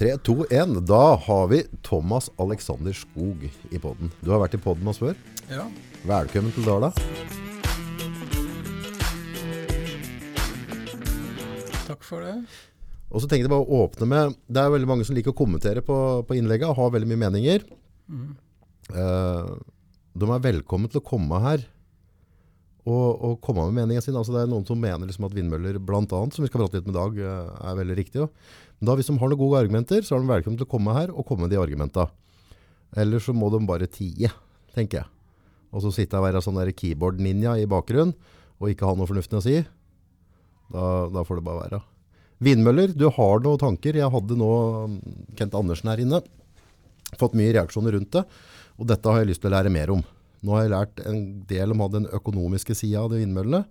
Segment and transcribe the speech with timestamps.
[0.00, 0.86] 3, 2, 1.
[0.88, 4.08] Da har vi Thomas Alexander Skog i podden.
[4.24, 5.18] Du har vært i podden med oss før.
[5.50, 5.66] Ja.
[6.08, 6.88] Velkommen til Dala.
[11.84, 12.32] Takk for det.
[13.10, 15.36] Og så tenkte jeg bare å åpne med Det er veldig mange som liker å
[15.36, 17.68] kommentere på, på innlegget og har veldig mye meninger.
[18.96, 19.52] Eh,
[20.16, 21.68] de er velkommen til å komme her
[22.88, 24.16] og, og komme med meningen sin.
[24.16, 26.88] Altså det er noen som mener liksom at vindmøller, annet, som vi skal prate litt
[26.88, 28.30] med i dag, eh, er veldig riktig.
[28.80, 30.96] Men da hvis de har noen gode argumenter, så er de velkommen til å komme
[30.96, 32.08] her og komme med de argumentene.
[32.98, 34.32] Eller så må de bare tie,
[34.74, 35.10] tenker jeg.
[35.70, 38.16] Og så sitte og være sånn keyboard-ninja i bakgrunnen
[38.60, 39.60] og ikke ha noe fornuftig å si.
[40.72, 41.80] Da, da får det bare være.
[42.40, 43.98] Vindmøller, du har noen tanker.
[44.00, 44.48] Jeg hadde nå
[44.88, 44.96] um,
[45.36, 46.22] Kent Andersen her inne.
[47.20, 48.24] Fått mye reaksjoner rundt det.
[48.80, 50.02] Og dette har jeg lyst til å lære mer om.
[50.40, 53.64] Nå har jeg lært en del om den økonomiske sida av de vindmøllene.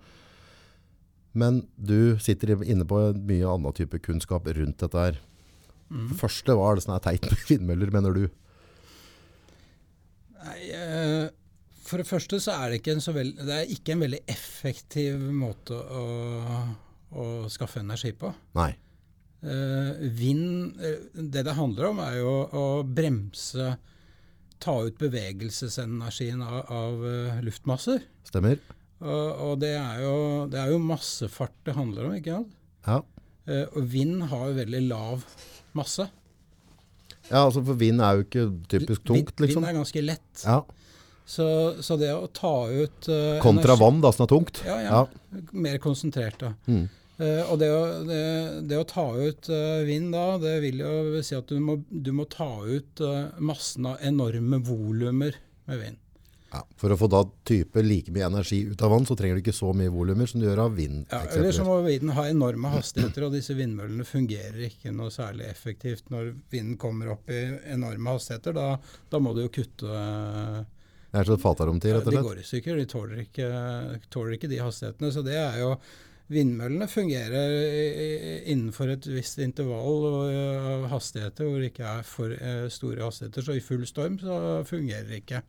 [1.37, 5.19] Men du sitter inne på mye annen type kunnskap rundt dette her.
[5.89, 8.25] Det første, hva er det som er teit med vindmøller, mener du?
[10.39, 11.29] Nei, eh,
[11.83, 14.21] for det første så er det ikke en, så veld, det er ikke en veldig
[14.29, 16.03] effektiv måte å,
[17.09, 18.31] å skaffe energi på.
[18.59, 18.71] Nei.
[19.39, 23.77] Eh, vind eh, Det det handler om, er jo å bremse
[24.59, 27.03] Ta ut bevegelsesenergien av, av
[27.45, 28.01] luftmasser.
[28.27, 28.59] Stemmer?
[28.99, 30.15] Og, det, er jo,
[30.51, 32.55] det er jo massefart det handler om, ikke sant?
[32.87, 32.97] Ja.
[33.49, 35.23] Eh, og vind har jo veldig lav
[35.77, 36.09] masse.
[37.29, 39.63] ja, altså for vind er jo ikke typisk tungt, liksom.
[39.63, 40.43] Vind er ganske lett.
[40.43, 40.59] Ja.
[41.29, 41.45] Så,
[41.85, 44.63] så det å ta ut uh, Kontra energi- vann, da, som er tungt.
[44.65, 45.01] Ja, ja.
[45.53, 46.55] Mer konsentrert, da.
[46.65, 46.87] Mm.
[47.19, 48.21] Uh, og det å, det,
[48.71, 52.09] det å ta ut uh, vind da, det vil jo si at du må, du
[52.17, 53.03] må ta ut
[53.37, 55.37] massen av enorme volumer
[55.69, 56.01] med vind.
[56.49, 59.43] Ja, for å få da type like mye energi ut av vann, så trenger du
[59.43, 61.03] ikke så mye volumer som du gjør av vind.
[61.11, 65.45] Ja, eller så må vinden ha enorme hastigheter, og disse vindmøllene fungerer ikke noe særlig
[65.51, 68.57] effektivt når vinden kommer opp i enorme hastigheter.
[68.57, 68.67] Da,
[69.13, 70.59] da må du jo kutte eh,
[71.11, 72.81] Det er så et fatarom til, Ja, rett og de går i stykker.
[72.81, 73.49] De tåler ikke,
[74.09, 75.13] tåler ikke de hastighetene.
[75.13, 75.73] Så det er jo
[76.29, 77.53] Vindmøllene fungerer
[78.53, 83.45] innenfor et visst intervall og, av hastigheter hvor det ikke er for eh, store hastigheter.
[83.47, 85.41] Så i full storm så fungerer det ikke.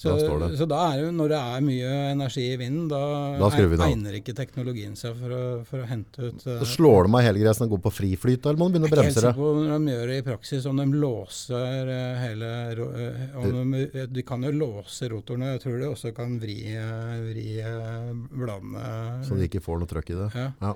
[0.00, 3.00] Så, Da så da er det jo, når det er mye energi i vinden, da,
[3.36, 7.04] Da vi egner ikke teknologien seg for å, for å hente ut uh, Så slår
[7.04, 8.96] de av hele greia og går på friflyt, eller må de begynne å jeg er
[8.96, 9.34] ikke helt bremse det?
[9.34, 13.76] sikker på om de gjør det i praksis, om de låser uh, hele eh, om
[13.76, 15.52] de, de kan jo låse rotorene.
[15.54, 18.86] Jeg tror de også kan vri, eh, vri eh, bladene.
[19.28, 20.30] Så de ikke får noe trøkk i det.
[20.38, 20.48] ja.
[20.64, 20.74] Ja.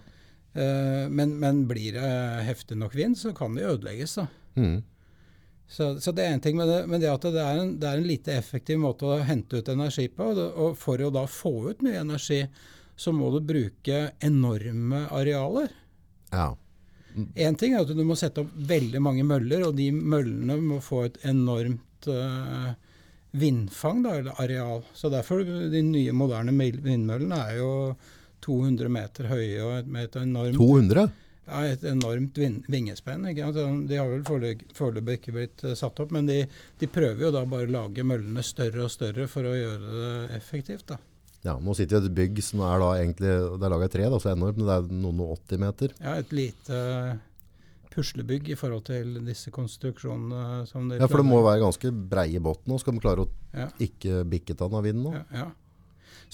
[0.55, 2.11] Uh, men, men blir det
[2.47, 4.21] heftig nok vind, så kan de ødelegges.
[4.21, 4.29] da.
[4.55, 4.85] Mm.
[5.67, 7.89] Så, så det er en ting med det, men det at det er, en, det
[7.89, 10.33] er en lite effektiv måte å hente ut energi på.
[10.35, 12.43] Og, og for å da få ut mye energi,
[12.97, 15.73] så må du bruke enorme arealer.
[16.35, 16.53] ja.
[17.15, 20.81] Én ting er at du må sette opp veldig mange møller, og de møllene må
[20.83, 22.73] få et enormt uh,
[23.39, 24.83] vindfang, da, eller areal.
[24.99, 27.71] Så derfor de nye, moderne vindmøllene er jo
[28.45, 31.07] 200 meter høye og med et enormt, 200?
[31.47, 32.39] Ja, et enormt
[32.69, 33.25] vingespenn.
[33.35, 36.39] De har vel forelø- foreløpig ikke blitt eh, satt opp, men de,
[36.81, 40.39] de prøver jo da bare å lage møllene større og større for å gjøre det
[40.39, 40.87] effektivt.
[40.89, 40.99] da.
[41.45, 43.29] Ja, nå sitter vi i et bygg som er da egentlig,
[43.61, 45.93] det er laget i tre, da, så enormt, men det er noen og 80 meter.
[46.01, 46.79] Ja, Et lite
[47.95, 52.41] puslebygg i forhold til disse konstruksjonene som de Ja, for det må være ganske breie
[52.43, 53.69] båt nå, skal man klare å Ja.
[53.79, 55.13] ikke bikke den av vinden nå.
[55.15, 55.51] Ja, ja.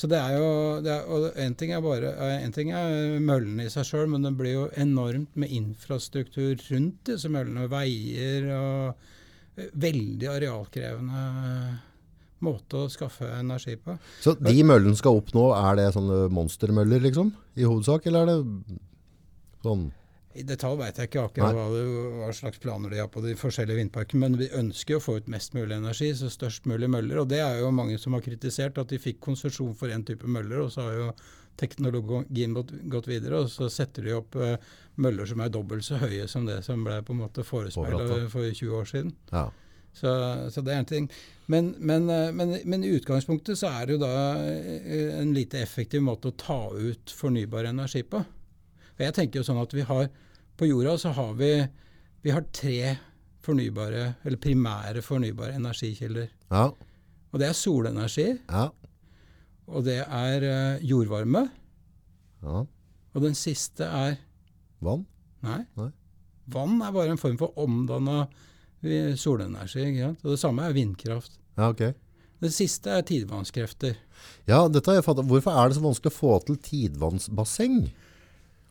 [0.01, 0.51] Så det er jo
[0.81, 4.33] det er, og En ting bare, en ting er møllene i seg sjøl, men det
[4.39, 7.69] blir jo enormt med infrastruktur rundt disse møllene.
[7.69, 11.25] Veier og eh, veldig arealkrevende
[12.41, 13.99] måte å skaffe energi på.
[14.25, 18.31] Så de møllene skal opp nå, er det sånne monstermøller liksom, i hovedsak, eller er
[18.31, 18.79] det
[19.67, 19.91] sånn?
[20.39, 21.81] I detalj veit jeg ikke akkurat hva, det,
[22.21, 25.31] hva slags planer de har på de forskjellige vindparkene, men vi ønsker å få ut
[25.33, 27.19] mest mulig energi, så størst mulig møller.
[27.23, 30.31] Og det er jo mange som har kritisert at de fikk konsesjon for én type
[30.31, 31.09] møller, og så har jo
[31.61, 34.55] teknologien gått, videre, og så setter de opp uh,
[35.03, 38.47] møller som er dobbelt så høye som det som ble på en måte forespeila for
[38.47, 39.13] 20 år siden.
[39.35, 39.49] Ja.
[39.93, 40.11] Så,
[40.55, 41.11] så det er en ting.
[41.51, 45.59] Men, men, eh, men, men i utgangspunktet så er det jo da eh, en lite
[45.59, 48.23] effektiv måte å ta ut fornybar energi på.
[49.01, 50.11] For jeg tenker jo sånn at vi har
[50.61, 51.47] På jorda så har vi,
[52.21, 52.99] vi har tre
[53.41, 56.27] fornybare, eller primære fornybare energikilder.
[56.53, 56.67] Ja.
[57.33, 58.67] Og det er solenergi, Ja.
[59.67, 61.47] og det er eh, jordvarme,
[62.45, 62.59] ja.
[63.15, 64.19] og den siste er
[64.85, 65.07] Vann?
[65.41, 65.63] Nei.
[65.81, 65.89] Nei.
[66.53, 68.27] Vann er bare en form for omdanna
[68.85, 69.87] eh, solenergi.
[69.87, 70.21] Ikke sant?
[70.27, 71.39] Og det samme er vindkraft.
[71.57, 71.87] Ja, ok.
[72.45, 73.97] Det siste er tidevannskrefter.
[74.49, 75.25] Ja, dette har jeg fattet.
[75.33, 77.87] Hvorfor er det så vanskelig å få til tidvannsbasseng?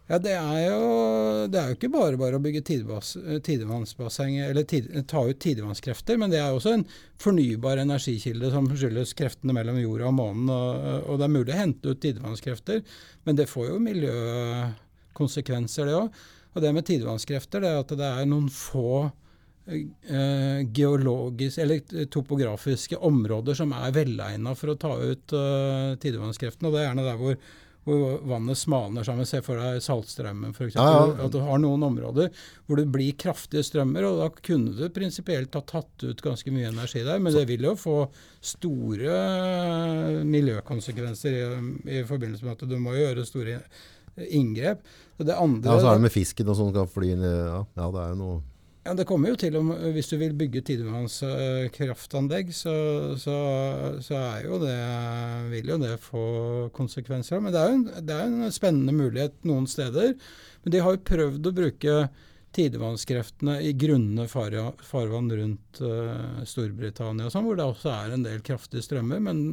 [0.09, 3.11] Ja, det er, jo, det er jo ikke bare bare å bygge tidevanns,
[3.45, 6.85] tidevannsbasseng eller tid, ta ut tidevannskrefter, men det er også en
[7.21, 10.49] fornybar energikilde som skyldes kreftene mellom jorda og månen.
[10.49, 12.81] Og, og det er mulig å hente ut tidevannskrefter,
[13.29, 16.09] men det får jo miljøkonsekvenser, det òg.
[16.55, 19.13] Og det med tidevannskrefter det er at det er noen få
[19.69, 26.65] eh, geologiske eller topografiske områder som er velegna for å ta ut eh, tidevannskreftene.
[26.65, 27.37] Og det er gjerne der hvor
[27.87, 29.27] hvor vannet smalner sammen.
[29.27, 30.77] Se for deg saltstrømmen f.eks.
[30.77, 31.13] Ja, ja.
[31.25, 32.31] At du har noen områder
[32.67, 36.71] hvor det blir kraftige strømmer, og da kunne du prinsipielt ha tatt ut ganske mye
[36.71, 37.21] energi der.
[37.23, 37.97] Men det vil jo få
[38.43, 39.21] store
[40.27, 41.45] miljøkonsekvenser i,
[41.99, 43.61] i forbindelse med at du må gjøre store
[44.27, 44.83] inngrep.
[45.19, 47.87] Det andre, ja, så er det med fisken og sånn kan fly inn ja, ja,
[47.91, 48.37] det er jo noe
[48.85, 52.75] ja, Det kommer jo til om Hvis du vil bygge tidevannskraftanlegg, så,
[53.19, 53.35] så,
[54.05, 54.77] så jo det,
[55.51, 56.23] vil jo det få
[56.75, 57.43] konsekvenser.
[57.43, 60.15] Men det er en, det er en spennende mulighet noen steder.
[60.63, 61.99] Men de har jo prøvd å bruke
[62.55, 68.81] tidevannskreftene i grunne farvann rundt uh, Storbritannia, sånn, hvor det også er en del kraftige
[68.87, 69.21] strømmer.
[69.21, 69.43] Men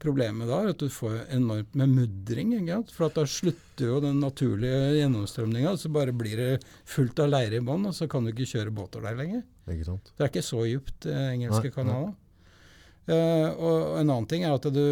[0.00, 2.54] Problemet da er at du får enormt med mudring.
[2.94, 5.74] For da slutter jo den naturlige gjennomstrømninga.
[5.76, 6.50] Så bare blir det
[6.88, 9.44] fullt av leire i bånn, og så kan du ikke kjøre båter der lenger.
[9.70, 10.12] Ikke sant?
[10.16, 12.16] Det er ikke så djupt, eh, engelske kanaler.
[13.10, 14.82] Uh, og en annen ting er at du,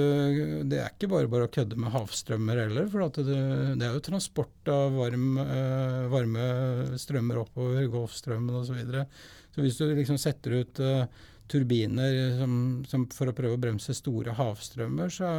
[0.66, 2.88] det er ikke bare bare å kødde med havstrømmer heller.
[2.90, 3.28] For du,
[3.78, 6.46] det er jo transport av varm, uh, varme
[6.99, 8.72] strømmer oppover Golfstrømmen osv.
[8.72, 9.04] Så, videre.
[9.54, 11.04] så hvis du liksom setter ut uh,
[11.49, 12.53] turbiner som,
[12.89, 15.31] som for å prøve å bremse store havstrømmer, så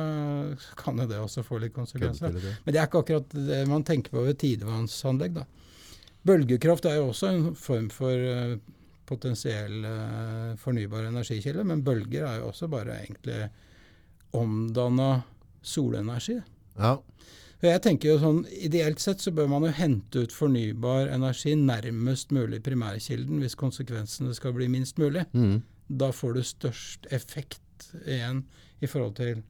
[0.79, 2.33] kan det også få litt konsekvenser.
[2.33, 5.39] Men det er ikke akkurat det man tenker på ved tidevannsanlegg.
[5.39, 5.45] da.
[6.27, 8.57] Bølgekraft er jo også en form for uh,
[9.09, 13.45] potensiell uh, fornybar energikilde, men bølger er jo også bare egentlig
[14.35, 15.21] omdanna
[15.65, 16.39] solenergi.
[16.79, 16.97] Ja.
[17.59, 22.31] Jeg tenker jo sånn, Ideelt sett så bør man jo hente ut fornybar energi nærmest
[22.31, 25.25] mulig primærkilden hvis konsekvensene skal bli minst mulig.
[25.33, 28.43] Mm da får du størst effekt igjen
[28.79, 29.41] i forhold til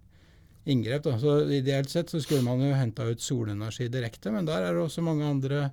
[0.69, 1.03] inngrep.
[1.03, 1.18] Da.
[1.19, 4.86] Så Ideelt sett så skulle man jo henta ut solenergi direkte, men der er det
[4.86, 5.69] også mange andre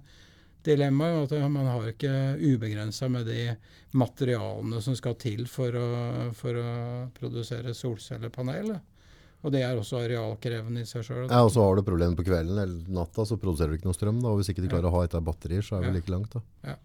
[0.66, 1.22] dilemmaer.
[1.22, 3.54] at Man har ikke ubegrensa med de
[3.92, 5.88] materialene som skal til for å,
[6.34, 6.68] for å
[7.16, 8.74] produsere solcellepanel.
[9.46, 11.28] Og det er også arealkrevende i seg sjøl.
[11.28, 13.98] Ja, og så har du problemet på kvelden eller natta, så produserer du ikke noe
[13.98, 14.18] strøm.
[14.18, 15.96] da, og Hvis ikke du klarer å ha et av batterier, så er det ja.
[16.00, 16.34] like langt.
[16.34, 16.42] da.
[16.72, 16.76] Ja.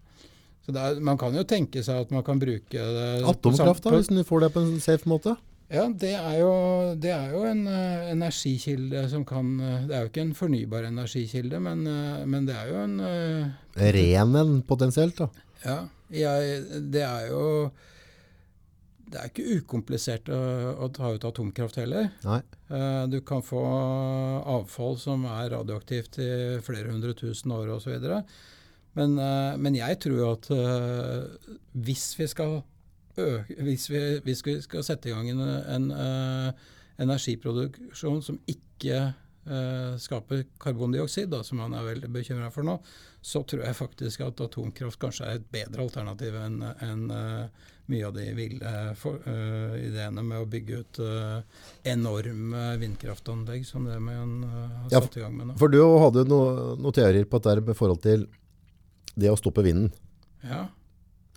[0.66, 4.10] Så er, Man kan jo tenke seg at man kan bruke det Atomkraft, da, hvis
[4.12, 5.36] du får det på en safe måte?
[5.72, 6.52] Ja, det er jo,
[7.00, 10.84] det er jo en uh, energikilde som kan uh, Det er jo ikke en fornybar
[10.84, 12.98] energikilde, men, uh, men det er jo en
[13.96, 15.30] Ren en potensielt, da?
[15.64, 15.78] Ja.
[16.12, 17.70] Jeg, det er jo
[19.08, 20.42] Det er ikke ukomplisert å,
[20.84, 22.10] å ta ut atomkraft heller.
[22.24, 22.40] Nei.
[23.12, 23.60] du kan få
[24.48, 26.30] avfall som er radioaktivt i
[26.64, 27.96] flere hundre tusen år osv.
[27.96, 28.52] Men, uh,
[28.94, 32.60] men jeg tror jo at uh, hvis vi skal
[33.16, 36.70] øke, hvis vi, hvis vi, skal sette i gang en, en uh,
[37.02, 39.10] energiproduksjon som ikke
[39.98, 42.76] skaper karbondioksid, da, som man er veldig bekymra for nå,
[43.26, 47.02] så tror jeg faktisk at atomkraft kanskje er et bedre alternativ enn en,
[47.90, 48.74] mye av de ville
[49.82, 51.00] ideene med å bygge ut
[51.90, 55.58] enorme vindkraftanlegg som det man har satt i gang med nå.
[55.58, 58.28] For du hadde noen no teorier på dette med forhold til
[59.18, 59.90] det å stoppe vinden,
[60.44, 60.66] ja.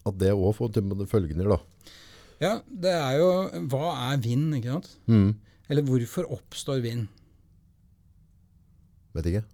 [0.05, 0.79] at det òg får
[1.11, 1.59] følgender, da.
[2.43, 3.27] Ja, det er jo
[3.71, 4.89] Hva er vind, ikke sant?
[5.07, 5.29] Mm.
[5.71, 7.07] Eller hvorfor oppstår vind?
[9.15, 9.45] Vet ikke.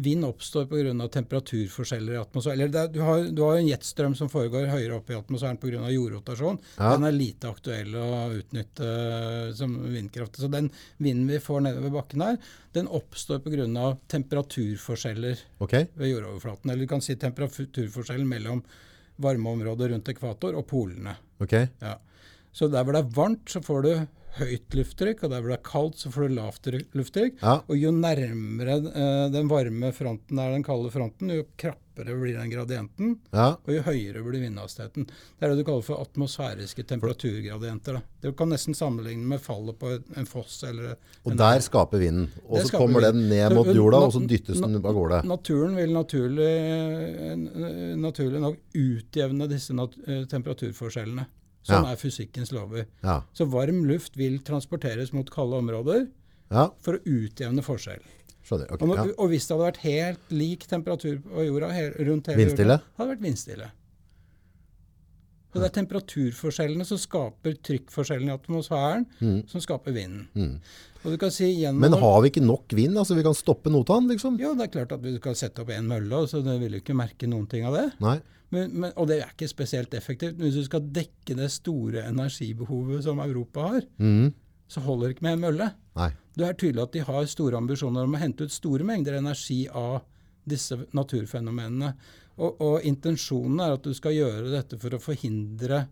[0.00, 1.08] Vind oppstår pga.
[1.12, 2.56] temperaturforskjeller i atmosfæren.
[2.56, 5.90] Eller det, du, har, du har en jetstrøm som foregår høyere opp i atmosfæren pga.
[5.92, 6.60] jordrotasjon.
[6.78, 6.92] Ja.
[6.94, 8.06] Den er lite aktuell å
[8.38, 10.40] utnytte uh, som vindkraft.
[10.40, 12.38] Så den vinden vi får nedover bakken her,
[12.76, 13.66] den oppstår pga.
[14.08, 15.90] temperaturforskjeller okay.
[15.94, 16.70] ved jordoverflaten.
[16.70, 18.64] Eller du kan si temperaturforskjellen mellom
[19.20, 21.18] varmeområdet rundt ekvator og polene.
[21.44, 21.68] Okay.
[21.82, 21.98] Ja.
[22.52, 23.92] Så der hvor det er varmt, så får du
[24.38, 27.38] høyt lufttrykk, og der hvor det er kaldt, så får du lavt lufttrykk.
[27.42, 27.60] Ja.
[27.66, 32.52] Og jo nærmere uh, den varme fronten er den kalde fronten, jo krappere blir den
[32.52, 33.48] gradienten, ja.
[33.58, 35.08] og jo høyere blir vindhastigheten.
[35.08, 37.98] Det er det du kaller for atmosfæriske temperaturgradienter.
[37.98, 38.04] Da.
[38.22, 40.60] Det kan nesten sammenligne med fallet på en foss.
[40.68, 40.94] Eller
[41.24, 44.78] og der skaper vinden, og så kommer den ned mot jorda, og så dyttes den
[44.80, 45.24] av gårde.
[45.28, 46.54] Naturen vil naturlig,
[48.00, 51.26] naturlig nok utjevne disse nat eh, temperaturforskjellene.
[51.66, 51.92] Sånn ja.
[51.92, 52.86] er fysikkens lover.
[53.04, 53.20] Ja.
[53.36, 56.06] Så varm luft vil transporteres mot kalde områder
[56.48, 56.70] ja.
[56.80, 58.00] for å utjevne forskjell.
[58.50, 62.40] Okay, og, og, hvis det hadde vært helt lik temperatur på jorda her, rundt hele
[62.40, 62.80] vindstille?
[62.80, 63.68] jorda, hadde det vært vindstille.
[65.50, 69.06] Så det er temperaturforskjellene som skaper trykkforskjellen i atmosfæren,
[69.50, 70.58] som skaper vinden.
[71.00, 72.98] Og du kan si gjennom Men har vi ikke nok vind?
[73.00, 74.36] Altså vi kan stoppe notan, liksom?
[74.40, 76.82] Jo, det er klart at du kan sette opp en mølle, så du vil jo
[76.84, 77.86] ikke merke noen ting av det.
[78.04, 78.18] Nei.
[78.50, 80.38] Men, men, og det er ikke spesielt effektivt.
[80.38, 84.32] Men hvis du skal dekke det store energibehovet som Europa har, mm.
[84.70, 85.68] så holder det ikke med en mølle.
[86.00, 86.10] Nei.
[86.38, 89.62] Det er tydelig at de har store ambisjoner om å hente ut store mengder energi
[89.68, 90.00] av
[90.50, 91.92] disse naturfenomenene.
[92.40, 95.84] Og, og intensjonen er at du skal gjøre dette for å forhindre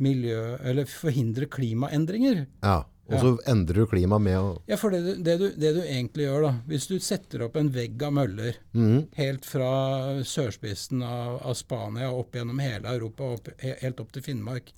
[0.00, 2.44] miljø, eller forhindre klimaendringer.
[2.64, 2.78] Ja.
[3.10, 5.80] Og så endrer du klimaet med å Ja, for det, du- det, du, det du
[5.82, 9.10] egentlig gjør, da Hvis du setter opp en vegg av møller mm.
[9.18, 9.70] helt fra
[10.26, 14.70] sørspissen av, av Spania opp gjennom hele Europa, opp, helt opp til Finnmark,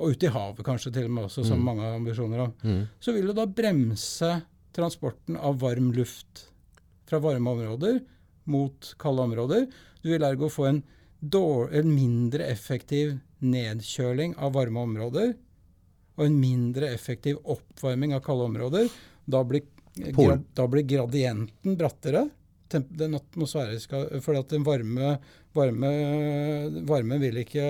[0.00, 2.80] og ut i havet kanskje til og med også, som mange har ambisjoner om, mm.
[3.04, 4.30] så vil du da bremse
[4.76, 6.46] transporten av varm luft
[7.10, 8.00] fra varme områder
[8.50, 9.66] mot kalde områder.
[10.00, 10.80] Du vil ergo få en,
[11.20, 15.34] en mindre effektiv nedkjøling av varme områder,
[16.20, 18.90] og en mindre effektiv oppvarming av kalde områder.
[19.30, 19.64] Da blir,
[19.96, 22.26] grad, da blir gradienten brattere.
[22.70, 25.14] Den atmosfæriske, fordi at den varme,
[25.56, 25.88] varme,
[26.86, 27.64] varme vil ikke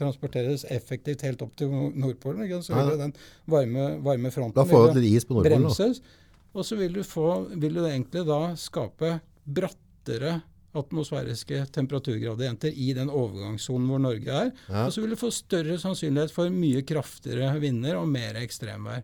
[0.00, 2.42] transporteres effektivt helt opp til Nordpolen.
[2.48, 2.62] Ikke?
[2.66, 3.14] Så vil den
[3.50, 5.68] varme, varme fronten Da får vil is på Nordpolen.
[5.68, 6.02] bremses.
[6.50, 7.28] Og så vil du, få,
[7.62, 10.40] vil du egentlig da skape brattere
[10.74, 14.50] atmosfæriske temperaturgradienter i den overgangssonen hvor Norge er.
[14.68, 14.84] Ja.
[14.86, 19.02] Og så vil du få større sannsynlighet for mye kraftigere vinder og mer ekstremvær.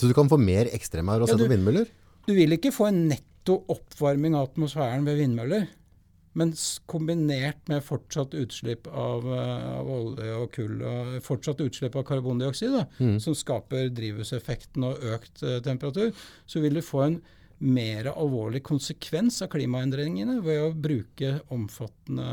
[0.00, 1.86] Så du kan få mer ekstremvær og å Ja, sette du- opp vindmøller?
[2.26, 5.68] Du vil ikke få en netto oppvarming av atmosfæren ved vindmøller.
[6.32, 6.52] Men
[6.86, 12.70] kombinert med fortsatt utslipp av, eh, av olje og kull, og fortsatt utslipp av karbondioksid,
[12.70, 13.20] da, Mm.
[13.20, 16.12] som skaper drivhuseffekten og økt eh, temperatur,
[16.46, 17.22] så vil du få en
[17.60, 22.28] mer alvorlig konsekvens av klimaendringene ved å bruke omfattende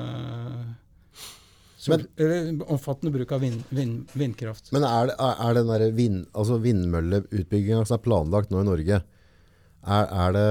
[1.87, 4.71] Men- eller omfattende bruk av vind, vind, vindkraft.
[4.75, 9.01] Men er, det, er den der vind, altså vindmølleutbygginga som er planlagt nå i Norge,
[9.87, 10.47] er, er, det,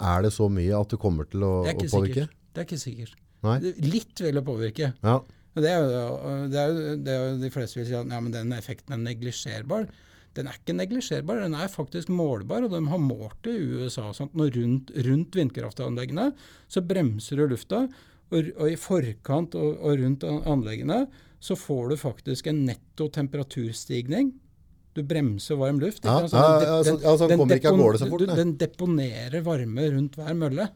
[0.00, 2.24] er det så mye at det kommer til å, Det å påvirke?
[2.24, 2.32] Sikker.
[2.54, 3.14] Det er ikke sikkert.
[3.44, 3.58] Nei?
[3.84, 4.90] Litt vil det påvirke.
[5.04, 5.20] Ja.
[5.54, 6.64] Det er, jo, det,
[7.06, 9.86] det de fleste vil si at ja, men den effekten er neglisjerbar.
[10.34, 12.64] Den er ikke neglisjerbar, den er faktisk målbar.
[12.66, 14.08] og De har målt det i USA.
[14.10, 16.32] og når rundt, rundt vindkraftanleggene
[16.68, 17.84] så bremser du lufta.
[18.32, 21.04] Og, og i forkant og, og rundt anleggene
[21.44, 24.32] så får du faktisk en netto temperaturstigning.
[24.94, 26.04] Du bremser varm luft.
[26.06, 30.16] Ja, altså, den ja, dep- ja, den- den depon- fort, du- Den deponerer varme rundt
[30.16, 30.68] hver mølle.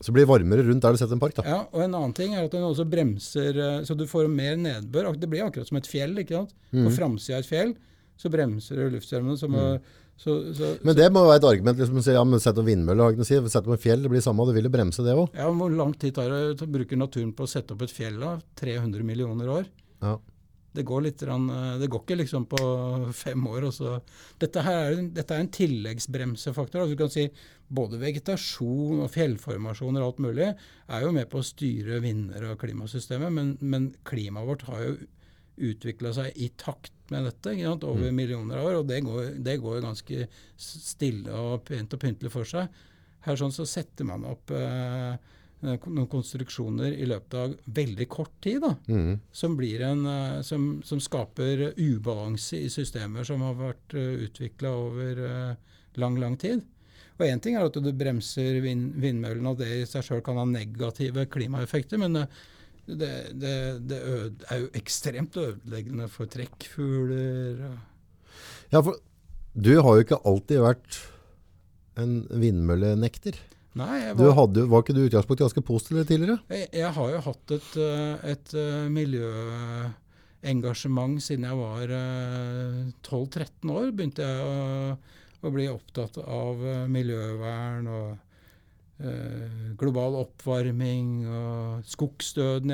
[0.00, 1.34] Så blir det varmere rundt der du setter en park.
[1.34, 1.42] da.
[1.42, 4.54] Ja, og en annen ting er at den også bremser eh, Så du får mer
[4.56, 5.18] nedbør.
[5.18, 6.14] Det blir akkurat som et fjell.
[6.18, 6.54] ikke sant?
[6.72, 6.84] Mm.
[6.86, 7.74] På framsida av et fjell
[8.18, 9.50] så bremser du luftstrømmene.
[9.52, 9.98] må, mm.
[10.18, 11.78] så, så, Men det må være et argument.
[11.78, 13.38] liksom si, ja, men Sett opp vindmølle, har ikke si.
[13.46, 15.28] Sett opp et fjell, det blir samme, det vil jo bremse det òg.
[15.38, 18.18] ja, Hvor lang tid tar det å bruke naturen på å sette opp et fjell?
[18.22, 18.34] da?
[18.58, 19.70] 300 millioner år?
[20.02, 20.18] Ja.
[20.78, 22.58] Det går litt, eh, det går ikke liksom på
[23.16, 23.66] fem år.
[24.38, 26.82] Dette, her er, dette er en tilleggsbremsefaktor.
[26.82, 27.30] Altså du kan si
[27.68, 32.62] Både vegetasjon og fjellformasjoner og alt mulig er jo med på å styre vinder- og
[32.62, 34.94] klimasystemet, men, men klimaet vårt har jo
[35.58, 39.56] utvikla seg i takt med dette sant, over millioner av år, og det går, det
[39.62, 40.28] går ganske
[40.60, 42.68] stille og pent og pyntelig for seg.
[43.24, 45.16] Her sånn så setter man opp eh,
[45.64, 48.60] noen konstruksjoner i løpet av veldig kort tid.
[48.62, 49.20] da, mm.
[49.32, 54.74] som, blir en, eh, som, som skaper ubalanse i systemer som har vært uh, utvikla
[54.86, 56.62] over eh, lang, lang tid.
[57.18, 60.38] Og Én ting er at du bremser vind, vindmøllene, og det i seg sjøl kan
[60.38, 62.38] ha negative klimaeffekter, men eh,
[62.88, 63.52] det, det,
[63.90, 63.98] det
[64.48, 67.58] er jo ekstremt ødeleggende for trekkfugler.
[68.72, 68.94] ja, for
[69.58, 70.98] du har jo ikke alltid vært
[71.98, 73.34] en vindmøllenekter.
[73.78, 76.38] Nei, jeg Du var, hadde, var ikke du utgangspunkt ganske positiv tidligere?
[76.50, 83.70] jeg, jeg har jo hatt et, eh, et eh, miljøengasjement siden jeg var eh, 12-13
[83.74, 83.86] år.
[83.94, 84.48] Begynte jeg å,
[85.42, 88.18] å bli opptatt av eh, miljøvern og eh,
[89.78, 92.72] global oppvarming og skogsdøden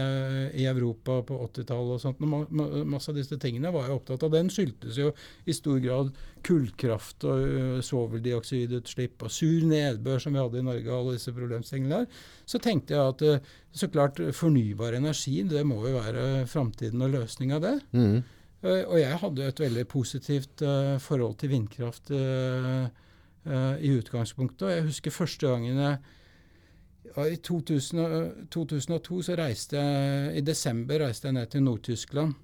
[0.56, 2.22] i, Europa på 80-tallet og sånt.
[2.24, 2.40] Ma,
[2.88, 4.32] masse av disse tingene var jeg opptatt av.
[4.32, 5.10] Den skyldtes jo
[5.44, 6.14] i stor grad
[6.44, 11.32] kullkraft og uh, svoveldioksidutslipp og sur nedbør som vi hadde i Norge, og alle disse
[11.36, 12.22] problemstillingene der.
[12.48, 17.14] Så tenkte jeg at eh, så klart fornybar energi, det må jo være framtiden og
[17.14, 17.74] løsning av det.
[18.64, 22.12] Eh, Og jeg hadde et veldig positivt eh, forhold til vindkraft
[23.46, 24.62] eh, i utgangspunktet.
[24.66, 25.98] Og jeg husker første gangen jeg
[27.14, 32.34] ja, I 2000, og- 2002 så reiste jeg I desember reiste jeg ned til Nord-Tyskland.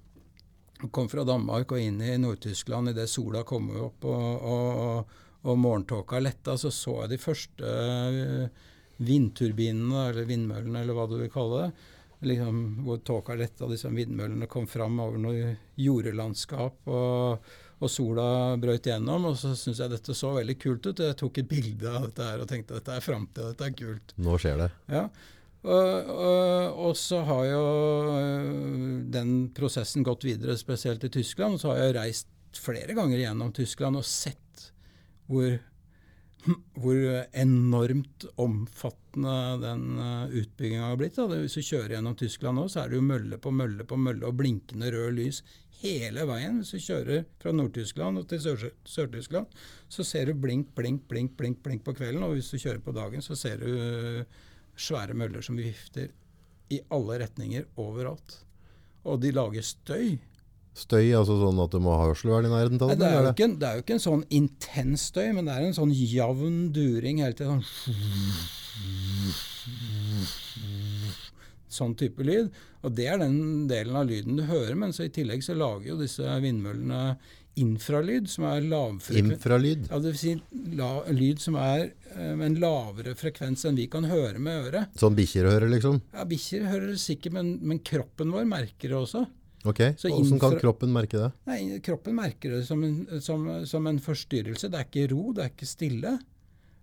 [0.91, 6.19] Kom fra Danmark og inn i Nord-Tyskland idet sola kom opp og, og, og morgentåka
[6.19, 6.55] letta.
[6.57, 8.47] Så så jeg de første uh,
[9.01, 11.71] vindturbinene, eller vindmøllene, eller hva du vil kalle det.
[12.21, 16.87] liksom, hvor tåka letta, disse vindmøllene kom fram over noe jordelandskap.
[16.87, 17.39] og
[17.81, 18.25] og sola
[18.61, 21.01] brøt gjennom, og så syntes jeg dette så veldig kult ut.
[21.01, 24.13] Jeg tok et bilde av dette her og tenkte dette er framtida, dette er kult.
[24.21, 24.67] Nå skjer det.
[24.93, 25.07] Ja,
[25.61, 27.65] og, og, og, så har jo
[28.17, 31.57] øh, den prosessen gått videre, spesielt i Tyskland.
[31.57, 34.65] Og så har jeg reist flere ganger gjennom Tyskland og sett
[35.29, 35.59] hvor,
[36.81, 36.97] hvor
[37.43, 41.17] enormt omfattende den øh, utbygginga har blitt.
[41.17, 41.29] Da.
[41.29, 44.29] Hvis du kjører gjennom Tyskland nå, så er det jo mølle på mølle på mølle
[44.29, 45.43] og blinkende rød lys
[45.81, 46.61] hele veien.
[46.61, 49.59] Hvis du kjører fra Nord-Tyskland til Sør-Tyskland,
[49.91, 52.23] så ser du blink, blink, blink, blink, blink på kvelden.
[52.25, 54.23] Og hvis du kjører på dagen, så ser du øh,
[54.77, 56.11] svære møller som vifter
[56.71, 58.41] i alle retninger overalt.
[59.03, 60.19] Og de lager støy.
[60.77, 62.93] Støy, altså sånn at du må ha hørselvern i nærheten det?
[62.93, 63.07] Er det,
[63.43, 66.69] er det er jo ikke en sånn intens støy, men det er en sånn jevn
[66.75, 67.59] during hele tiden.
[67.67, 67.97] Sånn,
[71.75, 72.51] sånn type lyd.
[72.85, 74.75] Og det er den delen av lyden du hører.
[74.79, 77.03] Men så i tillegg så lager jo disse vindmøllene
[77.59, 79.35] infralyd, som er lavfrekvent.
[79.35, 79.87] Infralyd?
[79.89, 80.35] Ja, det vil si
[80.77, 84.95] la, lyd som er med en lavere frekvens enn vi kan høre med øret.
[84.99, 85.99] Sånn bikkjer hører, liksom?
[86.15, 89.25] Ja, bikkjer hører det sikkert, men, men, kroppen vår merker det også.
[89.61, 91.27] Ok, Hvordan kan kroppen merke det?
[91.45, 94.71] Nei, Kroppen merker det som en, som, som en forstyrrelse.
[94.73, 96.15] Det er ikke ro, det er ikke stille.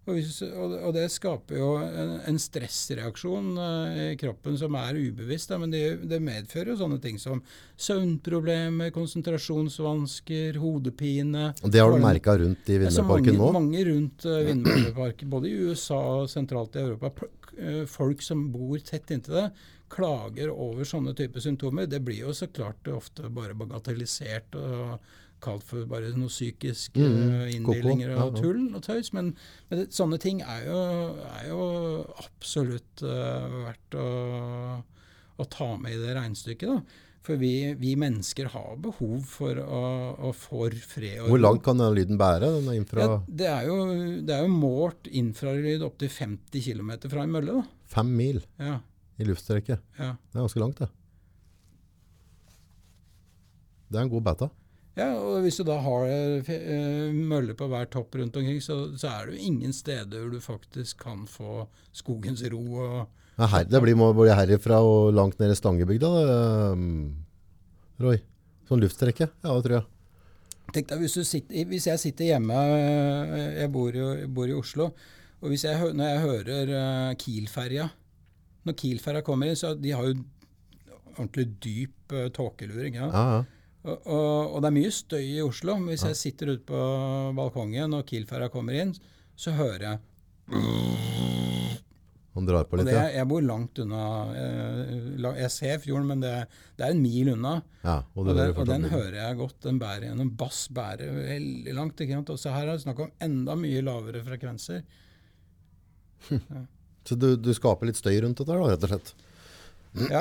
[0.08, 5.52] Og, hvis, og, det skaper jo en, en stressreaksjon uh, i kroppen som er ubevisst.
[5.52, 7.42] Da, men det, det, medfører jo sånne ting som
[7.76, 11.50] søvnproblemer, konsentrasjonsvansker, hodepine.
[11.60, 13.50] Og Det har du merka rundt i Vindmølleparken nå?
[13.58, 17.12] Mange, rundt uh, Vindmølleparken, både i USA og sentralt i Europa.
[17.58, 19.48] Uh, folk som bor tett inntil det,
[19.92, 21.88] klager over sånne typer symptomer.
[21.88, 24.56] Det blir jo så klart ofte bare bagatellisert.
[24.56, 29.12] og kalt for bare noen psykiske mm, uh, inndelinger og tull og tøys.
[29.16, 29.32] Men,
[29.70, 30.78] men det, sånne ting er jo,
[31.32, 31.66] er jo
[32.24, 34.08] absolutt uh, verdt å,
[35.38, 36.72] å, ta med i det regnestykket.
[36.72, 37.04] da.
[37.28, 39.80] For vi, vi, mennesker har behov for å,
[40.28, 41.26] å få fred.
[41.26, 42.48] Hvor langt kan den lyden bære?
[42.54, 43.04] Den infra...
[43.04, 43.80] ja, det, er jo,
[44.22, 47.58] det, er jo, målt infralyd opptil 50 km fra en mølle.
[47.58, 47.82] da.
[47.98, 48.78] Fem mil ja.
[49.20, 49.82] i luftstrekket.
[49.98, 50.14] Ja.
[50.16, 50.88] Det er ganske langt, det.
[53.88, 54.48] Det er en god beta.
[54.98, 59.12] Ja, og Hvis du da har uh, møller på hver topp rundt omkring, så, så,
[59.12, 62.62] er det jo ingen steder hvor du faktisk kan få skogens ro.
[62.82, 62.96] og
[63.38, 66.40] ja, her, Det blir, må bli herifra og langt ned i Stangebygda, da,
[68.02, 68.18] Roy?
[68.68, 69.30] Sånn lufttrekke.
[69.30, 69.86] Ja, det tror jeg.
[70.74, 74.90] Tenk deg, hvis, sitter, hvis, jeg sitter hjemme eh, Jeg bor i, bor i Oslo.
[75.40, 77.86] og jeg, Når jeg hører Kiel-ferja
[78.68, 80.18] Når Kiel-ferja kommer inn, så de har jo
[81.18, 82.98] ordentlig dyp uh, tåkeluring.
[83.00, 83.08] Ja.
[83.10, 83.57] Ja, ja.
[83.88, 85.78] Og, og, og, det er mye støy i Oslo.
[85.78, 86.82] Men hvis jeg sitter ute på
[87.38, 88.94] balkongen og Kiel-ferja kommer inn,
[89.38, 89.98] så hører jeg
[92.34, 93.08] Han drar på litt, det, ja.
[93.18, 94.02] Jeg bor langt unna.
[95.40, 96.32] Jeg ser fjorden, men det,
[96.78, 97.58] det er en mil unna.
[97.82, 99.58] Ja, og, og, den, og den hører jeg godt.
[99.66, 102.00] Den bærer gjennom bass bærer veldig langt.
[102.04, 102.32] Ikke sant?
[102.34, 104.82] Og så her er det snakk om enda mye lavere frekvenser.
[106.30, 106.66] Ja.
[107.08, 109.14] Så du, du, skaper litt støy rundt dette, da, rett og slett?
[110.12, 110.20] Ja.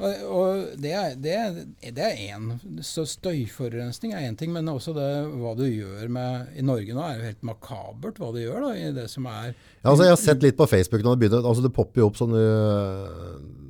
[0.00, 2.46] Og, og det, er, én.
[2.84, 5.08] Så støyforurensning er én ting, men også det,
[5.40, 8.68] hva du gjør med I Norge nå er det jo helt makabert hva du gjør
[8.68, 11.12] da, i det som er ja, altså Jeg har sett litt på Facebook nå.
[11.12, 12.42] Det, begynner, altså det popper jo opp sånne,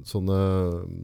[0.09, 0.39] sånne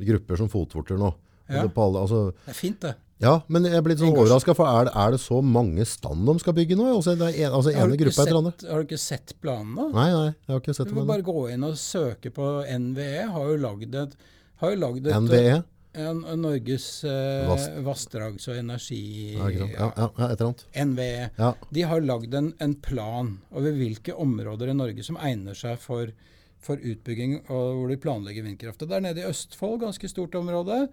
[0.07, 1.13] grupper som fotvorter nå.
[1.49, 1.65] Ja.
[1.65, 2.95] Det, alle, altså, det er fint, det.
[3.19, 6.29] Ja, men jeg blir litt sånn overraska, for er det, er det, så mange stand
[6.29, 6.87] de skal bygge nå?
[7.01, 8.53] Altså, det er en, altså ene gruppa etter andre.
[8.69, 9.89] Har du ikke sett planene?
[9.97, 11.03] Nei, nei, jeg har ikke sett planene.
[11.03, 13.25] Du må bare gå inn og søke på NVE.
[13.35, 14.15] Har jo lagd et
[14.61, 15.59] har jo lagd et NVE?
[15.99, 17.51] En, en Norges eh,
[17.83, 19.35] vassdrags- og energi...
[19.35, 20.64] Ja, ja, ja, et eller annet.
[20.92, 21.53] NVE.
[21.75, 26.12] De har lagd en, en, plan over hvilke områder i Norge som egner seg for,
[26.62, 28.85] for utbygging, og hvor de planlegger vindkraft.
[28.85, 30.85] Det er nede i Østfold, ganske stort område.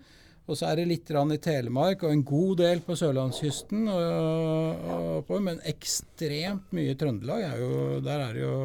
[0.45, 3.87] Og så er det litt i Telemark og en god del på sørlandskysten.
[3.89, 7.47] Og, og, men ekstremt mye i Trøndelag.
[7.49, 8.57] Er jo, der er det jo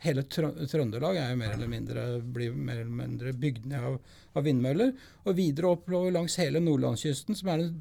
[0.00, 3.98] Hele Trøndelag er jo mer eller mindre, blir mer eller mindre bygd ned av,
[4.32, 4.94] av, vindmøller.
[5.26, 7.74] Og videre oppover langs hele nordlandskysten, som er den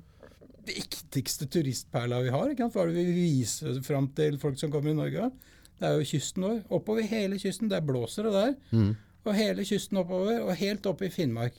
[0.67, 2.51] viktigste turistperla vi har.
[2.51, 2.75] Ikke sant?
[2.75, 5.31] Hva er det vi viser fram til folk som kommer i Norge?
[5.79, 6.59] Det er jo kysten vår.
[6.75, 7.71] Oppover hele kysten.
[7.71, 8.53] Der blåser det der.
[8.75, 8.91] Mm.
[9.23, 11.55] Og hele kysten oppover, og helt opp i Finnmark.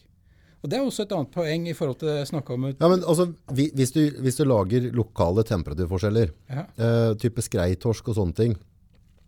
[0.61, 2.67] Og Det er også et annet poeng i forhold til det jeg snakka om.
[2.69, 6.67] Ja, men altså, hvis du, hvis du lager lokale temperaturforskjeller, ja.
[6.77, 8.57] eh, type skreitorsk og sånne ting,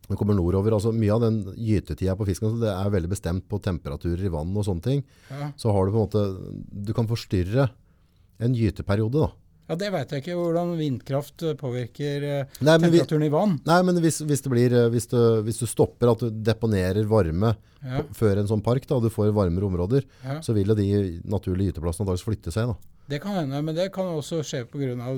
[0.09, 0.75] den kommer nordover.
[0.77, 4.57] altså Mye av den gytetida på fisken det er veldig bestemt på temperaturer i vann
[4.57, 5.05] og sånne ting.
[5.31, 5.53] Ja.
[5.57, 6.25] Så har du på en måte
[6.89, 7.71] Du kan forstyrre
[8.43, 9.21] en gyteperiode.
[9.21, 9.31] da.
[9.69, 13.55] Ja, Det veit jeg ikke, hvordan vindkraft eh, påvirker eh, Nei, temperaturen vi, i vann.
[13.65, 17.07] nei, men hvis, hvis, det blir, eh, hvis, du, hvis du stopper at du deponerer
[17.09, 20.37] varme Ja, før en sånn park, da, og du får varmere områder, ja.
[20.45, 20.85] så vil jo de
[21.25, 22.69] naturlige gyteplassene antakeligvis flytte seg.
[22.71, 23.07] Da.
[23.11, 25.17] Det kan hende, men det kan også skje pga.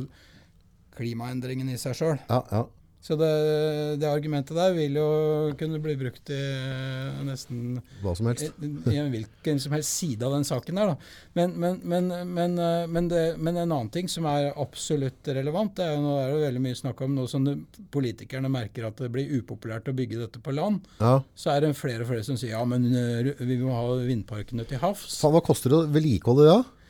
[0.97, 2.17] klimaendringen i seg sjøl.
[2.31, 2.63] Ja, ja.
[3.05, 3.29] Så det,
[4.01, 5.09] det argumentet der vil jo
[5.61, 8.55] kunne bli brukt i eh, nesten Hva som helst.
[8.65, 10.95] i, i hvilken som helst side av den saken der.
[10.95, 11.11] Da.
[11.37, 15.75] Men, men, men, men, eh, men, det, men en annen ting som er absolutt relevant,
[15.77, 17.45] det er jo nå er det veldig mye snakk om nå som
[17.93, 21.19] politikerne merker at det blir upopulært å bygge dette på land, Ja.
[21.37, 24.65] så er det flere og flere som sier ja, men eh, vi må ha vindparkene
[24.71, 25.21] til havs.
[25.21, 26.57] Hva koster det å vedlikeholde det?
[26.57, 26.81] da?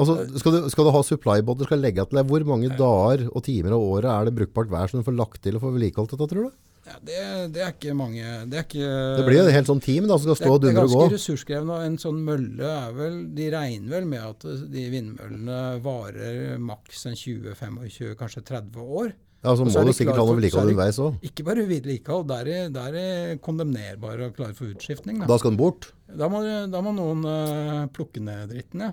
[0.00, 3.44] Altså, skal, du, skal du ha supply-båter, skal legge til deg, hvor mange dager og
[3.46, 6.16] timer av året er det brukbart vær som du får lagt til og får vedlikeholdt
[6.16, 6.58] dette, tror du?
[6.88, 7.16] Ja, det,
[7.54, 8.86] det er ikke mange Det er ikke
[9.20, 10.72] Det blir jo et helt sånn team da, som skal stå er, og det er
[10.72, 11.00] dundre og gå.
[11.04, 11.74] ganske ressurskrevende.
[11.76, 17.04] og En sånn mølle er vel De regner vel med at de vindmøllene varer maks
[17.10, 19.12] en 20-25, kanskje 30 år.
[19.44, 21.20] Ja, så må er du sikkert ha noe er vedlikehold de- underveis òg.
[21.30, 25.20] Ikke bare vedlikehold, der er, der er kondemnerbare og klare for utskiftning.
[25.22, 25.92] Da, Da skal den bort.
[26.10, 28.90] da, må, da må noen uh, plukke ned dritten, ja.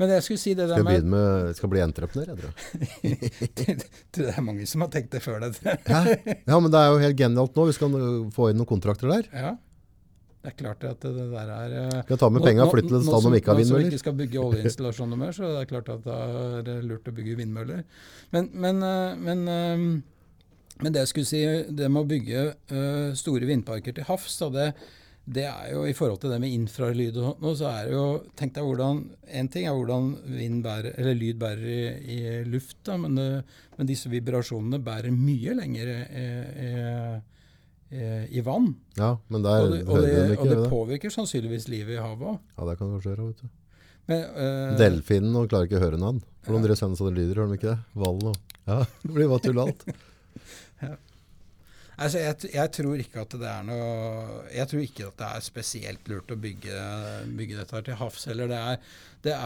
[0.00, 2.54] Men jeg skulle si det Skal der med med Skal bli entreprenør, jeg tror.
[4.16, 5.76] Det er mange som har tenkt det før dette.
[5.88, 6.00] Ja.
[6.04, 7.66] ja, men det er jo helt genialt nå.
[7.68, 7.94] Vi skal
[8.34, 9.28] få inn noen kontrakter der.
[9.32, 9.52] Ja.
[10.42, 12.98] Det er klart at det der er eh, Skal ta med penger og flytte til
[12.98, 15.60] et sted de ikke har Nå som vi ikke skal bygge oljeinstallasjoner mer, så det
[15.60, 16.08] er klart at
[16.66, 17.84] det er lurt å bygge vindmøller.
[18.34, 19.84] Men, men, eh, men, eh,
[20.82, 24.66] men det jeg skulle si, det med å bygge store vindparker til havs, da, det,
[25.24, 27.94] det er jo i forhold til det med infralyd og sånt, nå, så er det
[27.94, 28.06] jo
[28.38, 29.02] Tenk deg hvordan
[29.38, 31.82] En ting er hvordan vind bærer, eller lyd bærer i,
[32.16, 32.16] i
[32.50, 33.28] luft, da, men, det,
[33.78, 36.26] men disse vibrasjonene bærer mye lenger i,
[36.66, 36.72] i,
[37.92, 38.72] i, i vann.
[38.98, 42.02] Ja, men der Og det, og hører det, de og det påvirker sannsynligvis livet i
[42.02, 42.40] havet òg.
[42.58, 43.54] Ja, det kan kanskje gjøre, vet du.
[44.10, 46.18] Men, eh, Delfinen og klarer ikke å høre navn.
[46.42, 47.78] For de driver og sender sånne lyder, gjør de ikke det?
[47.94, 49.86] Hvalen og Ja, det blir bare tull alt.
[52.02, 55.44] altså, jeg, jeg tror ikke at det er noe Jeg tror ikke at det er
[55.46, 56.80] spesielt lurt å bygge,
[57.38, 58.50] bygge dette her til havs heller.
[58.52, 58.60] Det,
[59.26, 59.36] det,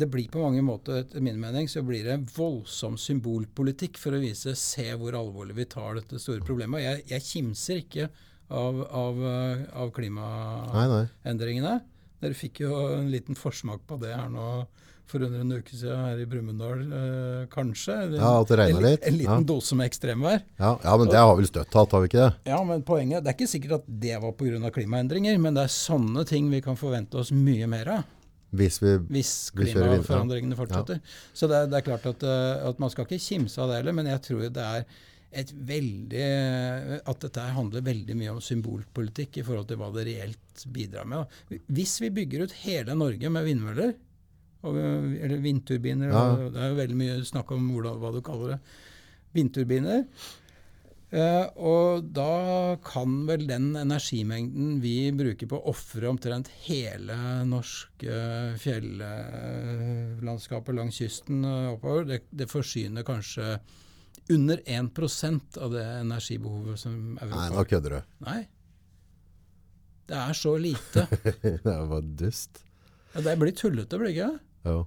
[0.00, 4.22] det blir på mange måter, etter min mening, så blir det voldsom symbolpolitikk for å
[4.22, 6.84] vise se hvor alvorlig vi tar dette store problemet.
[6.84, 8.08] Jeg, jeg kimser ikke
[8.54, 9.20] av, av,
[9.84, 11.76] av klimaendringene.
[12.24, 14.48] Dere fikk jo en liten forsmak på det her nå
[15.06, 17.96] for under en uke siden her i Brumunddal, eh, kanskje.
[18.06, 19.02] Eller Ja, at det regner litt.
[19.06, 19.40] En liten Ja.
[19.44, 20.42] dose med ekstremvær.
[20.58, 22.34] Ja, ja, men det har vel støtt hatt, har vi ikke det?
[22.46, 24.70] Ja, men poenget Det er ikke sikkert at det var pga.
[24.70, 28.04] klimaendringer, men det er sånne ting vi kan forvente oss mye mer av
[28.54, 30.94] Hvis vi hvis klimaforandringene fortsetter.
[30.94, 31.00] ja.
[31.34, 33.76] Så det er, det er klart at, eh, at man skal ikke kimse av det
[33.82, 34.84] heller, men jeg tror det er
[35.36, 40.64] et veldig At dette handler veldig mye om symbolpolitikk i forhold til hva det reelt
[40.72, 41.26] bidrar med.
[41.68, 43.94] Hvis vi bygger ut hele Norge med vindmøller,
[44.64, 46.22] og, eller vindturbiner Ja.
[46.32, 48.60] og Det er jo veldig mye snakk om hvordan, hva du kaller det.
[49.34, 50.00] Vindturbiner.
[51.14, 57.14] Eh, og da kan vel den energimengden vi bruker på å ofre omtrent hele
[57.46, 58.14] norske
[58.58, 63.58] fjellandskapet langs kysten eh, oppover, det, det forsyner kanskje
[64.32, 67.66] under 1% av det energibehovet som Nei, Europa nå har.
[67.74, 68.00] kødder du.
[68.24, 68.40] Nei.
[70.08, 71.04] Det er så lite.
[71.64, 72.58] det var dust.
[73.14, 74.32] Ja, det blir tullete, blir det ikke?
[74.64, 74.78] Ja.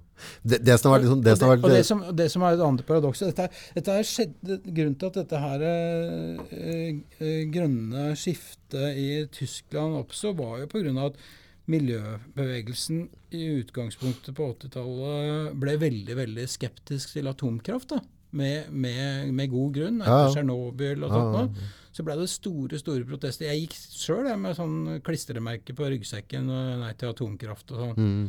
[0.41, 2.25] Det, det som har vært liksom, det som har det, og det, vært som, det
[2.33, 7.43] som er et andre paradoks dette, dette skjedde, Grunnen til at dette her eh, eh,
[7.53, 10.95] grønne skiftet i Tyskland oppstod, var jo pga.
[11.11, 11.19] at
[11.67, 17.89] miljøbevegelsen i utgangspunktet på 80-tallet ble veldig veldig skeptisk til atomkraft.
[17.95, 17.99] da,
[18.31, 19.99] Med, med, med god grunn.
[20.01, 20.23] Ja, ja.
[20.23, 21.35] Etter Tsjernobyl og Ja, sånt.
[21.35, 21.75] ja, noe.
[21.97, 23.47] Så ble det store store protester.
[23.49, 26.45] Jeg gikk sjøl med sånn klistremerke på ryggsekken
[26.83, 27.95] nei til atomkraft og sånn.
[27.97, 28.27] mm,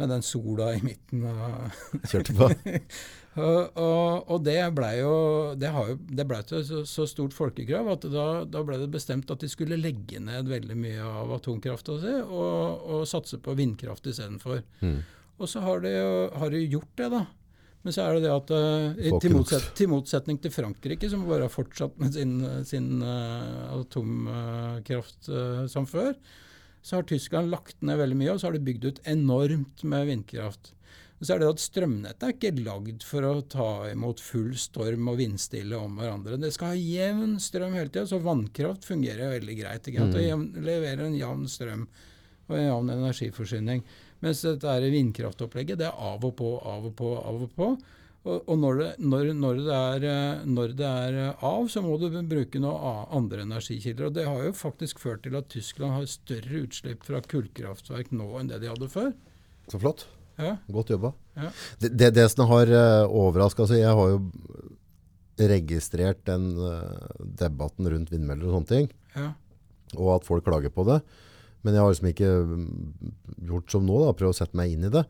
[0.00, 1.26] Med den sola i midten.
[1.28, 1.68] Og
[2.10, 2.48] Kjørte på.
[3.44, 5.14] og, og, og det blei jo
[5.58, 9.30] Det, jo, det ble til så, så stort folkekrav at da, da ble det bestemt
[9.34, 14.10] at de skulle legge ned veldig mye av atomkrafta si og, og satse på vindkraft
[14.10, 14.62] istedenfor.
[14.82, 15.00] Mm.
[15.42, 15.94] Og så har de,
[16.38, 17.24] har de gjort det, da.
[17.84, 21.44] Men så er det det at uh, til, motset, til motsetning til Frankrike, som bare
[21.44, 26.14] har fortsatt med sin, sin uh, atomkraft uh, som før,
[26.84, 30.08] så har Tyskland lagt ned veldig mye, og så har de bygd ut enormt med
[30.10, 30.74] vindkraft.
[31.16, 35.08] Og så er det at Strømnettet er ikke lagd for å ta imot full storm
[35.08, 36.36] og vindstille om hverandre.
[36.42, 39.88] Det skal ha jevn strøm hele tida, så vannkraft fungerer veldig greit.
[39.88, 40.04] Ikke?
[40.04, 40.12] Mm.
[40.12, 41.86] Og leverer en jevn strøm
[42.50, 43.84] og en jevn energiforsyning.
[44.24, 47.70] Mens dette vindkraftopplegget, det er av og på, av og på, av og på.
[48.24, 51.82] Og, og når, det, når, når, det er, eh, når det er eh, av, så
[51.84, 54.08] må du bruke noen andre energikilder.
[54.08, 58.30] Og det har jo faktisk ført til at Tyskland har større utslipp fra kullkraftverk nå
[58.40, 59.12] enn det de hadde før.
[59.68, 60.06] Så flott.
[60.40, 60.56] Ja.
[60.72, 61.12] Godt jobba.
[61.36, 61.50] Ja.
[61.78, 64.18] Det, det, det som har uh, overraska altså Jeg har jo
[65.34, 68.84] registrert den eh, debatten rundt vindmøller og sånne ting,
[69.16, 69.32] Ja.
[69.96, 71.00] og at folk klager på det.
[71.66, 72.68] Men jeg har liksom ikke mm,
[73.48, 75.02] gjort som nå, da, prøvd å sette meg inn i det.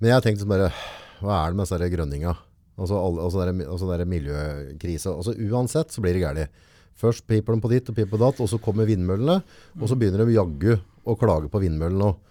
[0.00, 0.72] Men jeg har tenkt sånn bare,
[1.20, 2.34] hva er det med disse grønninga?
[2.80, 5.12] Altså, alle, altså, der, altså der miljøkrisa.
[5.12, 6.62] Altså, uansett så blir det galt.
[7.00, 9.40] Først piper de på ditt og piper på datt, og så kommer vindmøllene,
[9.80, 10.74] og så begynner de jaggu
[11.08, 12.26] å klage på vindmøllene òg.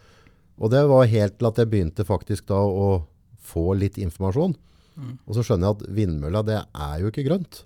[0.60, 2.90] Og det var helt til at jeg begynte faktisk da å
[3.50, 4.58] få litt informasjon.
[5.00, 7.62] Og så skjønner jeg at vindmølla, det er jo ikke grønt.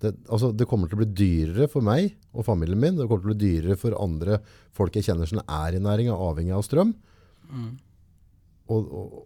[0.00, 2.96] Det, altså, det kommer til å bli dyrere for meg og familien min.
[2.96, 4.38] Det kommer til å bli dyrere for andre
[4.76, 6.94] folk jeg kjenner som er i næringa, avhengig av strøm.
[8.70, 9.18] Og, og,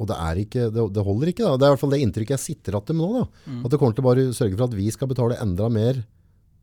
[0.00, 1.44] og det, er ikke, det, det holder ikke.
[1.44, 1.58] Da.
[1.58, 3.20] Det er i hvert fall det inntrykket jeg sitter igjen med nå.
[3.20, 3.54] Da.
[3.60, 6.00] At det kommer til å bare sørge for at vi skal betale enda mer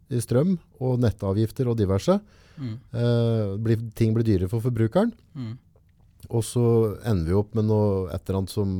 [0.09, 2.17] i strøm og nettavgifter og diverse.
[2.59, 5.13] Eh, blir, ting blir dyrere for forbrukeren.
[5.37, 5.53] Mm.
[6.35, 6.65] Og så
[7.07, 8.73] ender vi opp med noe, et eller annet som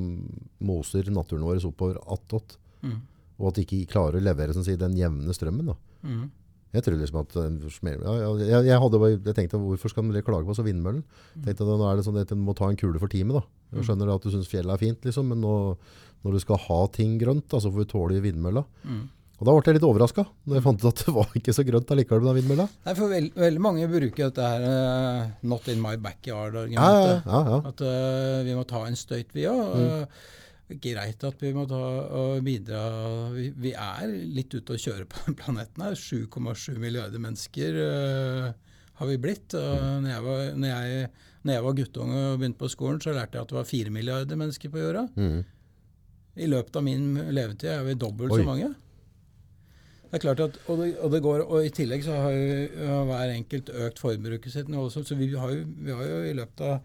[0.66, 2.58] moser naturen vår oppover attåt.
[2.84, 3.00] Mm.
[3.40, 5.72] Og at de ikke klarer å levere sånn den jevne strømmen.
[5.72, 5.78] Da.
[6.70, 6.76] Mm.
[6.78, 10.46] Jeg tror liksom at ja, ja, jeg, jeg, hadde, jeg tenkte hvorfor skal dere klage
[10.46, 11.02] på så vindmøllen?
[11.34, 13.40] Tenkte at Nå er det sånn at du må ta en kule for teamet.
[13.40, 13.46] da.
[13.80, 15.54] Jeg skjønner at du syns fjellet er fint, liksom, men nå,
[16.26, 18.66] når du skal ha ting grønt, da, så får vi tåle vindmølla.
[18.86, 19.08] Mm.
[19.40, 21.64] Og da ble jeg litt overraska når jeg fant ut at det var ikke så
[21.64, 22.66] grønt allikevel med den vindmølla.
[22.86, 27.24] Nei, for veld, veldig mange bruker dette her uh, 'not in my Ja, ja, backyard'-argumentet.
[27.24, 27.62] ja, ja.
[27.72, 30.04] At uh, vi må ta en støyt, vi òg.
[30.70, 31.80] Greit at vi må ta
[32.14, 32.82] og bidra
[33.34, 35.98] vi, er litt ute og kjøre på den planeten her.
[35.98, 38.50] 7,7 milliarder mennesker uh,
[39.00, 39.56] har vi blitt.
[39.58, 41.08] Og når jeg, var, når, jeg,
[41.42, 43.96] når jeg var guttunge og begynte på skolen, så lærte jeg at det var 4
[43.96, 45.08] milliarder mennesker på jorda.
[45.16, 45.42] Mm.
[46.40, 48.44] I løpet av min levetid er vi dobbelt Oi.
[48.44, 48.70] så mange.
[50.10, 53.02] Det er klart at, og, det, og, det går, og I tillegg så har jo
[53.12, 54.72] hver enkelt økt forbruket sitt.
[54.90, 56.80] Så vi har jo, vi har jo i, løpet av,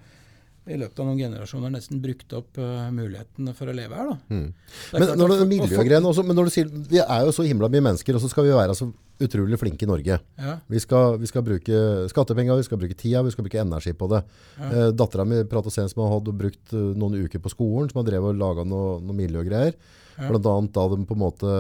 [0.65, 4.13] i løpet av noen generasjoner nesten brukt opp uh, mulighetene for å leve her.
[4.13, 4.19] da.
[4.33, 4.47] Mm.
[4.95, 7.85] Men når det miljøgreiene også, men når du sier, vi er jo så himla mye
[7.91, 8.89] mennesker, og så skal vi være så
[9.23, 10.17] utrolig flinke i Norge.
[10.41, 13.93] Ja, Vi skal, vi skal bruke skattepenger, vi skal bruke tida, vi skal bruke energi
[13.95, 14.23] på det.
[14.59, 14.71] Ja.
[14.71, 18.09] Eh, Dattera mi pratet senest med hadde brukt eh, noen uker på skolen, som har
[18.09, 19.77] drevet og laga noe, noe miljøgreier.
[20.17, 20.29] Ja.
[20.31, 21.53] Blant annet da de på en måte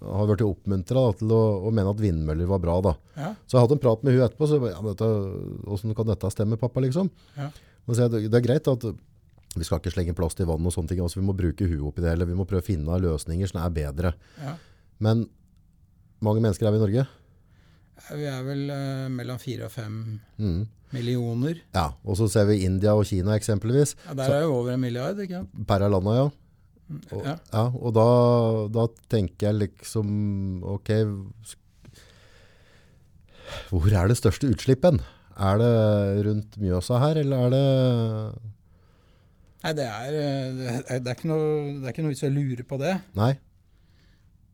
[0.00, 2.76] har vært oppmuntra til å, å mene at vindmøller var bra.
[2.88, 2.92] da.
[3.18, 4.46] ja, Så jeg hadde en prat med hun etterpå.
[4.50, 5.08] så ja, men dette,
[5.66, 6.82] Hvordan kan dette stemme, pappa?
[6.84, 7.10] liksom?
[7.38, 7.50] ja.
[7.86, 8.84] Det er greit at
[9.56, 11.00] vi skal ikke slenge plast i vann og sånne ting.
[11.00, 13.62] altså Vi må bruke huet oppi det, eller vi må prøve å finne løsninger som
[13.64, 14.12] er bedre.
[14.38, 14.56] ja.
[15.00, 15.28] Men
[16.20, 17.06] mange mennesker er vi i Norge.
[18.12, 20.66] Vi er vel uh, mellom fire og fem Mm.
[20.92, 21.60] millioner.
[21.74, 23.94] Ja, Og så ser vi India og Kina eksempelvis.
[24.06, 25.66] Ja, Der er jo over en milliard, ikke sant?
[25.66, 26.30] Per landa, ja.
[27.12, 27.36] Og, Ja.
[27.52, 30.90] ja, og da, da tenker jeg liksom Ok,
[33.70, 35.00] hvor er det største utslippen?
[35.40, 37.66] Er det rundt Mjøsa her, eller er det
[39.60, 42.64] Nei, det er, eh, det er, det er ikke noe ikke vits i å lure
[42.64, 42.94] på det.
[43.18, 43.34] Nei?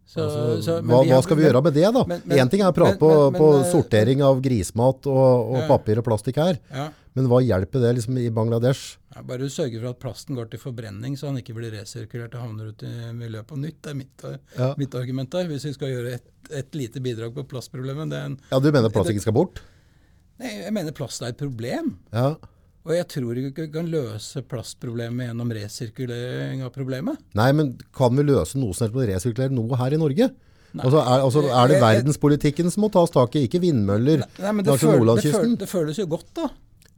[0.07, 2.03] Så, Altså, så- men hva, vi hva skal vi gjøre med det, da?
[2.39, 5.67] Én ting er å prate på, på eh, sortering av grismat og, og Ja.
[5.69, 6.89] papir og plastikk her, Ja.
[7.15, 8.99] men hva hjelper det liksom i Bangladesh?
[9.15, 12.35] Ja, bare du sørger for at plasten går til forbrenning, så han ikke blir resirkulert
[12.35, 13.81] og havner ut i miljøet på nytt.
[13.83, 15.47] Det er mitt, mitt argument der.
[15.47, 18.11] Hvis vi skal gjøre et, et lite bidrag på plastproblemet.
[18.11, 19.61] Det en, ja Du mener plastikken skal bort?
[20.43, 21.95] Nei, jeg mener plast er et problem.
[22.15, 22.35] Ja.
[22.87, 27.19] Og jeg tror ikke vi kan løse plastproblemet gjennom resirkulering av problemet.
[27.39, 30.29] Nei, men kan vi løse noe som helst med å resirkulere noe her i Norge?
[30.77, 30.85] Nei.
[30.85, 34.65] Altså er, altså, er det verdenspolitikken som må tas tak i, ikke vindmøller Nei, men
[34.67, 36.51] det, føl, det, føl, det føles jo godt, da.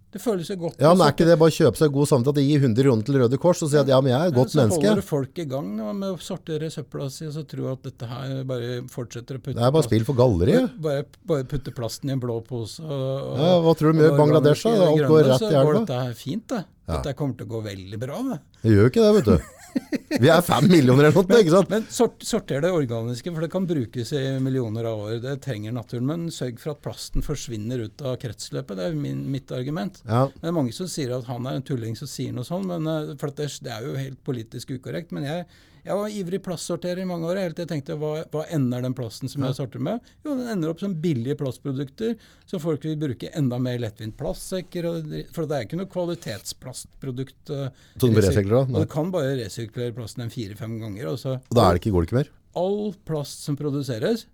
[0.08, 0.78] Det føles jo godt.
[0.80, 2.84] Ja, men er ikke det bare å kjøpe seg god samvittighet at de gir 100
[2.86, 4.80] kroner til Røde Kors og sier at ja, men jeg er et godt menneske.
[4.80, 5.08] så holder menneske?
[5.10, 5.66] folk i gang
[5.98, 9.58] med å sortere søpla si, og så tror at dette her bare fortsetter å putte
[9.60, 10.78] Det er bare spill for galleriet.
[10.80, 12.80] Bare, bare putte plasten i en blå pose.
[12.80, 14.64] Og, og, Ja, hva tror du de gjør i Bangladesh?
[14.64, 14.88] da?
[14.88, 15.60] Alt går rett i elva.
[15.60, 15.78] så går.
[15.82, 16.64] Dette her fint, det.
[16.88, 16.94] Ja.
[16.96, 18.22] Dette kommer til å gå veldig bra.
[18.32, 18.40] det.
[18.64, 19.54] Det gjør jo ikke det, vet du.
[20.22, 21.70] Vi er fem millioner eller noe, ikke sant?
[21.72, 25.16] Men sort, sorter det organiske, for det kan brukes i millioner av år.
[25.24, 26.08] Det trenger naturen.
[26.08, 28.78] Men sørg for at plasten forsvinner ut av kretsløpet.
[28.80, 30.02] Det er min, mitt argument.
[30.08, 32.68] Ja, Det er mange som sier at han er en tulling som sier noe sånt,
[32.70, 35.14] men, eh, for det, det er jo helt politisk ukorrekt.
[35.14, 35.46] Men jeg,
[35.84, 37.40] jeg var ivrig plastsorterer i mange år.
[37.42, 40.00] Helt til jeg tenkte hva, hva ender den plasten som jeg sorter med?
[40.24, 42.16] Jo, den ender opp som billige plastprodukter,
[42.48, 44.88] så folk vil bruke enda mer lettvint plastsekker.
[44.90, 47.38] Og, for det er ikke noe kvalitetsplastprodukt.
[47.52, 48.78] Sånn du resir- resirkulerer, da?
[48.78, 51.10] Og du kan bare resirkulere plasten en fire-fem ganger.
[51.12, 52.32] Og så, Og da er det ikke, går det ikke mer?
[52.58, 54.24] all plast som produseres,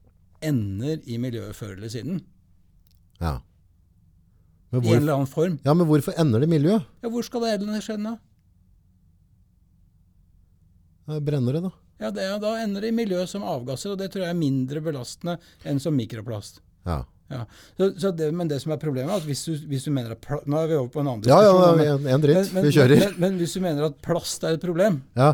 [0.41, 2.23] ender i miljøet før eller siden.
[3.21, 3.39] Ja.
[4.73, 5.59] Men, I en eller annen form.
[5.65, 6.87] ja, men hvorfor ender det i miljøet?
[7.05, 8.15] Ja, hvor skal det ellers ende?
[11.07, 11.71] Ja, Brenner det, da?
[12.01, 14.81] Ja, det, Da ender det i miljøet som avgasser, og det tror jeg er mindre
[14.85, 16.61] belastende enn som mikroplast.
[16.87, 17.05] Ja.
[17.33, 17.45] Ja.
[17.79, 20.13] Så, så det, men det som er problemet, er at hvis du, hvis du mener
[20.13, 21.63] at Nå er vi over på en annen Ja, diskusjon.
[21.65, 22.37] ja, men- en, en dritt.
[22.53, 22.99] men, men, Vi kjører.
[23.01, 25.31] Men, men hvis du mener at plast er et problem, Ja.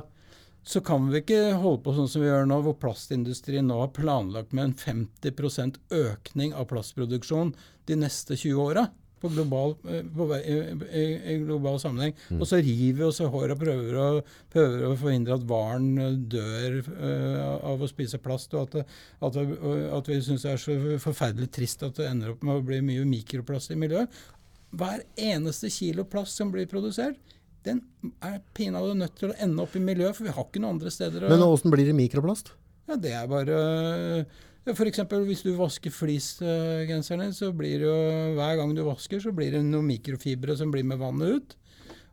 [0.64, 3.88] så kan vi ikke holde på sånn som vi gjør nå, hvor plastindustrien nå har
[3.96, 7.54] planlagt med en 50% økning av plastproduksjon
[7.86, 8.86] de neste 20 åra.
[9.20, 10.54] På global, eh, på, i,
[10.96, 11.04] i,
[11.34, 12.14] i global sammenheng.
[12.38, 14.06] Og så river vi oss i håret og prøver å,
[14.52, 18.56] prøver å forhindre at eh, dør uh, av å spise plast.
[18.56, 18.86] Og at, det,
[19.20, 22.62] at, det, at vi syns det er så forferdelig trist at det ender opp med
[22.62, 24.22] å bli mye mikroplast i miljøet.
[24.70, 27.18] Hver eneste kilo plast som blir produsert,
[27.66, 27.82] den
[28.24, 30.92] er pinadø nødt til å ende opp i miljøet, for vi har ikke noen andre
[30.94, 32.54] steder å Men åssen blir det mikroplast?
[32.88, 34.22] Ja, det er bare ja,
[34.68, 39.32] eksempel hvis du vasker fleecegenseren din, så blir det jo hver gang du vasker, så
[39.32, 41.56] blir det noen mikrofibre som blir med vannet ut.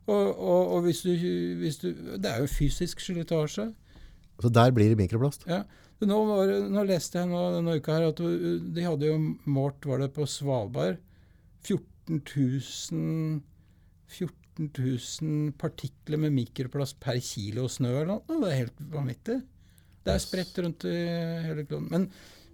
[0.08, 1.12] Og, og, og hvis, du,
[1.60, 3.66] hvis du Det er jo fysisk slitasje.
[4.40, 5.44] Så der blir det mikroplast.
[5.50, 5.66] Ja.
[5.98, 9.18] Nå, var, nå leste jeg nå, denne uka her at de hadde jo
[9.50, 11.00] målt, var det på Svalbard,
[11.66, 13.40] 14 000
[14.08, 18.38] 14 000 partikler med mikroplast per kilo snø eller noe.
[18.42, 19.38] Det er helt vanvittig.
[20.06, 20.96] Det er spredt rundt i
[21.44, 21.88] hele kloden.
[21.92, 22.08] Men,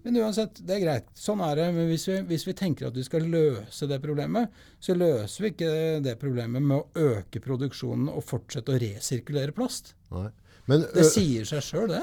[0.05, 1.07] men uansett, det er greit.
[1.17, 1.67] Sånn er det.
[1.73, 5.53] Men hvis vi, hvis vi tenker at vi skal løse det problemet, så løser vi
[5.55, 5.71] ikke
[6.05, 9.95] det problemet med å øke produksjonen og fortsette å resirkulere plast.
[10.69, 12.03] Men, Det sier seg sjøl, det.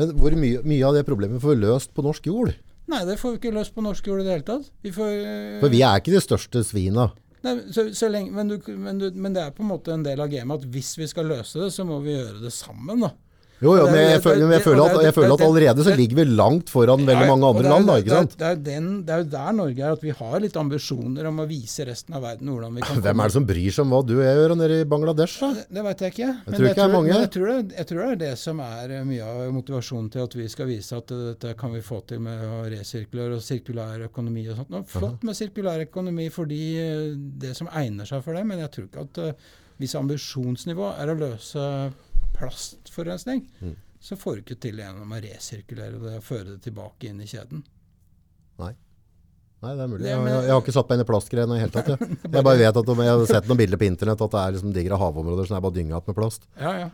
[0.00, 2.54] men hvor mye, mye av det problemet får vi løst på norsk jord?
[2.92, 4.72] Nei, det får vi ikke løst på norsk jord i det hele tatt.
[4.84, 5.12] Vi får,
[5.62, 7.10] For vi er ikke de største svina.
[7.42, 10.04] Nei, så, så lenge, men, du, men, du, men det er på en måte en
[10.06, 13.02] del av gamet at hvis vi skal løse det, så må vi gjøre det sammen.
[13.02, 13.12] da.
[13.62, 16.18] Jo, jo, men jeg, det- føler, jeg, føler at, jeg føler at allerede så ligger
[16.18, 17.86] vi langt foran veldig mange andre land.
[17.86, 18.32] da, ikke sant?
[18.40, 21.38] Det er, den, det er jo der Norge er, at vi har litt ambisjoner om
[21.44, 23.04] å vise resten av verden hvordan vi kan komme.
[23.06, 25.38] Hvem er det som bryr seg om hva du og jeg gjør nede i Bangladesh?
[25.44, 25.52] da?
[25.78, 26.30] Det, veit jeg ikke.
[26.42, 27.14] Men tror ikke mange.
[27.14, 30.36] jeg, tror jeg tror det er det som er eh, mye av motivasjonen til at
[30.42, 34.06] vi skal vise at eh, dette kan vi få til med å resirkulere og sirkulær
[34.10, 34.74] økonomi og sånt.
[34.74, 37.10] Nå, flott med sirkulær økonomi fordi eh,
[37.46, 39.36] det som egner seg for det, men jeg tror ikke at
[39.82, 41.62] hvis ambisjonsnivå er å løse
[42.42, 43.74] plastforurensning, Mm.
[44.02, 47.28] så får du ikke til gjennom å resirkulere det og føre det tilbake inn i
[47.30, 47.62] kjeden.
[48.62, 48.74] Nei,
[49.62, 50.02] Nei, det er mulig.
[50.02, 51.92] Det Jeg, jeg, jeg har ikke satt meg inn i plastgreiene i det hele tatt.
[51.92, 52.16] Jeg.
[52.34, 54.56] jeg bare vet at om, jeg har sett noen bilder på internett at det er
[54.56, 56.48] liksom digre havområder som er bare dynga med plast.
[56.58, 56.88] Ja, ja.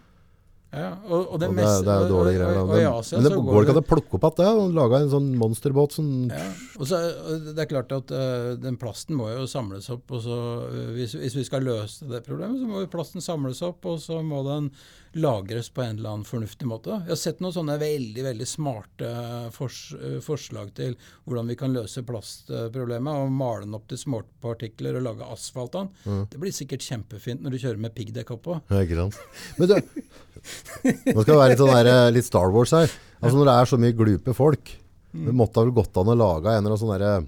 [0.77, 2.59] ja og, og det, Og det, meste- det er dårlige greier.
[2.61, 4.77] Og, og, og Asia men det går ikke an å plukke opp igjen det og
[4.83, 6.45] lage en sånn monsterbåt som Ja,
[6.77, 7.01] og så,
[7.49, 10.05] det er klart at uh, den plasten må jo samles opp.
[10.13, 13.81] og så uh, hvis, hvis vi skal løse det problemet, så må plasten samles opp,
[13.89, 14.69] og så må den
[15.13, 16.99] lagres på en eller annen fornuftig måte.
[17.07, 19.13] Jeg har sett noen sånne veldig veldig smarte
[19.55, 23.13] fors, eh, forslag til hvordan vi kan løse plastproblemet.
[23.15, 26.27] og Male den opp til småpartikler og lage asfalt av den.
[26.33, 28.61] Det blir sikkert kjempefint når du kjører med piggdekk oppå.
[28.69, 29.19] Ja, ikke sant?
[29.59, 32.93] Men du, nå skal det være litt, sånn der, eh, litt Star Wars her.
[33.19, 34.77] Altså Når det er så mye glupe folk,
[35.19, 37.27] det måtte vel gått an å lage en eller annen sånn derre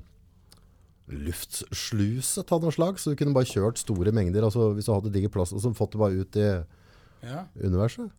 [1.10, 4.44] luftsluse av noe slag, så du kunne bare kjørt store mengder.
[4.46, 6.50] altså Hvis du hadde diger plast, og så fått det bare ut i
[7.22, 7.44] Ja.
[7.60, 8.10] universet.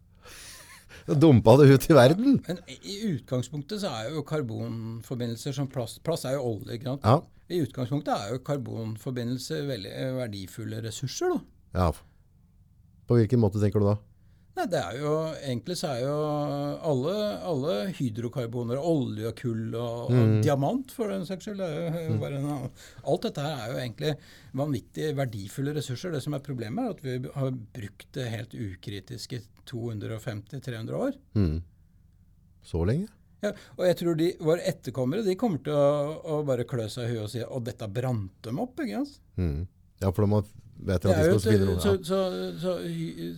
[1.21, 2.39] Dumpa det ut i verden.
[2.47, 6.75] Men i utgangspunktet så er jo karbonforbindelser som plast Plast er jo olje.
[6.77, 7.07] ikke sant?
[7.07, 7.21] Ja.
[7.51, 11.33] I utgangspunktet er jo karbonforbindelser veldig verdifulle ressurser.
[11.33, 11.41] da.
[11.81, 11.91] ja.
[13.09, 13.97] På hvilken måte tenker du da?
[14.51, 16.15] Nei, det er jo, Egentlig så er jo
[16.91, 17.13] alle,
[17.47, 21.63] alle hydrokarboner, olje og kull og, og diamant for den saks skyld.
[21.63, 24.13] Alt dette her er jo egentlig
[24.59, 26.11] vanvittig verdifulle ressurser.
[26.11, 31.17] Det som er problemet, er at vi har brukt det helt ukritisk i 250-300 år.
[31.39, 31.57] Mm.
[32.67, 33.07] Så lenge?
[33.41, 37.07] Ja, og jeg tror de, våre etterkommere de kommer til å, å bare klø seg
[37.07, 38.83] i huet og si at dette brant dem opp.
[38.83, 39.23] ikke sant?
[39.39, 39.63] Mm.
[40.01, 40.43] Ja, for de
[40.87, 41.81] vet at de skal spille noe.
[41.83, 42.21] så, så,
[42.61, 42.77] så,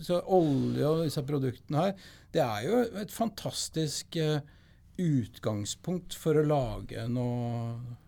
[0.04, 4.40] så olje og disse produktene her, det er jo et fantastisk eh,
[5.00, 8.00] utgangspunkt for å lage noe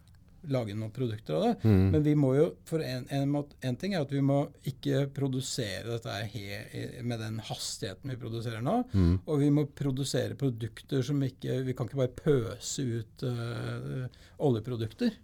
[0.52, 1.54] lage noen produkter av det.
[1.66, 1.86] Mm.
[1.90, 5.96] Men vi må jo, for en, en, en ting er at vi må ikke produsere
[5.96, 6.60] dette he,
[7.02, 8.76] med den hastigheten vi produserer nå.
[8.92, 9.14] Mm.
[9.24, 14.06] Og vi må produsere produkter som ikke Vi kan ikke bare pøse ut uh,
[14.46, 15.16] oljeprodukter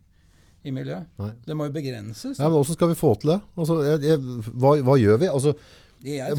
[0.65, 1.07] i miljøet.
[1.19, 1.31] Nei.
[1.47, 2.39] Det må jo begrenses.
[2.39, 3.41] Ja, men Hvordan skal vi få til det?
[3.59, 4.19] Altså, jeg, jeg,
[4.55, 5.31] hva, hva gjør vi?
[5.33, 5.55] Altså,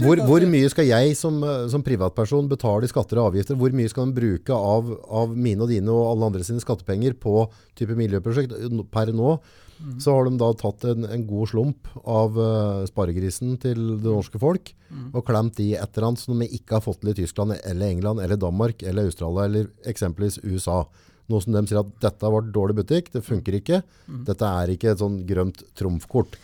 [0.04, 3.56] hvor, hvor mye skal jeg som, eh, som privatperson betale i skatter og avgifter?
[3.60, 7.16] Hvor mye skal man bruke av, av mine og dine og alle andre sine skattepenger
[7.20, 7.46] på
[7.80, 8.56] type miljøprosjekt?
[8.92, 9.38] Per nå
[9.84, 9.98] Mm.
[10.00, 14.40] så har de da tatt en, en god slump av uh, sparegrisen til det norske
[14.40, 15.08] folk Mm.
[15.18, 17.90] og klemt i et eller annet som de ikke har fått til i Tyskland eller
[17.90, 20.84] England eller Danmark eller Australia eller eksempelvis USA.
[21.32, 23.82] Nå som de sier at dette var dårlig butikk, det funker ikke.
[24.10, 24.24] Mm.
[24.28, 26.36] Dette er ikke et sånn grønt trumfkort.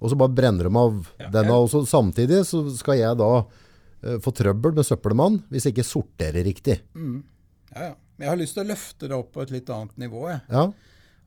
[0.00, 1.56] Og så bare brenner de av Ja, denne.
[1.58, 5.88] Og så samtidig så skal jeg da uh, få trøbbel med søppelmann hvis jeg ikke
[5.88, 6.78] sorterer riktig.
[6.94, 7.18] Mm.
[7.74, 7.96] Ja, ja.
[8.16, 10.22] Men jeg har lyst til å løfte det opp på et litt annet nivå.
[10.28, 10.40] Jeg.
[10.52, 10.64] Ja,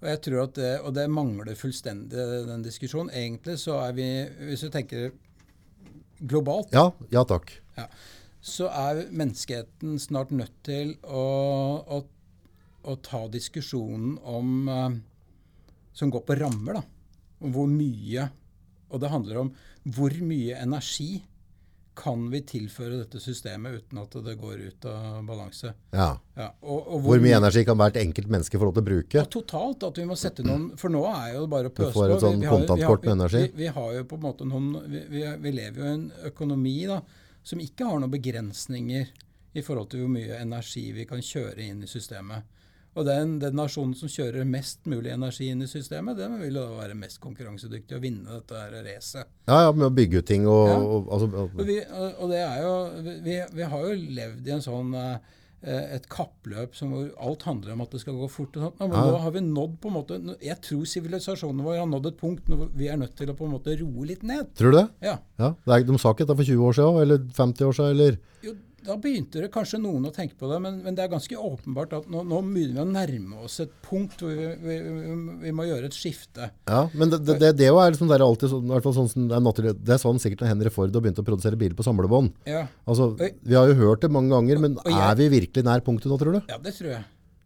[0.04, 3.10] Og jeg tror at det, og det mangler fullstendig den diskusjonen.
[3.18, 4.08] Egentlig så er vi,
[4.50, 5.12] hvis du tenker
[6.22, 7.52] globalt, Ja, ja takk.
[8.44, 11.24] så er menneskeheten snart nødt til å,
[11.88, 12.02] å,
[12.84, 14.96] å ta diskusjonen om eh,
[15.94, 16.84] Som går på rammer, da.
[17.44, 18.30] Om hvor mye
[18.90, 19.54] Og det handler om
[19.84, 21.24] hvor mye energi
[21.94, 25.74] kan vi tilføre dette systemet uten at det går ut av balanse.
[25.94, 26.08] Ja.
[26.40, 29.18] Ja, og, og Hvor mye energi kan hvert enkelt menneske få lov til å bruke?
[29.20, 29.84] Ja, totalt.
[29.86, 32.24] At vi må sette noen For nå er jo det bare å Du får et
[32.24, 33.44] sånn Vi- vi kontantkort med energi.
[33.44, 36.08] Vi, vi har jo på en måte noen vi, vi, vi lever jo i en
[36.32, 36.98] økonomi da,
[37.46, 39.12] som ikke har noen begrensninger
[39.54, 42.42] i forhold til hvor mye energi vi kan kjøre inn i systemet.
[42.96, 46.68] Og den, den nasjonen som kjører mest mulig energi inn i systemet, den vil da
[46.78, 49.26] være mest konkurransedyktig og vinne dette her racet.
[49.50, 50.76] Ja, ja, med å bygge ut ting og, Ja.
[50.78, 51.80] og altså, Og, vi,
[52.20, 52.74] og det er jo,
[53.26, 55.18] vi, vi har jo levd i en sånn eh,
[55.64, 58.58] et kappløp som hvor alt handler om at det skal gå fort.
[58.58, 58.80] og sånt.
[58.82, 59.06] Men Ja.
[59.10, 62.44] nå har vi nådd på en måte, Jeg tror sivilisasjonen vår har nådd et punkt
[62.46, 64.54] hvor vi er nødt til å på en måte roe litt ned.
[64.56, 64.90] Tror du det?
[65.02, 67.74] Ja, Ja, det er, De sa ikke dette for 20 år siden, eller 50 år
[67.74, 68.18] siden, eller?
[68.44, 68.54] jo,
[68.84, 71.94] Da begynte det kanskje noen å tenke på det, men, men det er ganske åpenbart
[71.96, 75.14] at nå, nå begynner vi å nærme oss et punkt hvor vi, vi, vi,
[75.46, 76.50] vi må gjøre et skifte.
[76.68, 79.30] Ja, men det, det, det, det er liksom der alltid sånn, i hvert fall sånn
[79.32, 79.74] det er naturlig.
[79.80, 82.34] Det er sånn sikkert når Henry Ford har begynt å produsere biler på samlebånd.
[82.50, 85.64] Ja, Altså, vi har jo hørt det mange ganger, men Og jeg- er vi virkelig
[85.64, 86.42] nær punktet nå, tror du?
[86.52, 87.04] ja det tror jeg.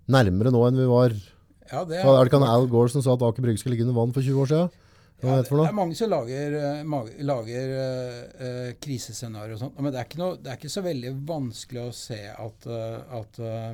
[0.10, 3.02] Nærmere nå enn vi var Ja, det er, er det ikke han Al Gore som
[3.06, 4.70] sa at Aker Brygge skulle ligge under vann for 20 år siden?
[5.18, 9.80] Ja, det er mange som lager, eh, lager uh, uh, krisescenarioer og sånt.
[9.82, 13.16] Men det er, ikke noe, det er ikke så veldig vanskelig å se at, uh,
[13.18, 13.72] at uh,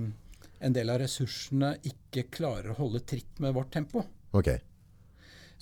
[0.64, 4.06] en del av ressursene ikke klarer å holde tritt med vårt tempo.
[4.32, 4.54] Ok.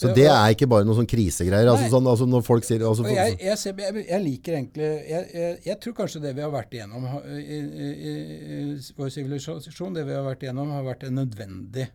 [0.02, 1.68] Så det er ikke bare noen sånn krisegreier?
[1.70, 5.76] Altså, sånn, altså når folk sier altså, jeg, jeg, ser, jeg, jeg liker egentlig jeg,
[5.84, 7.60] tror kanskje det vi har vært igjennom i, i,
[7.92, 8.14] i,
[8.56, 8.62] i
[8.98, 11.86] vår sivilisasjon, det vi har vært igjennom, har vært en nødvendig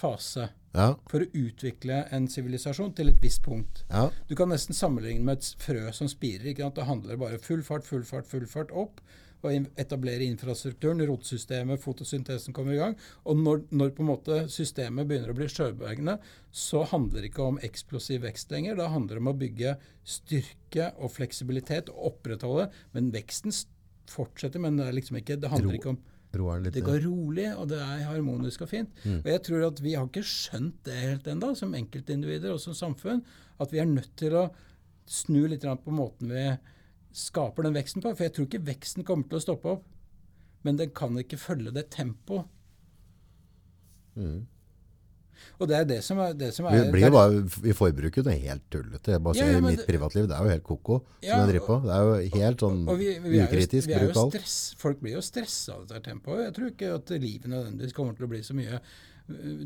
[0.00, 3.84] fase ja, for å utvikle en sivilisasjon til et visst punkt.
[3.88, 6.52] ja, Du kan nesten sammenligne med et frø som spirer.
[6.52, 6.76] ikke sant?
[6.76, 9.00] Det handler bare full fart, full fart, full fart opp.
[9.40, 12.96] Og etablere infrastrukturen, rotsystemet, fotosyntesen kommer i gang.
[13.24, 16.18] Og når, når på en måte systemet begynner å bli sjøbevegende,
[16.52, 18.76] så handler det ikke om eksplosiv vekst lenger.
[18.76, 22.68] Da handler det om å bygge styrke og fleksibilitet og opprettholde.
[22.92, 23.56] Men veksten
[24.12, 26.02] fortsetter, men det er liksom ikke Det handler ikke om
[26.62, 28.90] litt det går rolig, og det er harmonisk og fint.
[29.04, 32.76] Og jeg tror at vi har ikke skjønt det helt ennå, som enkeltindivider og som
[32.76, 33.24] samfunn,
[33.60, 34.44] at vi er nødt til å
[35.10, 36.44] snu litt på måten vi
[37.16, 38.12] skaper den veksten på.
[38.14, 39.84] For jeg tror ikke veksten kommer til å stoppe opp,
[40.62, 42.46] men den kan ikke følge det tempoet.
[44.14, 44.46] Mm.
[45.60, 48.24] Og det er det som er, det som Vi er blir jo bare i forbruket
[48.26, 49.14] det er helt tullete.
[49.14, 51.42] Jeg bare Ja, ser ja, men mitt privatliv, det er jo helt koko Ja, som
[51.44, 51.78] jeg driver på.
[51.84, 55.00] Det er jo helt sånn og vi, vi jo, ukritisk, vi er jo stress, Folk
[55.04, 56.46] blir jo stressa av dette tempoet.
[56.48, 58.80] Jeg tror ikke at livet nødvendigvis kommer til å bli så mye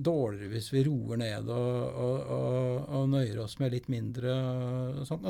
[0.04, 4.34] dårligere hvis vi roer ned og, og, og, og nøyer oss med litt mindre.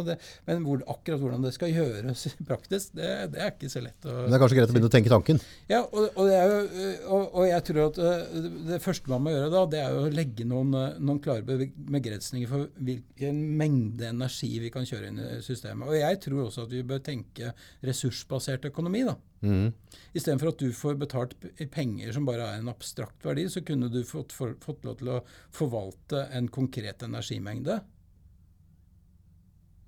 [0.07, 0.17] Det,
[0.49, 4.15] men hvor, akkurat hvordan det skal gjøres praktisk, det, det er ikke så lett å
[4.23, 5.43] Men det er kanskje greit å begynne å tenke tanken.
[5.71, 9.99] ja, og, jo, jeg tror at øh, det første man må gjøre da, det er
[9.99, 15.23] å legge noen, øh, noen klare begrensninger for hvilken mengde energi vi kan kjøre inn
[15.23, 15.89] i systemet.
[15.89, 17.55] Og jeg tror også at vi bør tenke
[17.85, 19.05] ressursbasert økonomi.
[19.09, 19.17] da.
[19.45, 19.73] Mhm.
[20.17, 21.33] Istedenfor at du får betalt
[21.75, 25.11] penger som bare er en abstrakt verdi, så kunne du fått, for, fått lov til
[25.11, 25.23] å
[25.53, 27.81] forvalte en konkret energimengde.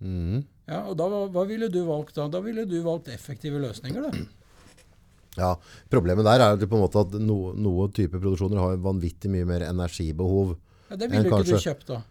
[0.03, 0.43] Mm.
[0.69, 2.27] Ja, og da, hva- ville du valgt da?
[2.29, 4.27] Da ville du valgt effektive løsninger, da.
[5.37, 5.51] Ja,
[5.93, 9.45] Problemet der er jo på en måte at no, noen type produksjoner har vanvittig mye
[9.49, 10.55] mer energibehov.
[10.91, 12.03] Ja, det ville jo ikke du kjøpt, da.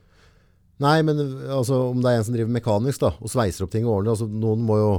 [0.84, 1.20] Nei, men
[1.50, 4.14] altså, om det er en som driver mekanisk da, og sveiser opp ting og ordner,
[4.16, 4.90] altså, noen må jo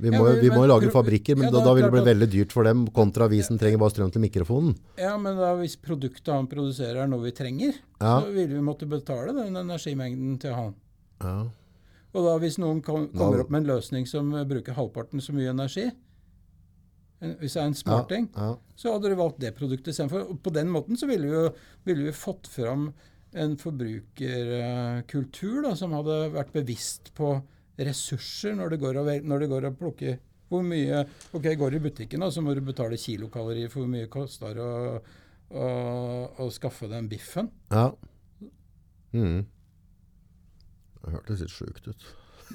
[0.00, 1.92] vi Ja, må, men- vi må men lage fabrikker, men ja, da, da vil det
[1.92, 4.74] bli veldig dyrt for dem, kontra vi som trenger bare strøm til mikrofonen.
[4.98, 8.20] Ja, men da hvis produktet han produserer er noe vi trenger, Ja.
[8.20, 10.74] så ville vi måtte betale den energimengden til han.
[11.22, 11.44] Ja.
[12.14, 15.48] Og da hvis noen kom, kommer opp med en løsning som bruker halvparten så mye
[15.50, 15.90] energi,
[17.22, 18.56] en- hvis det er en smarting, Ja.
[18.76, 20.36] så hadde du valgt det produktet istedenfor.
[20.42, 21.50] På den måten så ville vi jo
[21.86, 22.92] ville vi fått fram
[23.32, 27.42] en forbrukerkultur da, som hadde vært bevisst på
[27.78, 30.18] ressurser når det går å, når det går å plukke
[30.52, 31.00] hvor mye
[31.34, 34.10] Ok, går du i butikken, da, så må du betale kilokalorier for hvor mye det
[34.12, 35.00] koster å,
[35.50, 35.68] å,
[36.38, 37.50] å skaffe den biffen.
[37.72, 37.88] ja.
[39.14, 39.44] Mm.
[41.04, 42.04] Det hørtes litt sjukt ut.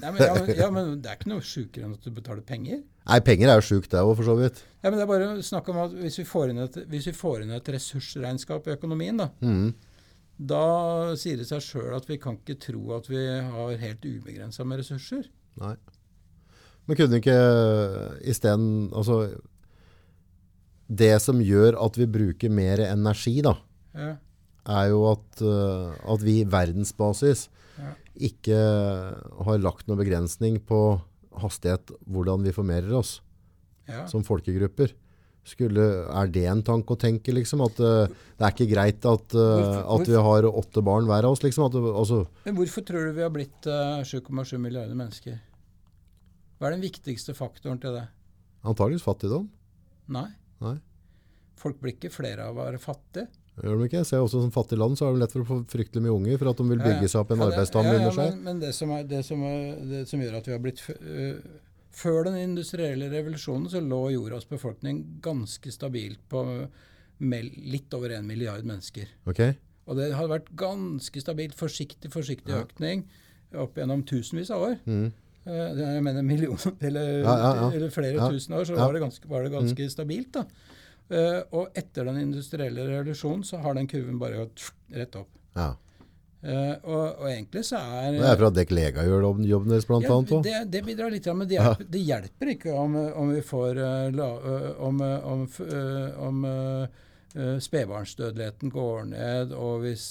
[0.00, 2.42] Nei, men, ja, men- ja, men det er ikke noe sjukere enn at du betaler
[2.46, 2.82] penger.
[3.08, 4.60] Nei, penger er jo sjukt det òg, for så vidt.
[4.82, 7.14] Ja, men det er bare snakk om at Hvis vi får inn et, hvis vi
[7.16, 9.72] får inn et ressursregnskap i økonomien, da, Mhm.
[10.40, 14.64] Da sier det seg sjøl at vi kan ikke tro at vi har helt ubegrensa
[14.64, 15.26] med ressurser.
[15.60, 15.74] Nei.
[16.88, 17.34] Men kunne ikke
[18.32, 19.18] isteden Altså
[20.90, 23.52] Det som gjør at vi bruker mer energi, da,
[23.94, 24.16] Ja.
[24.66, 27.92] er jo at, eh, at vi i verdensbasis Ja.
[28.18, 28.58] ikke
[29.44, 31.00] har lagt noen begrensning på
[31.38, 33.20] hastighet, hvordan vi formerer oss
[33.88, 34.06] Ja.
[34.06, 34.92] som folkegrupper.
[35.48, 37.62] Skulle, er det en tanke å tenke, liksom?
[37.64, 41.26] At uh, det er ikke greit at, uh, Hvorfor- at vi har åtte barn hver
[41.26, 41.66] av oss, liksom?
[41.70, 45.40] At, altså, Men hvorfor tror du vi har blitt eh, 7,7 milliarder mennesker?
[46.60, 48.06] Hva er den viktigste faktoren til det?
[48.60, 49.46] antageligvis fattigdom.
[50.12, 50.26] Nei.
[50.60, 50.76] Nei.
[51.60, 53.30] Folk blir ikke flere av å være fattige.
[53.60, 53.98] Gjør de ikke?
[54.00, 56.14] Jeg ser også som fattig land så er det lett for å få fryktelig mye
[56.14, 57.64] unger, for at de vil bygge seg opp en Ja, ja.
[57.64, 58.30] ja, ja, under seg.
[58.36, 59.58] Men, men det, som er, det, som er,
[59.90, 60.84] det som gjør at vi har blitt
[61.90, 66.44] Før den industrielle revolusjonen så lå jordas befolkning ganske stabilt på
[67.20, 69.08] litt over en milliard mennesker.
[69.28, 69.56] Okay.
[69.90, 72.62] Og det har vært ganske stabilt, forsiktig, forsiktig Ja.
[72.64, 73.04] økning
[73.58, 74.78] opp gjennom tusenvis av år.
[74.86, 75.12] Mm.
[75.46, 77.70] Eh, Jeg mener millioner, eller, Ja, ja, ja.
[77.74, 78.28] eller flere Ja.
[78.30, 78.86] tusen år, så Ja.
[78.86, 80.32] var det ganske, var det ganske stabilt.
[80.32, 80.44] da.
[81.10, 85.28] Eh, og etter den industrielle revolusjonen så har den kurven bare gått rett opp.
[86.40, 89.74] Eh, og, og egentlig så er Det er for at dekk lega gjør jobben- jobben
[89.74, 90.46] deres, blant ja, annet.
[90.46, 94.08] det, det bidrar litt, men det hjelper, det hjelper ikke om, om vi får eh,
[94.16, 95.46] la, eh, om, om,
[96.30, 96.42] om
[97.62, 100.08] spedbarnsdødeligheten går ned, og hvis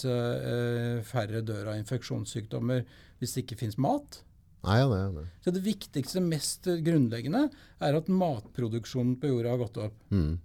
[1.10, 2.86] færre dør av infeksjonssykdommer
[3.20, 4.22] hvis det ikke fins mat.
[4.64, 5.26] Nei, nei, nei.
[5.44, 7.50] Så det viktigste, mest grunnleggende,
[7.84, 9.98] er at matproduksjonen på jorda har gått opp.
[10.16, 10.38] Mm.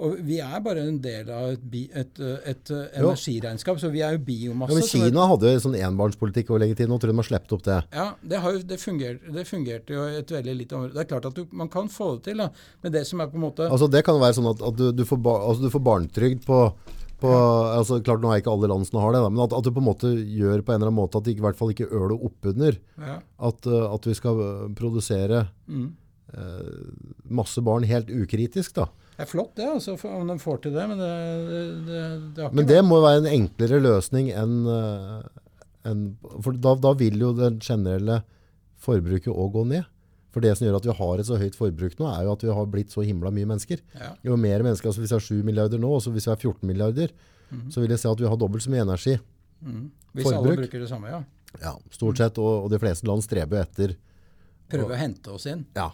[0.00, 3.90] Og vi er bare en del av et, bi, et, et, et, eh, energiregnskap, så
[3.92, 4.72] vi er jo biomasse.
[4.72, 6.88] Ja, men Kina hadde jo sånn enbarnspolitikk over lenge tid.
[6.88, 7.78] Nå tror jeg de har sluppet opp det.
[7.96, 10.94] Ja, det, har, det, fungerte, det fungerte jo et veldig lite område.
[10.96, 12.48] Det er klart at du, man kan få det til, da.
[12.84, 14.86] men det som er på en måte Altså Det kan være sånn at, at du,
[14.96, 16.60] du, får ba, altså, du får barnetrygd på,
[17.20, 17.32] på
[17.76, 19.72] altså Klart nå er ikke alle land som har det, da, men at, at du
[19.74, 21.90] på en måte gjør på en eller annen måte at det i hvert fall ikke
[21.90, 22.80] øler oppunder.
[23.00, 23.18] ja,
[23.50, 24.40] At, uh, at vi skal
[24.78, 25.86] produsere mm.
[26.32, 26.72] eh,
[27.28, 28.78] masse barn helt ukritisk.
[28.80, 28.88] da.
[29.20, 30.84] Det er flott, det, altså, om de får til det.
[30.88, 31.14] Men det,
[31.84, 32.02] det,
[32.38, 34.54] det, Men det må være en enklere løsning enn
[35.90, 36.00] en,
[36.40, 38.22] For da, da vil jo det generelle
[38.80, 39.84] forbruket òg gå ned.
[40.32, 42.44] For det som gjør at vi har et så høyt forbruk nå, er jo at
[42.46, 43.82] vi har blitt så himla mye mennesker.
[43.98, 44.12] ja.
[44.24, 46.40] Jo mer mennesker, altså Hvis vi har 7 milliarder nå, og så hvis vi har
[46.40, 47.12] 14 milliarder,
[47.68, 49.16] så vil jeg si at vi har dobbelt så mye energi.
[49.60, 49.88] Mm.
[50.14, 50.38] Hvis Forbruk.
[50.38, 51.20] alle bruker det samme, ja.
[51.60, 52.38] Ja, Stort sett.
[52.38, 53.96] Og, og de fleste land streber jo etter
[54.70, 55.64] Prøve å hente oss inn.
[55.74, 55.90] Ja,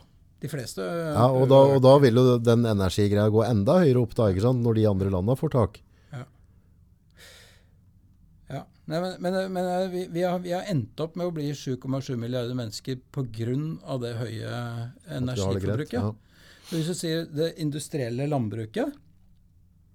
[0.47, 4.15] De fleste ja og, da, og da vil jo den energigreia gå enda høyere opp
[4.15, 4.63] da, ikke sant?
[4.63, 5.81] når de andre landene får tak.
[8.53, 8.63] Ja.
[8.87, 11.49] Nei, men men, men eh, vi, vi, har, vi har endt opp med å bli
[11.51, 13.57] 7,7 milliarder mennesker pga.
[14.03, 14.53] det høye
[15.19, 15.99] energiforbruket.
[15.99, 16.13] Ja.
[16.71, 18.95] Hvis du sier det industrielle landbruket,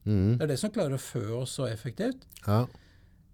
[0.04, 0.38] mm.
[0.38, 2.28] det er det som klarer å fø oss så effektivt.
[2.48, 2.66] ja.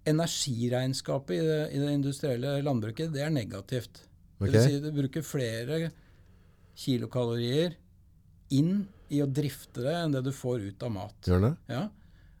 [0.08, 4.06] Energiregnskapet i det, i det industrielle landbruket, det er negativt.
[4.38, 4.46] Okay.
[4.46, 5.90] Det vil si du bruker flere
[6.78, 7.76] kilokalorier
[8.54, 11.16] inn i å drifte det enn det du får ut av mat.
[11.26, 11.54] Gjør det?
[11.72, 11.86] Ja.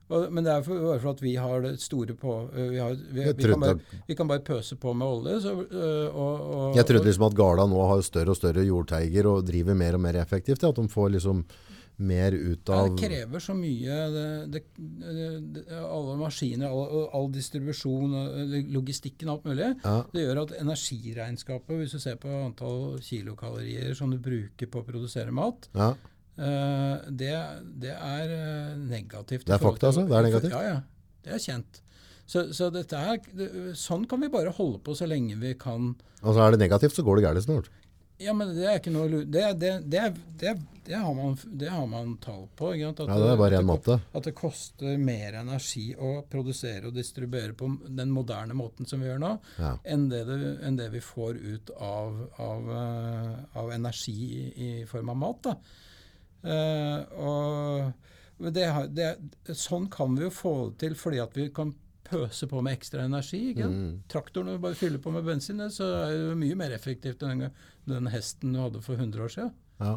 [0.08, 3.26] Og, men det er for, for at vi har det store på Vi, har, vi,
[3.26, 5.34] vi, kan, bare, vi kan bare pøse på med olje.
[5.44, 9.44] Så, og, og, Jeg trodde liksom at Garda nå har større og større jordteiger og
[9.48, 10.64] driver mer og mer effektivt.
[10.64, 11.44] At de får liksom
[11.98, 14.60] mer ut av det krever så mye det, det,
[15.56, 18.14] det, Alle maskiner, all, all distribusjon,
[18.70, 19.70] logistikken og alt mulig.
[19.82, 24.82] ja, Det gjør at energiregnskapet, hvis du ser på antall kilokalorier som du bruker på
[24.82, 25.90] å produsere mat, ja.
[26.38, 27.34] uh, det,
[27.82, 29.48] det er eh, negativt.
[29.48, 30.06] Det er fakta, altså?
[30.06, 30.54] Det er negativt?
[30.54, 30.80] Ja, ja.
[31.26, 31.82] Det er kjent.
[32.28, 35.94] Så, så er, sånn kan vi bare holde på så lenge vi kan.
[36.20, 37.70] Altså Er det negativt, så går det gærent snart.
[38.18, 40.02] Ja, men det er ikke noe Det, det, det,
[40.40, 40.52] det,
[40.88, 42.72] det, har, man, det man tall på.
[42.74, 43.98] Ja, Det er bare at måte.
[44.00, 49.00] det- At det koster mer energi å produsere og distribuere på den moderne måten som
[49.00, 49.76] vi gjør nå, Ja.
[49.84, 50.08] enn
[50.66, 54.16] enn det vi får ut av, av, eh, av energi
[54.56, 55.46] i, i form av mat.
[56.42, 57.04] Eh,
[58.38, 59.12] og det, har- det,
[59.54, 61.74] sånn kan vi jo få det til fordi at vi kan
[62.10, 63.40] pøse på med ekstra energi.
[63.52, 63.66] Ikke?
[63.68, 63.88] Mm.
[64.10, 67.46] Traktoren du bare fyller på med bensin, så er det mye mer effektivt enn
[67.88, 69.52] den, hesten du hadde for 100 år siden.
[69.80, 69.96] Ja.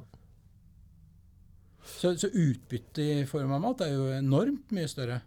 [1.86, 5.22] Så, så utbyttet i form av mat er jo enormt mye større.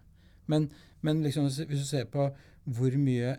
[0.51, 0.69] Men,
[1.05, 2.29] men liksom, hvis du ser på
[2.65, 3.35] hvor mye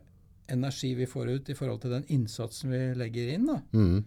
[0.52, 4.04] energi vi får ut i forhold til den innsatsen vi legger inn, da, Mm.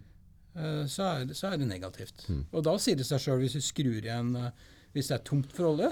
[0.55, 2.27] eh, så, er, så er det negativt.
[2.29, 2.45] Mm.
[2.53, 4.51] Og da sier det seg sjøl, hvis vi skrur igjen eh,
[4.93, 5.91] Hvis det er tomt for olje,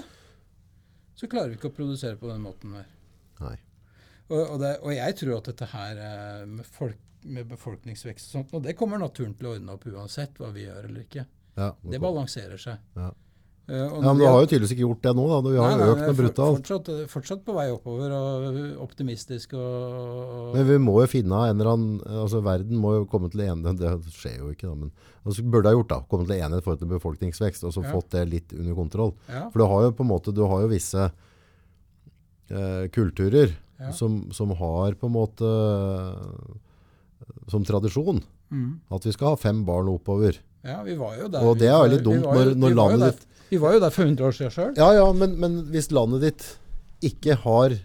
[1.14, 2.86] så klarer vi ikke å produsere på den måten der.
[3.44, 3.56] Nei.
[4.28, 8.34] Og, og, det, og jeg tror at dette her eh, med, folk, med befolkningsvekst og
[8.38, 11.24] sånt, og det kommer naturen til å ordne opp uansett hva vi gjør eller ikke.
[11.58, 11.72] Ja.
[11.82, 12.82] Det balanserer seg.
[12.98, 13.08] Ja.
[13.68, 15.24] Uh, ja, men du har jo tydeligvis ikke gjort det nå.
[15.28, 15.38] da.
[15.44, 16.60] Vi har Nei, nei, økt noe brutalt.
[16.62, 21.74] Fortsatt, fortsatt på vei oppover og optimistisk og, Men vi må jo finne en eller
[21.74, 23.76] annen altså Verden må jo komme til enighet.
[23.82, 24.86] Det skjer jo ikke, da.
[24.86, 27.84] Men altså, burde ha gjort da, komme til enighet i forhold til befolkningsvekst og så
[27.84, 27.92] Ja.
[27.92, 29.12] fått det litt under kontroll.
[29.28, 31.10] ja, For du har jo på en måte du har jo visse
[32.50, 33.92] eh, kulturer Ja.
[33.94, 35.48] som, som har på en måte
[37.48, 38.80] som tradisjon Mm.
[38.90, 40.38] at vi skal ha fem barn oppover.
[40.64, 41.42] Ja, vi var jo der.
[41.44, 43.80] Og det er jo veldig dumt jo- når, når landet der- ditt Vi var jo
[43.80, 44.72] der for 100 år siden sjøl.
[44.76, 46.56] Ja, ja, men, men hvis landet ditt
[47.02, 47.76] ikke har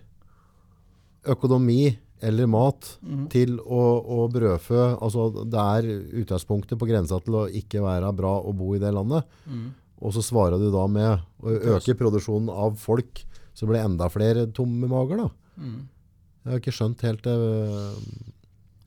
[1.28, 3.26] økonomi eller mat mm.
[3.34, 5.90] til å, å brødfø Altså det er
[6.24, 9.28] utgangspunktet på grensa til å ikke være bra å bo i det landet.
[9.46, 9.74] Mm.
[10.04, 14.48] Og så svarer du da med å øke produksjonen av folk, så det enda flere
[14.56, 15.28] tomme mager, da.
[15.62, 15.82] Mm.
[16.44, 17.34] Jeg har ikke skjønt helt det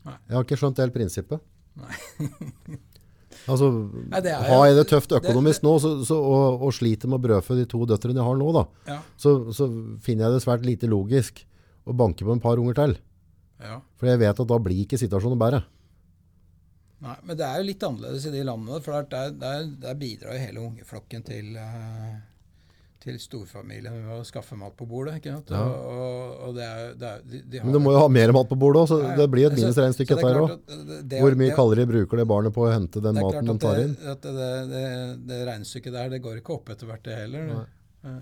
[0.07, 1.41] Jeg har ikke skjønt helt prinsippet.
[1.77, 1.97] Nei.
[3.53, 3.69] altså,
[4.11, 7.09] Nei, det er har jeg det tøft det- økonomisk nå så, så, og, og sliter
[7.11, 8.99] med å brødfø de to døtrene jeg har nå, da, Ja.
[9.21, 9.69] så, så
[10.05, 11.43] finner jeg det svært lite logisk
[11.87, 12.97] å banke på en par unger til.
[13.62, 13.81] ja.
[13.97, 15.62] For jeg vet at da blir ikke situasjonen bedre.
[17.05, 18.79] Nei, men det er jo litt annerledes i de landene.
[18.83, 22.14] For der, der, der bidrar jo hele ungeflokken til, eh,
[23.07, 25.21] til storfamilien med å skaffe mat på bordet.
[25.21, 25.53] ikke sant?
[25.55, 25.63] Ja.
[25.63, 28.09] Og, og, og det er, det er, de, de har, Men du må jo ha
[28.13, 29.17] mer mat på bordet òg, så Ja, ja.
[29.21, 31.11] det blir et minusregnestykke er klart òg.
[31.15, 33.97] Hvor mye kalorier bruker det barnet på å hente den maten de tar inn?
[34.03, 34.87] Det, det, det,
[35.31, 37.53] det regnestykket der, det går ikke opp etter hvert, det heller.
[38.03, 38.17] Ja.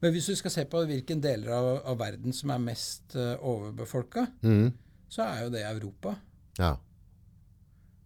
[0.00, 3.34] Men hvis du skal se på hvilken deler av, av verden som er mest uh,
[3.36, 4.70] overbefolka, mm.
[5.12, 6.14] så er jo det Europa.
[6.60, 6.78] Ja.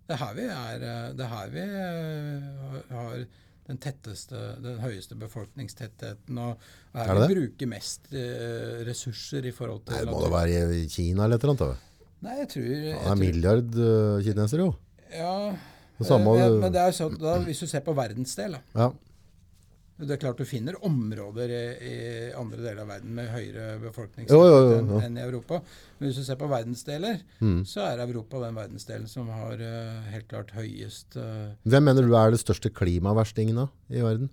[0.04, 3.22] Det er her vi er eh, Det er her vi eh, har
[3.64, 9.52] den tetteste, den høyeste befolkningstettheten, og, er, Er det vi bruker mest eh, ressurser i
[9.56, 11.64] forhold til Nei, det må det da være i Kina eller et eller annet.
[11.64, 12.10] da.
[12.24, 14.74] Nei, jeg tror, jeg Det er en milliard uh, kinesere, jo.
[15.14, 15.34] Ja,
[15.98, 18.84] Det samme, eh, men det er sånn, da, hvis du ser på verdensdel, da.
[18.84, 18.92] ja.
[19.94, 21.90] Det er klart du finner områder i,
[22.34, 23.76] andre deler av verden med høyere
[24.26, 24.40] jo,
[24.80, 25.60] enn en i Europa.
[26.00, 27.60] Men hvis du ser på verdensdeler, Mm.
[27.64, 32.16] så er Europa den verdensdelen som har uh, helt klart høyest uh, Hvem mener du
[32.18, 34.32] er det største klimaverstingen da, i verden?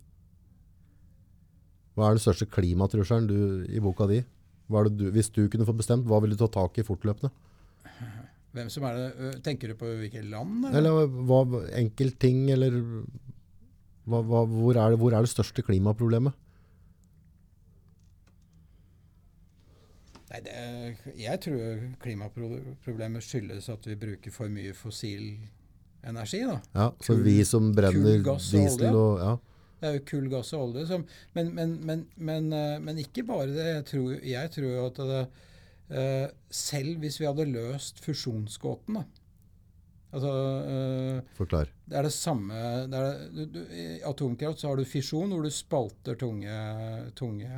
[1.94, 3.40] Hva er den største klimatrusselen du,
[3.70, 4.24] i boka di?
[4.72, 7.30] Du, hvis du kunne fått bestemt, hva ville du ta tak i fortløpende?
[8.56, 9.32] Hvem som er det?
[9.46, 10.66] Tenker du på hvilke land?
[10.74, 11.44] Eller hva,
[11.78, 12.80] enkeltting, eller
[14.12, 16.36] hva, hva, hvor, er det, hvor er det største klimaproblemet?
[20.32, 20.58] Nei, det,
[21.20, 25.34] jeg tror klimaproblemet skyldes at vi bruker for mye fossil
[26.08, 26.44] energi.
[26.48, 26.60] da.
[26.76, 28.92] Ja, så kul, vi som brenner og diesel olje.
[28.96, 29.34] og ja.
[29.82, 30.86] Det er jo kull, gass og olje.
[30.92, 33.66] Som, men, men, men, men, eh, men ikke bare det.
[33.66, 35.22] Jeg tror, jeg tror at det,
[35.98, 39.08] eh, selv hvis vi hadde løst fusjonsgåten da,
[40.12, 40.32] altså,
[40.72, 41.72] eh, Forklar.
[41.92, 42.56] Det er det samme
[42.88, 46.54] det er, du, du, I atomkraft så har du fisjon, hvor du spalter tunge,
[47.20, 47.50] tunge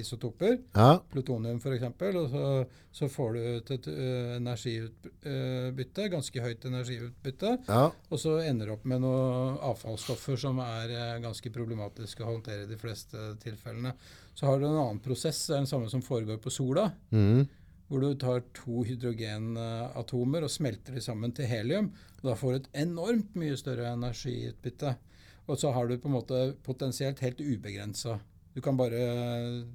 [0.00, 0.58] isotoper.
[0.76, 2.44] Ja, plutonium f.eks., og så,
[2.92, 8.74] så får du ut et ø, energiutbytte, ganske høyt energiutbytte, ja, og så ender du
[8.76, 13.94] opp med noen avfallsstoffer som er eh, ganske problematiske å håndtere i de fleste tilfellene.
[14.36, 17.48] Så har du en annen prosess, det er den samme som foregår på sola, mhm,
[17.90, 21.90] hvor du tar to hydrogenatomer og smelter de sammen til helium.
[22.20, 24.94] og Da får du et enormt mye større energiutbytte.
[25.50, 28.20] Og så har du på en måte potensielt helt ubegrensa.
[28.54, 29.66] Du kan bare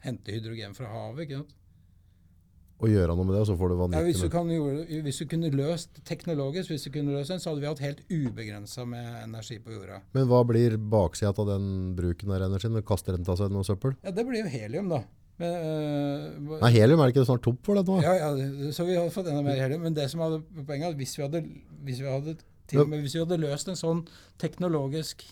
[0.00, 1.26] hente hydrogen fra havet.
[1.26, 1.56] ikke sant?
[2.80, 4.48] og gjøre noe med det, og så får du Ja, hvis, du kan,
[5.04, 8.00] hvis du kunne løst teknologisk, hvis du kunne løst den, så hadde vi hatt helt
[8.08, 10.00] ubegrensa med energi på jorda.
[10.16, 11.66] Men hva blir baksida av den
[11.98, 12.80] bruken av energien?
[12.86, 13.98] Kaster den av seg noe søppel?
[14.00, 15.02] Ja, Det blir jo helium, da.
[15.40, 17.98] Men, øh, Nei, helium er det ikke snart tomt for det nå?
[18.04, 19.86] Ja, ja, så vi hadde fått enda mer helium.
[19.86, 21.44] Men det som hadde poenget, hvis vi hadde,
[21.86, 22.36] hvis vi hadde,
[22.68, 24.02] til hvis vi hadde løst en sånn
[24.42, 25.24] teknologisk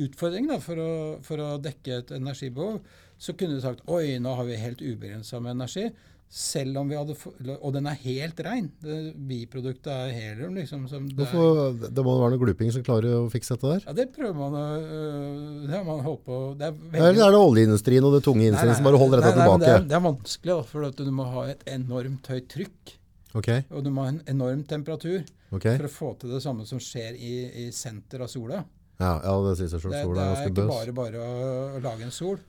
[0.00, 0.92] utfordring da, for, å,
[1.26, 2.80] for å dekke et energibehov,
[3.22, 5.90] så kunne vi sagt oi, nå har vi helt ubegrensa med energi.
[6.32, 7.12] Selv om vi hadde,
[7.60, 8.70] Og den er helt rein.
[8.80, 10.54] Det biproduktet er helium.
[10.56, 10.86] liksom.
[10.88, 13.82] Som det, Hvorfor, det må være noen gluping som klarer å fikse dette der?
[13.84, 17.26] ja, det prøver man å øh, Det har man holdt på det er veldig- Eller
[17.26, 19.66] er det oljeindustrien og det tunge industrien som bare holder dette nei, nei, tilbake?
[19.66, 22.96] Det er, det er vanskelig, da, for at du må ha et enormt høyt trykk.
[23.34, 25.22] Ok, Og du må ha en enorm temperatur
[25.52, 25.68] ok.
[25.76, 27.34] for å få til det samme som skjer i,
[27.66, 28.64] i senter av sola.
[29.00, 30.00] Ja, ja det sier seg selv.
[30.00, 32.40] Sola det er er ikke bare bare å, å lage en sol.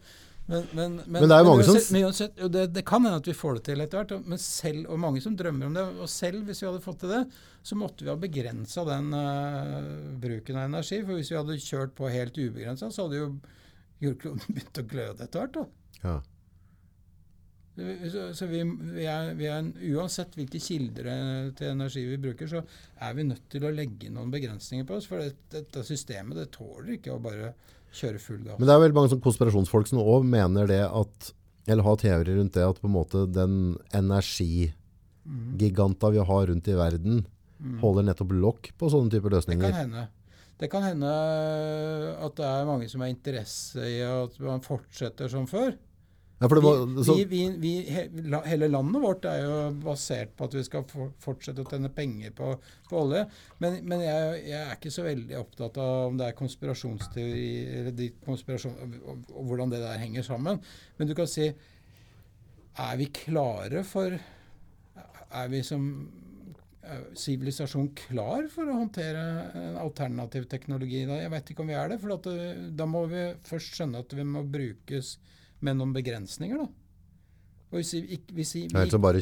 [0.46, 3.28] Men, men, Men det er jo mange som uansett, men det, det kan hende at
[3.30, 4.26] vi får det til etter hvert.
[4.28, 5.86] Men selv, og mange som drømmer om det.
[6.04, 7.22] Og selv hvis vi hadde fått til det,
[7.64, 9.80] så måtte vi ha begrensa den uh,
[10.20, 11.00] bruken av energi.
[11.06, 13.30] For hvis vi hadde kjørt på helt ubegrensa, så hadde jo
[14.04, 15.62] jordkloden begynt å gløde etter hvert.
[15.62, 16.00] da.
[16.04, 16.20] Ja.
[17.74, 18.60] Så, så vi,
[18.94, 22.60] vi, er, vi er, en- Uansett hvilke kilder eh, til energi vi bruker, så
[23.02, 25.08] er vi nødt til å legge noen begrensninger på oss.
[25.10, 27.56] For det, dette systemet det tåler ikke å bare
[27.94, 28.58] kjøre full gass.
[28.60, 31.32] Men det er vel mange sånn konspirasjonsfolk som òg mener det at
[31.66, 36.74] Eller har teorier rundt det at på en måte den energigiganta vi har rundt i
[36.76, 37.26] verden,
[37.64, 37.80] Mm.
[37.80, 39.72] holder nettopp lokk på sånne typer Det kan løsninger.
[39.72, 40.08] hende.
[40.60, 45.48] Det kan hende at det er mange som har interesse i at man fortsetter som
[45.48, 45.74] før.
[46.44, 49.54] Ja, det var, så, vi, vi, vi, he- hele landet vårt er jo
[49.86, 52.50] basert på at vi skal for, fortsette å tjene penger på,
[52.90, 53.22] på olje.
[53.64, 57.48] Men, men jeg, jeg er ikke så veldig opptatt av om det er konspirasjonsteori
[57.80, 60.60] eller de konspirasjon, og, og hvordan det der henger sammen.
[61.00, 61.48] Men du kan si
[62.74, 65.88] Er vi klare for Er vi som
[67.16, 69.22] sivilisasjon klar for å håndtere
[69.56, 71.06] en alternativ teknologi?
[71.08, 71.16] Da?
[71.22, 72.00] Jeg vet ikke om vi er det.
[72.02, 75.14] For at, eh, da må vi først skjønne at vi må brukes
[75.64, 76.64] med noen begrensninger.
[76.64, 76.68] Da.
[77.74, 78.62] Og hvis vi, ikke- hvis vi,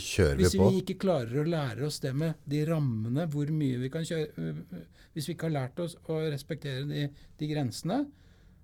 [0.04, 3.78] kjører vi hvis vi ikke klarer å lære oss det med de rammene, hvor mye
[3.80, 4.56] vi kan kjøre øh,
[5.14, 8.06] Hvis vi ikke har lært oss å respektere de, de grensene,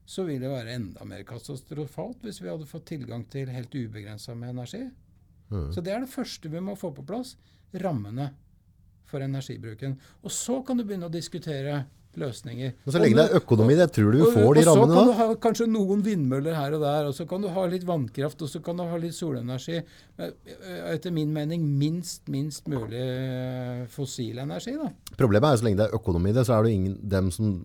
[0.07, 4.35] så vil det være enda mer katastrofalt hvis vi hadde fått tilgang til helt ubegrensa
[4.35, 4.85] med energi.
[5.51, 5.73] Mm.
[5.75, 7.35] Så det er det første vi må få på plass.
[7.75, 8.29] Rammene
[9.07, 9.97] for energibruken.
[10.23, 11.81] Og så kan du begynne å diskutere
[12.19, 12.73] løsninger.
[12.85, 14.87] Og så lenge det er økonomi, det tror du vi får de rammene.
[14.87, 17.49] Og så kan du ha kanskje noen vindmøller her og der, og så kan du
[17.53, 19.79] ha litt vannkraft, og så kan du ha litt solenergi.
[20.17, 20.33] Eh,
[20.93, 24.91] Etter min mening minst, minst mulig eh, fossil energi, da.
[25.15, 27.31] Problemet er jo så lenge det er økonomi i det, så er det ingen dem
[27.33, 27.57] som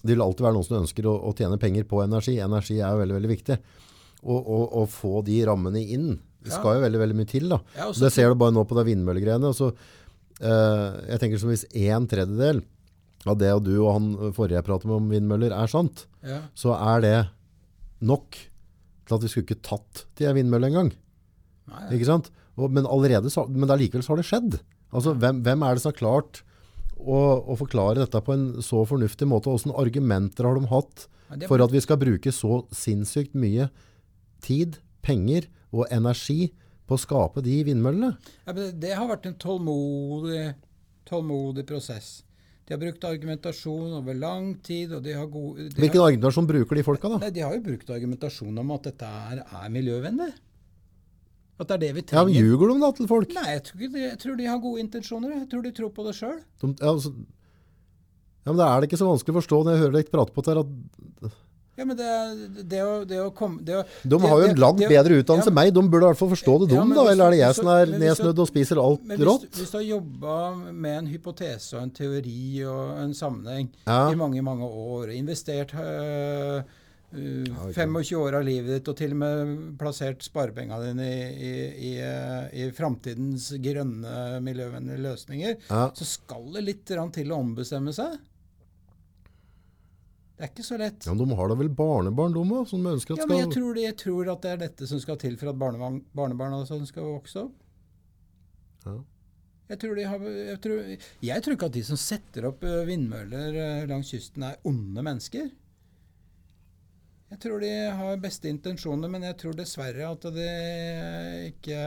[0.00, 2.38] Det vil alltid være noen som ønsker å, å tjene penger på energi.
[2.40, 3.56] Energi er jo veldig, veldig viktig.
[4.24, 7.58] Å få de rammene inn, det skal jo veldig, veldig mye til da.
[7.76, 9.50] Ja, det ser du bare nå på de vindmøllegreiene.
[10.40, 12.62] Uh, jeg tenker som hvis en tredjedel
[13.28, 16.38] av det og du og han forrige jeg pratet med om vindmøller er sant, Ja.
[16.56, 17.16] så er det
[18.00, 18.30] nok
[19.06, 20.92] til at vi skulle ikke tatt til en vindmølle engang.
[21.92, 22.30] Ikke sant?
[22.56, 24.56] Og, men allerede så, men allikevel så har det skjedd.
[24.92, 26.40] Altså, hvem, hvem er det som har klart
[26.96, 29.50] å, å forklare dette på en så fornuftig måte?
[29.52, 31.04] Hvordan argumenter har de hatt
[31.46, 33.68] for at vi skal bruke så sinnssykt mye
[34.42, 36.50] tid, penger og energi
[36.88, 38.14] på å skape de vindmøllene?
[38.48, 40.54] Ja, men det har vært en tålmodig,
[41.06, 42.22] tålmodig prosess.
[42.70, 46.46] De har brukt argumentasjon over lang tid, og de har gode de Hvilken har, argumentasjon
[46.46, 47.16] bruker de folka da?
[47.24, 50.28] nei, De har jo brukt argumentasjon om at dette er, er miljøvennlig.
[51.58, 52.30] At det er det vi trenger.
[52.30, 52.44] Ja.
[52.46, 53.34] Ljuger de da til folk?
[53.34, 55.34] Nei, jeg tror, de, jeg tror de har gode intensjoner.
[55.34, 56.38] Jeg tror de tror på det sjøl.
[56.62, 59.82] De, ja, altså, ja, men da er det ikke så vanskelig å forstå når jeg
[59.82, 61.34] hører deg prate på det her, at
[61.80, 62.08] Ja, men det,
[62.68, 65.52] det, å, det å komme det å, de har jo en langt bedre utdannelse ja,
[65.54, 65.70] enn meg.
[65.72, 67.04] De burde i hvert fall forstå det, Ja, de men da.
[67.08, 69.46] Eller er det jeg som er nedsnødd og spiser alt Men hvis, rått?
[69.56, 70.36] hvis du har jobba
[70.84, 74.02] med en hypotese og en teori og en sammenheng Ja.
[74.12, 76.60] i mange mange år, investert øh,
[77.16, 81.52] øh, 25 år av livet ditt og til og med plassert sparepengene dine i, i,
[81.90, 85.86] i, øh, i framtidens grønne, miljøvennlige løsninger, Ja.
[85.96, 88.18] så skal det litt til å ombestemme seg.
[90.40, 91.04] Det er ikke så lett.
[91.04, 93.50] Ja, men de har da vel barnebarn, de òg, som ønsker at Ja, men jeg
[93.50, 95.98] skal tror, det, jeg tror at det er dette som skal til for at barnebarn,
[96.16, 97.58] barnebarna sånn skal vokse opp.
[98.86, 98.94] Ja.
[99.74, 100.80] Jeg tror, har, jeg, tror,
[101.28, 103.60] jeg tror ikke at de som setter opp ø, vindmøller
[103.92, 105.52] langs kysten, er onde mennesker.
[107.30, 110.48] Jeg tror de har beste intensjoner, men jeg tror dessverre at de
[111.52, 111.84] ikke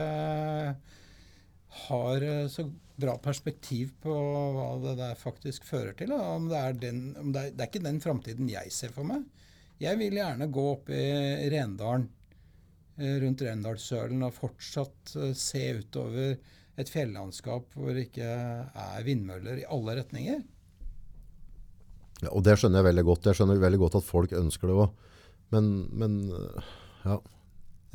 [1.88, 2.70] har så
[3.00, 4.14] bra perspektiv på
[4.54, 6.12] hva det der faktisk fører til.
[6.14, 7.00] Om det, er den,
[7.34, 9.24] det, er, det er ikke den framtiden jeg ser for meg.
[9.82, 11.04] Jeg vil gjerne gå opp i
[11.50, 12.06] Rendalen,
[12.98, 16.36] eh, rundt Rendalssølen, og fortsatt eh, se utover
[16.78, 20.42] et fjellandskap hvor det ikke er vindmøller i alle retninger.
[22.22, 23.26] Ja, og det skjønner jeg veldig godt.
[23.26, 25.10] Jeg skjønner veldig godt at folk ønsker det òg.
[25.54, 26.20] Men, men
[27.04, 27.18] ja.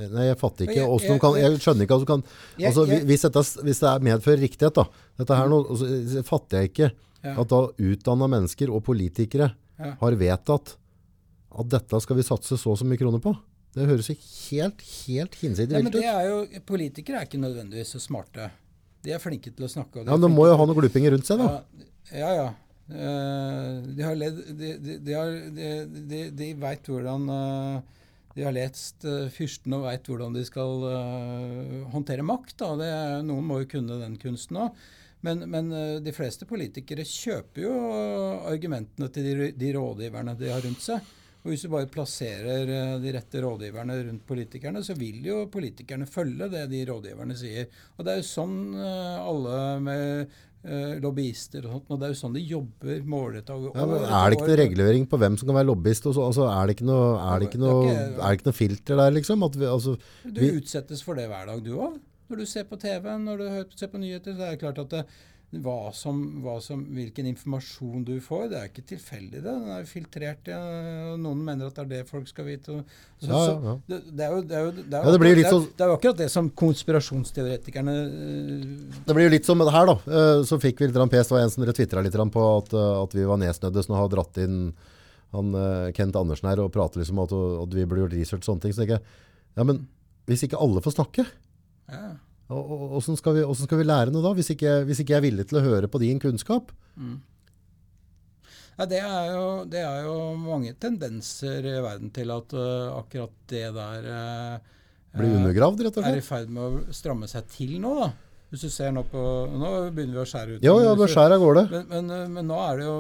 [0.08, 0.76] Nei, jeg fatter ikke.
[0.80, 2.24] Jeg- jeg- kan, jeg skjønner ikke at du kan
[2.64, 4.86] altså, hvis, dette, hvis det er medfører riktighet, da.
[5.20, 6.92] Dette her nå, altså, så fatter jeg ikke
[7.24, 7.34] Ja.
[7.42, 9.96] at da utdanna mennesker og politikere Ja.
[10.00, 10.76] har vedtatt
[11.60, 13.36] at dette skal vi satse så og så mye kroner på.
[13.76, 16.16] Det høres jo helt, helt hinsidig Nei, men vilt det ut.
[16.16, 18.50] er jo, Politikere er ikke nødvendigvis så smarte.
[19.04, 20.06] De er flinke til å snakke.
[20.06, 21.62] Ja, men De må jo ha noen glupinger rundt seg, da.
[22.12, 22.34] Ja, ja.
[22.44, 22.54] ja.
[22.92, 25.14] Eh, de har ledd De, de, de,
[25.54, 25.70] de,
[26.10, 27.82] de, de veit hvordan eh,
[28.36, 32.62] De har lest uh, fyrsten og veit hvordan de skal uh, håndtere makt.
[32.80, 32.90] Det,
[33.28, 34.82] noen må jo kunne den kunsten òg.
[35.26, 37.74] Men, men uh, de fleste politikere kjøper jo
[38.52, 41.16] argumentene til de, de rådgiverne de har rundt seg.
[41.40, 46.08] Og hvis du bare plasserer eh, de rette rådgiverne rundt politikerne, så vil jo politikerne
[46.10, 47.70] følge det de rådgiverne sier.
[47.96, 50.42] Og det er jo sånn eh, alle med eh,
[51.00, 53.56] lobbyister og sånt, og det er jo sånn de jobber målretta.
[53.72, 53.86] Ja,
[54.26, 56.06] er det ikke noe regulering på hvem som kan være lobbyist?
[56.10, 58.50] Og så, altså, er, det ikke noe, er, det ikke er noe, er det ikke
[58.50, 59.46] noe filter der, liksom?
[59.48, 59.96] At vi, altså,
[60.26, 62.00] Du vi- utsettes for det hver dag, du òg.
[62.30, 64.90] Når du ser på TV, når du ser på nyheter, så er det klart at
[64.90, 65.06] det,
[65.50, 69.40] hva som, hva som, hvilken informasjon du får, det er ikke tilfeldig.
[69.42, 69.46] det.
[69.50, 70.46] Den er filtrert.
[70.52, 70.60] Ja,
[71.18, 72.84] noen mener at det er det folk skal vite.
[73.18, 73.74] Så, Ja, ja.
[73.90, 75.82] Det, det er jo, det er jo, det er Ja, akkurat- det er, sånn- det
[75.82, 79.98] er jo akkurat det som konspirasjonsteoretikerne uh, Det blir jo litt som det her, da.
[80.06, 83.26] Eh, Så fikk vi litt var en som twittra litt på at, eh, at vi
[83.26, 84.74] var nedsnødde, så nå har dratt inn
[85.34, 85.52] han,
[85.94, 87.34] Kent Andersen her og prater liksom om at,
[87.66, 88.74] at vi burde gjort research og sånne ting.
[88.74, 89.04] Så tenker jeg,
[89.58, 89.88] ja, men
[90.30, 91.26] hvis ikke alle får snakke?
[91.90, 92.18] Ja.
[92.50, 95.46] Hvordan, skal vi, skal vi lære noe da, hvis ikke, hvis ikke jeg er villig
[95.52, 96.72] til å høre på din kunnskap?
[98.80, 103.36] Ja, det, er jo, det er jo mange tendenser i verden til at uh, akkurat
[103.52, 104.80] det der uh,
[105.20, 106.16] Blir undergravd, rett og slett?
[106.16, 107.92] er i ferd med å stramme seg til nå.
[108.00, 108.10] da.
[108.50, 109.22] Hvis du ser Nå på,
[109.52, 110.66] nå begynner vi å skjære ut.
[110.66, 111.66] Ja, ja, det skjærer av gårde.
[111.76, 112.96] Men, men, uh, men nå er det jo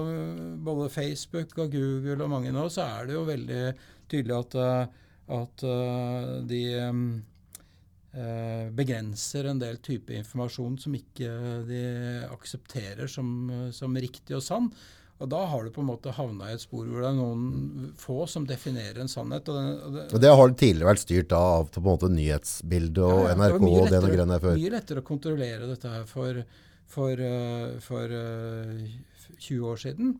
[0.67, 3.63] både Facebook og Google og mange nå, så er det jo veldig
[4.11, 4.59] tydelig at,
[5.39, 7.03] at uh, de um,
[8.73, 11.29] begrenser en del type informasjon som ikke
[11.67, 11.81] de
[12.25, 13.27] aksepterer som,
[13.75, 14.71] som riktig og sann.
[15.19, 17.89] Og da har du på en måte havna i et spor hvor det er noen
[17.99, 19.49] få som definerer en sannhet.
[19.51, 23.03] Og den, og det, Og det har tidligere vært styrt av på en måte nyhetsbildet
[23.03, 24.57] og Ja, ja, det NRK mye og det og grønne før.
[24.61, 26.39] Mye lettere å kontrollere dette her for,
[26.95, 28.87] for, uh, for uh,
[29.35, 30.15] 20 år siden.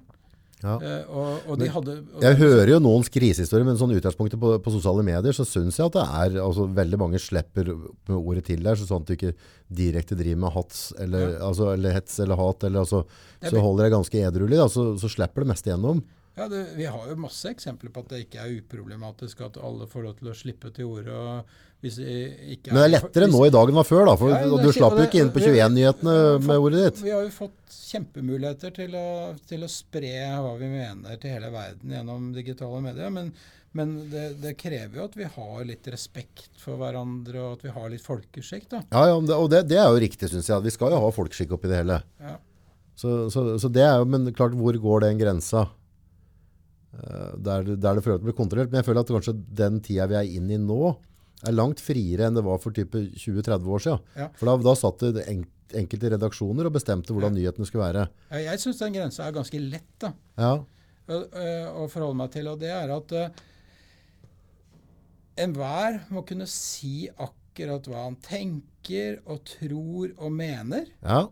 [0.60, 0.74] Ja.
[0.76, 4.52] Uh, og, og Men hadde og Jeg hører jo noens krisehistorier, men sånn utgangspunktet på,
[4.60, 8.44] på sosiale medier, så synes jeg at det er, altså veldig mange slipper med ordet
[8.50, 9.32] til der, så sånn at du ikke
[9.72, 13.06] direkte driver med hats, eller, altså, eller hets eller hat, eller altså,
[13.40, 16.04] så holder jeg ganske edruelig, da, så, så slipper det meste gjennom.
[16.40, 19.88] Ja, det, Vi har jo masse eksempler på at det ikke er uproblematisk at alle
[19.92, 21.44] får lov til å slippe til orde.
[21.80, 22.14] hvis det
[22.56, 24.64] ikke Men det er lettere hvis- nå i dag enn før da, for Ja, det
[24.66, 26.16] du slapp jo ikke inn på vi- vi- 21-nyhetene
[26.48, 27.04] med ordet ditt.
[27.06, 30.12] Vi har jo fått kjempemuligheter til å, til å spre
[30.44, 33.10] hva vi mener til hele verden gjennom digitale medier.
[33.16, 33.32] Men,
[33.74, 37.70] men det, det krever jo at vi har litt respekt for hverandre, og at vi
[37.70, 38.68] har litt folkeskikk.
[38.70, 38.84] da.
[38.92, 40.62] Ja, ja, og det, det er jo riktig, synes jeg.
[40.68, 42.02] Vi skal jo ha folkeskikk oppi det hele.
[42.20, 42.36] Ja.
[43.00, 45.70] Så, så, så det er jo, men klart, hvor går den grensa?
[46.94, 48.72] Eh, Der, der det føler at det blir kontrollert.
[48.72, 50.96] Men jeg føler at kanskje den tida vi er inne i nå,
[51.48, 54.02] er langt friere enn det var for 20-30 år siden.
[54.18, 54.28] Ja.
[54.36, 55.46] For da, da satt det en,
[55.80, 58.08] enkelte redaksjoner og bestemte hvordan nyhetene skulle være.
[58.42, 60.10] Jeg, syns den grensa er ganske lett da,
[60.42, 60.56] Ja,
[61.10, 61.20] å,
[61.84, 62.50] å forholde meg til.
[62.50, 63.30] Og det er at uh,
[65.40, 70.90] enhver må kunne si akkurat hva han tenker og tror og mener.
[71.06, 71.28] ja,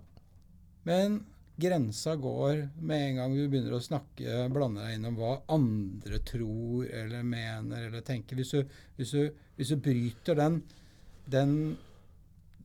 [0.88, 1.24] Men
[1.58, 6.20] grensa går med en gang du begynner å snakke, blande deg inn om hva andre
[6.26, 8.38] tror eller mener eller tenker.
[8.38, 10.60] Hvis du, hvis du, hvis du bryter den,
[11.26, 11.56] den,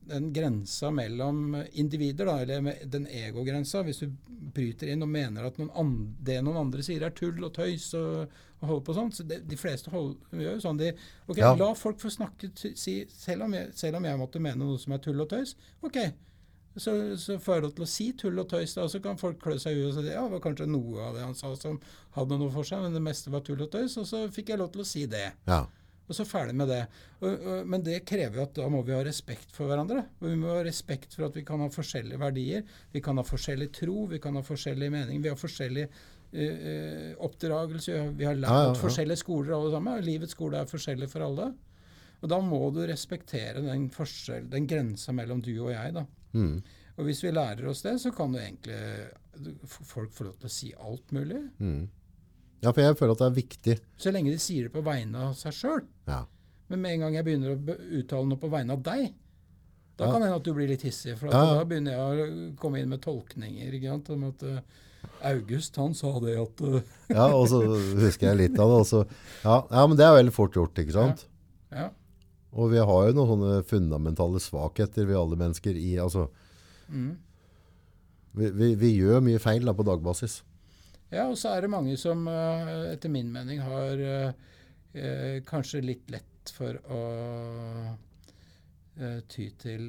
[0.05, 4.11] den grensa mellom individer, da, eller den egogrensa, hvis du
[4.53, 7.87] bryter inn og mener at noen andre, det noen andre sier er tull og tøys
[7.97, 10.91] og, og holder på sånn, så det, de fleste hold, gjør jo sånn de,
[11.25, 11.55] ok, Ja.
[11.57, 14.93] La folk få snakke, si, selv, om jeg, selv om jeg måtte mene noe som
[14.93, 15.55] er tull og tøys.
[15.81, 15.97] ok,
[16.75, 19.19] så, så får jeg lov til å si tull og tøys, da, og så kan
[19.21, 21.37] folk klø seg i huet og si ja, det var kanskje noe av det han
[21.37, 21.77] sa som
[22.17, 24.61] hadde noe for seg, men det meste var tull og tøys, og så fikk jeg
[24.61, 25.29] lov til å si det.
[25.49, 25.63] ja.
[26.03, 26.81] Og så ferdig med det.
[27.21, 30.01] Og, og, men det krever jo at da må vi ha respekt for hverandre.
[30.19, 32.65] Og vi må ha respekt for at vi kan ha forskjellige verdier.
[32.91, 38.01] Vi kan ha forskjellig tro, vi kan ha forskjellig mening, Vi har forskjellig eh, oppdragelse.
[38.19, 40.03] Vi har, lært Ja, ja, forskjellige skoler alle sammen.
[40.03, 41.53] Livets skole er forskjellig for alle.
[42.23, 45.95] Og da må du respektere den forskjell, den grensa mellom du og jeg.
[45.95, 46.05] da.
[46.33, 46.61] Mm.
[46.97, 48.77] Og hvis vi lærer oss det, så kan jo egentlig
[49.89, 51.39] folk få lov til å si alt mulig.
[51.59, 51.87] Mm.
[52.61, 53.75] ja, for jeg føler at det er viktig.
[53.97, 55.81] Så lenge de sier det på vegne av seg sjøl.
[56.07, 56.23] Ja.
[56.69, 59.13] Men med en gang jeg begynner å uttale noe på vegne av deg,
[59.97, 60.11] da Ja.
[60.11, 61.17] kan det hende at du blir litt hissig.
[61.17, 61.53] For at Ja, ja.
[61.59, 63.73] da begynner jeg å komme inn med tolkninger.
[63.73, 64.09] ikke sant?
[64.09, 64.59] Om at eh,
[65.33, 67.59] August han sa det at eh, ja, og så
[67.99, 68.79] husker jeg litt av det.
[68.79, 69.07] og så-
[69.43, 71.25] ja, ja, men det er veldig fort gjort, ikke sant?
[71.73, 71.89] Ja.
[72.53, 76.29] Og vi har jo noen sånne fundamentale svakheter vi alle mennesker i, altså,
[76.93, 77.13] Mm.
[78.37, 80.41] vi, vi, vi gjør mye feil da på dagbasis.
[81.09, 84.33] ja, og så er det mange som eh, etter min mening har eh,
[84.93, 87.01] eh, kanskje litt lett for å
[88.99, 89.85] eh, ty til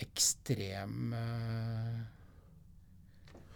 [0.00, 1.98] ekstrem eh,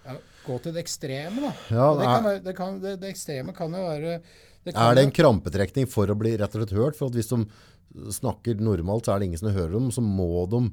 [0.04, 1.52] ja, Gå til det ekstreme, da.
[1.70, 4.16] Ja, det, kan det, kan, det, det ekstreme kan jo være
[4.64, 6.98] det er det en krampetrekning for å bli rett og slett hørt?
[6.98, 7.42] For at hvis de
[8.14, 10.66] snakker normalt, så er det ingen som hører dem, så må de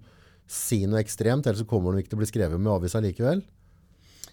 [0.49, 3.01] si noe ekstremt, ellers så kommer de ikke til å bli skrevet med i avisa
[3.03, 3.43] likevel.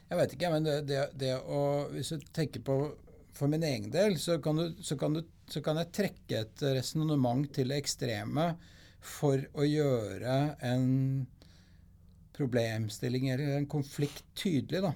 [0.06, 2.76] Jeg vet ikke, men det, det, det å Hvis du tenker på
[3.36, 6.62] for min egen del, så kan, du, så kan, du, så kan jeg trekke et
[6.76, 8.54] resonnement til det ekstreme
[9.04, 10.86] for å gjøre en
[12.36, 14.94] problemstilling eller en konflikt tydelig, da.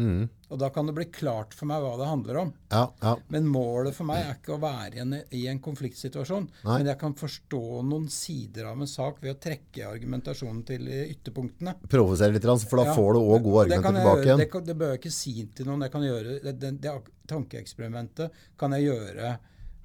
[0.00, 0.28] Mhm.
[0.50, 2.48] Og da kan det bli klart for meg hva det handler om.
[2.72, 3.12] Ja, ja.
[3.30, 6.48] Men målet for meg er ikke å være i en, i en konfliktsituasjon.
[6.64, 6.78] Nei.
[6.80, 11.76] Men jeg kan forstå noen sider av en sak ved å trekke argumentasjonen til ytterpunktene.
[11.86, 14.42] Provosere litt, for da Ja, får du også gode argumenter tilbake igjen.
[14.42, 15.86] Det, det bør jeg ikke si til noen.
[15.86, 16.96] Jeg kan gjøre, det, det, det
[17.30, 19.36] tankeeksperimentet kan jeg gjøre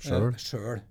[0.01, 0.41] Selv.
[0.41, 0.81] sjøl.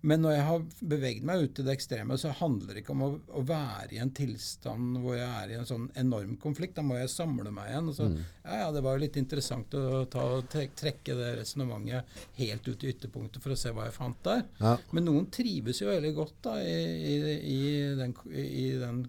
[0.00, 3.02] Men når jeg har beveget meg ut til det ekstreme, så handler det ikke om
[3.04, 6.78] å, å, være i en tilstand hvor jeg er i en sånn enorm konflikt.
[6.78, 7.90] Da må jeg samle meg igjen.
[7.96, 8.22] Så, mm.
[8.46, 12.94] ja, ja, Det var jo litt interessant å ta, trekke det resonnementet helt ut i
[12.94, 14.46] ytterpunktet for å se hva jeg fant der.
[14.62, 14.76] Ja.
[14.96, 16.78] Men noen trives jo veldig godt da i,
[17.12, 17.18] i,
[17.52, 17.60] i,
[18.00, 19.04] den, i den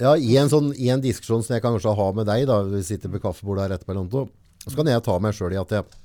[0.00, 2.62] ja, i en, sånn, i en diskusjon som jeg kan kanskje ha med deg, da,
[2.66, 4.24] vi sitter ved kaffebordet her etterpå,
[4.64, 6.00] så kan jeg ta meg sjøl i at jeg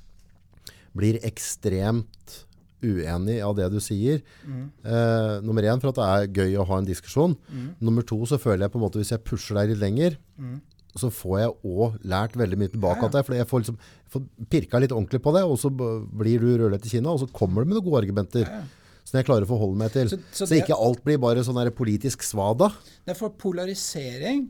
[0.94, 2.36] blir ekstremt
[2.82, 4.22] uenig av det du sier.
[4.44, 4.64] Mm.
[4.84, 7.36] Eh, nummer én for at det er gøy å ha en diskusjon.
[7.50, 7.70] Mm.
[7.90, 10.58] Nummer to så føler jeg på en måte hvis jeg pusher deg litt lenger, mm.
[11.00, 13.24] så får jeg òg lært veldig mye tilbake ja, ja.
[13.26, 13.80] For jeg får, liksom,
[14.14, 17.30] får pirka litt ordentlig på det, og så blir du rødlett i kinna, og så
[17.32, 18.46] kommer du med noen gode argumenter.
[18.46, 18.62] Ja,
[19.10, 20.06] som jeg klarer å forholde meg til.
[20.12, 22.68] Så, så, så ikke alt blir bare sånn politisk svada.
[23.02, 24.44] Det er for polarisering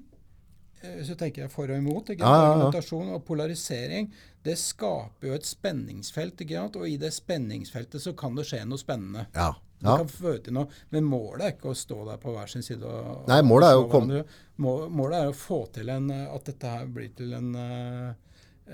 [1.07, 2.13] så tenker jeg for og imot.
[2.15, 2.25] Ikke?
[2.25, 4.11] Ja, Argumentasjon og polarisering
[4.47, 6.41] det skaper jo et spenningsfelt.
[6.41, 6.79] Ikke sant?
[6.81, 9.27] Og i det spenningsfeltet så kan det skje noe spennende.
[9.37, 9.53] Ja.
[9.81, 9.95] Ja.
[9.97, 12.85] kan føre til noe, Men målet er ikke å stå der på hver sin side.
[12.85, 14.25] Og, Nei, målet er jo å komme...
[14.61, 18.11] Målet er å få til en, at dette her blir til en uh,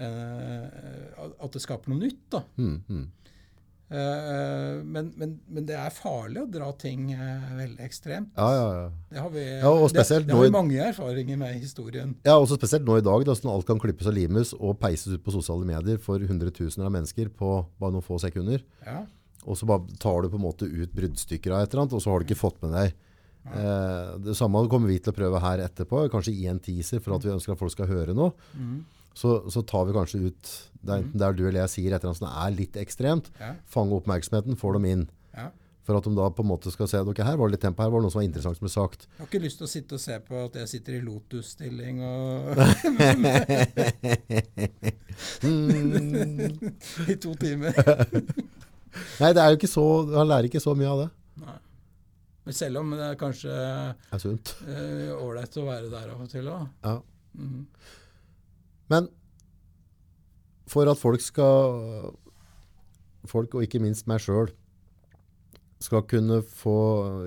[0.03, 2.25] uh, At det skaper noe nytt.
[2.35, 2.43] da.
[2.59, 3.05] Mm, mm.
[3.87, 8.32] Uh, men, men, men, det er farlig å dra ting uh, veldig ekstremt.
[8.34, 8.87] Ja, ja, ja.
[9.12, 12.16] Det har vi, ja, det, det har vi mange erfaringer med i historien.
[12.26, 15.14] Ja, også Spesielt nå i dag, da, når alt kan klippes og limes og peises
[15.14, 18.66] ut på sosiale medier for hundretusener av mennesker på bare noen få sekunder.
[18.82, 19.05] Ja.
[19.47, 22.03] Og så bare tar du på en måte ut bruddstykker av et eller annet, og
[22.03, 23.03] så har du ikke fått med deg.
[23.47, 24.16] Ja.
[24.18, 27.22] det samme kommer vi til å prøve her etterpå, kanskje i en teaser for at
[27.22, 28.34] vi ønsker at folk skal høre noe.
[28.59, 28.80] Mm
[29.17, 30.51] så, så, tar vi kanskje ut
[30.87, 33.31] det er enten der du eller jeg sier et eller annet som er litt ekstremt.
[33.41, 33.55] Ja.
[33.71, 35.05] Fange oppmerksomheten, får dem inn.
[35.35, 35.49] Ja.
[35.87, 37.64] For at de da på en måte skal se at okay, her var det litt
[37.64, 39.01] tempo, her var det noe som var interessant som ble sagt.
[39.07, 41.97] Jeg har ikke lyst til å sitte og se på at jeg sitter i Lotus-stilling
[42.07, 42.59] og
[47.12, 47.73] I to timer.
[49.21, 51.09] Nei, det er jo ikke så Han lærer ikke så mye av det.
[51.45, 51.59] Nei.
[52.47, 56.47] Men selv om det er kanskje eh, ålreit uh, å være der av og til
[56.51, 56.67] òg.
[56.85, 56.97] Ja.
[57.37, 57.64] Mm -hmm.
[58.93, 59.09] Men
[60.70, 62.14] for at folk skal
[63.26, 64.53] Folk, og ikke minst meg sjøl,
[65.82, 66.74] skal kunne få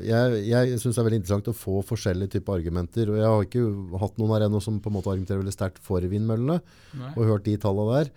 [0.06, 3.12] Jeg, jeg syns det er veldig interessant å få forskjellige typer argumenter.
[3.12, 5.82] og Jeg har ikke hatt noen her ennå som på en måte argumenterer veldig sterkt
[5.84, 6.62] for vindmøllene,
[6.98, 7.12] Nei.
[7.14, 8.12] og hørt de tallene der.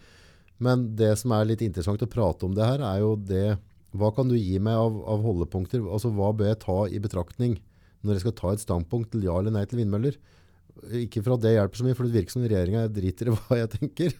[0.63, 3.59] Men det som er litt interessant å prate om det her, er jo det
[3.93, 5.83] Hva kan du gi meg av, av holdepunkter?
[5.85, 7.59] Altså Hva bør jeg ta i betraktning
[8.03, 10.17] når jeg skal ta et standpunkt til ja eller nei til vindmøller?
[11.03, 13.59] Ikke for at det hjelper så mye, for det virker som regjeringa driter i hva
[13.61, 14.17] jeg tenker.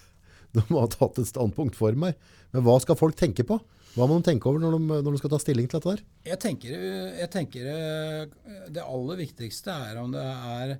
[0.56, 2.16] De må ha tatt et standpunkt for meg.
[2.54, 3.58] Men hva skal folk tenke på?
[3.96, 6.02] Hva må de tenke over når de, når de skal ta stilling til dette der?
[6.28, 6.86] Jeg tenker,
[7.16, 10.74] jeg tenker, eh, Det aller viktigste er om det er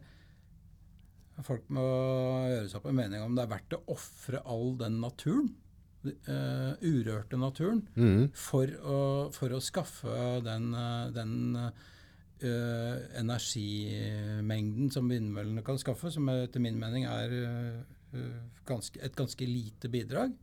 [1.44, 1.84] Folk må
[2.48, 5.50] gjøre seg opp en mening om det er verdt å ofre all den naturen,
[6.06, 8.30] uh, urørte naturen, mm.
[8.32, 9.00] for, å,
[9.34, 10.14] for, å, skaffe
[10.46, 11.34] den, eh, den
[12.44, 18.24] uh, energimengden som vindmøllene kan skaffe, som etter min mening er uh,
[18.68, 20.34] ganske, et ganske lite bidrag.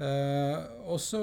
[0.00, 0.56] Uh,
[0.88, 1.20] og så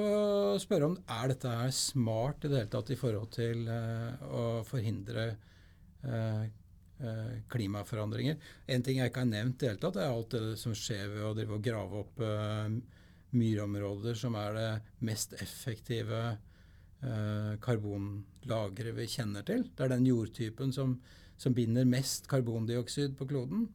[0.61, 5.31] spørre om er dette her smart i det hele tatt i forhold til å forhindre
[7.51, 8.38] klimaforandringer.
[8.73, 11.09] En ting jeg ikke har nevnt i det hele tatt, er alt det som skjer
[11.11, 12.21] ved å drive og grave opp
[13.38, 14.69] myrområder, som er det
[15.09, 16.21] mest effektive
[17.61, 19.67] karbonlagre vi kjenner til.
[19.77, 20.95] Det er den jordtypen som,
[21.37, 23.67] som, binder mest karbondioksid på kloden.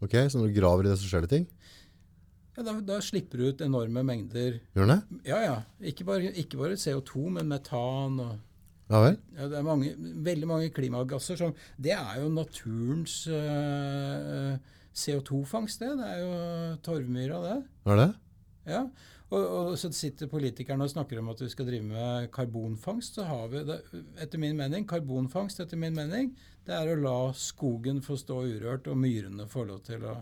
[0.00, 1.48] Ok, Så når du graver i det, så skjer det ting?
[2.56, 5.00] Ja, da, da slipper du ut enorme mengder Gjør det?
[5.28, 5.56] Ja, ja.
[5.80, 8.38] Ikke bare, ikke bare CO2, men metan og
[8.90, 9.16] ja vel?
[9.36, 9.92] Ja, det er mange,
[10.26, 14.56] veldig mange klimagasser som Det er jo naturens uh, eh,
[14.90, 15.92] CO2-fangst, det.
[16.00, 16.32] Det er jo
[16.82, 17.58] torvmyra, det.
[17.86, 18.08] Er det?
[18.66, 18.82] Ja,
[19.30, 23.20] og, og, så sitter politikerne og snakker om at vi skal drive med karbonfangst.
[23.20, 23.78] Så har vi det,
[24.18, 26.32] etter min mening, karbonfangst etter min mening,
[26.66, 30.16] det er å la skogen få stå urørt og myrene få lov til å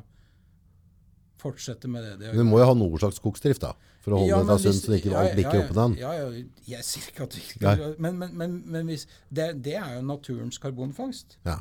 [1.38, 2.44] fortsette med det de har gjort.
[2.44, 3.72] Du må jo ha noe slags skogsdrift da,
[4.04, 5.96] for å holde ja, det sunt, så ikke ja, alt bikker ja, opp på den?
[6.02, 6.44] Ja, ja,
[6.74, 10.04] jeg sier ikke at det ikke Men, men, men, men hvis, det, det, er jo
[10.08, 11.38] naturens karbonfangst.
[11.48, 11.60] Ja.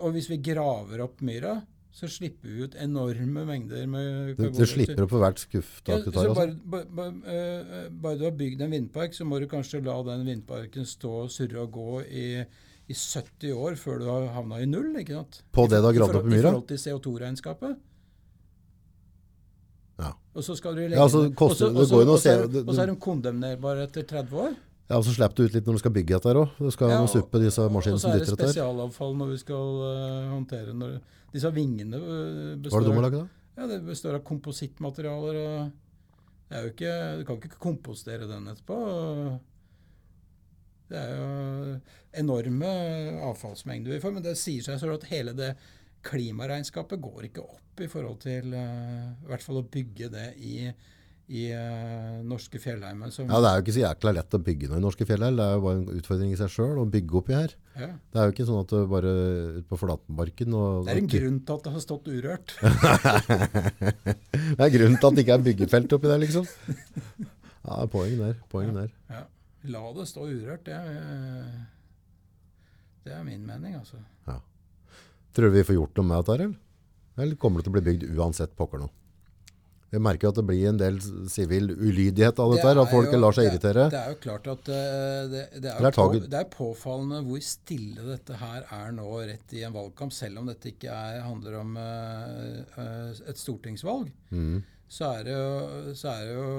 [0.00, 1.60] Og hvis vi graver opp myra,
[1.96, 4.52] så slipper vi ut enorme mengder med karbon.
[4.58, 6.28] Du, slipper opp på hvert skufftak du tar?
[6.28, 9.80] Ja, bare, bare, bare, uh, bare, du har bygd en vindpark, så må du kanskje
[9.86, 12.26] la den vindparken stå og surre og gå i,
[12.92, 14.92] i 70 år før du har havna i null.
[15.00, 15.40] ikke sant?
[15.56, 16.42] På det du har gravd opp i myra?
[16.42, 17.80] I forhold til CO2-regnskapet.
[20.04, 20.12] Ja.
[20.36, 24.40] Og så skal du legge ja, altså, koster, og så er de kondemnerbare etter 30
[24.44, 24.56] år.
[24.86, 26.58] Ja, og Så slipper du ut litt når du skal bygge dette òg.
[26.60, 28.22] Du skal ja, og, suppe disse maskinene som dytter.
[28.22, 30.98] Og så er det spesialavfall når vi skal uh, håndtere når,
[31.36, 33.24] Disse vingene uh, består, Hva er det de har da?
[33.56, 35.40] Ja, det består av komposittmaterialer.
[35.42, 38.80] og det er jo ikke, Du kan ikke kompostere den etterpå.
[40.86, 41.78] Det er jo
[42.22, 42.68] enorme
[43.26, 44.14] avfallsmengder vi får.
[44.14, 45.54] Men det sier seg selv at hele det
[46.06, 50.56] klimaregnskapet går ikke opp i forhold til uh, i hvert fall å bygge det i,
[51.26, 53.10] i uh, norske fjellheimer.
[53.10, 55.38] ja, Det er jo ikke så jækla lett å bygge noe i norske fjellheim.
[55.38, 57.54] Det er jo bare en utfordring i seg sjøl å bygge oppi her.
[57.74, 57.88] Ja.
[57.98, 59.14] Det er jo ikke sånn at du bare
[59.56, 62.54] ut på flatmarken Det er en grunn til at det har stått urørt.
[64.56, 66.46] det er grunnen til at det ikke er byggefelt oppi der, liksom.
[67.66, 68.36] Ja, poeng der.
[68.52, 68.84] Poeng ja.
[68.84, 68.92] der.
[69.10, 69.24] Ja.
[69.72, 70.62] La det stå urørt.
[70.68, 71.48] Det er,
[73.02, 73.98] det er min mening, altså.
[74.30, 74.38] Ja.
[75.34, 76.54] Tror du vi får gjort noe med dette, eller?
[77.16, 78.94] Eller kommer det til å bli bygd uansett pokker noe?
[79.94, 80.96] Jeg merker at det blir en del
[81.30, 83.84] sivil ulydighet av dette, det at folk jo, lar seg irritere.
[83.86, 84.78] Det, det, er jo klart at uh,
[85.30, 89.62] det, det, er på, det, er påfallende hvor stille dette her er nå rett i
[89.66, 94.10] en valgkamp, selv om dette ikke er, handler om uh, uh, et stortingsvalg.
[94.34, 94.58] Mm.
[94.90, 96.50] Så, er jo, så er det jo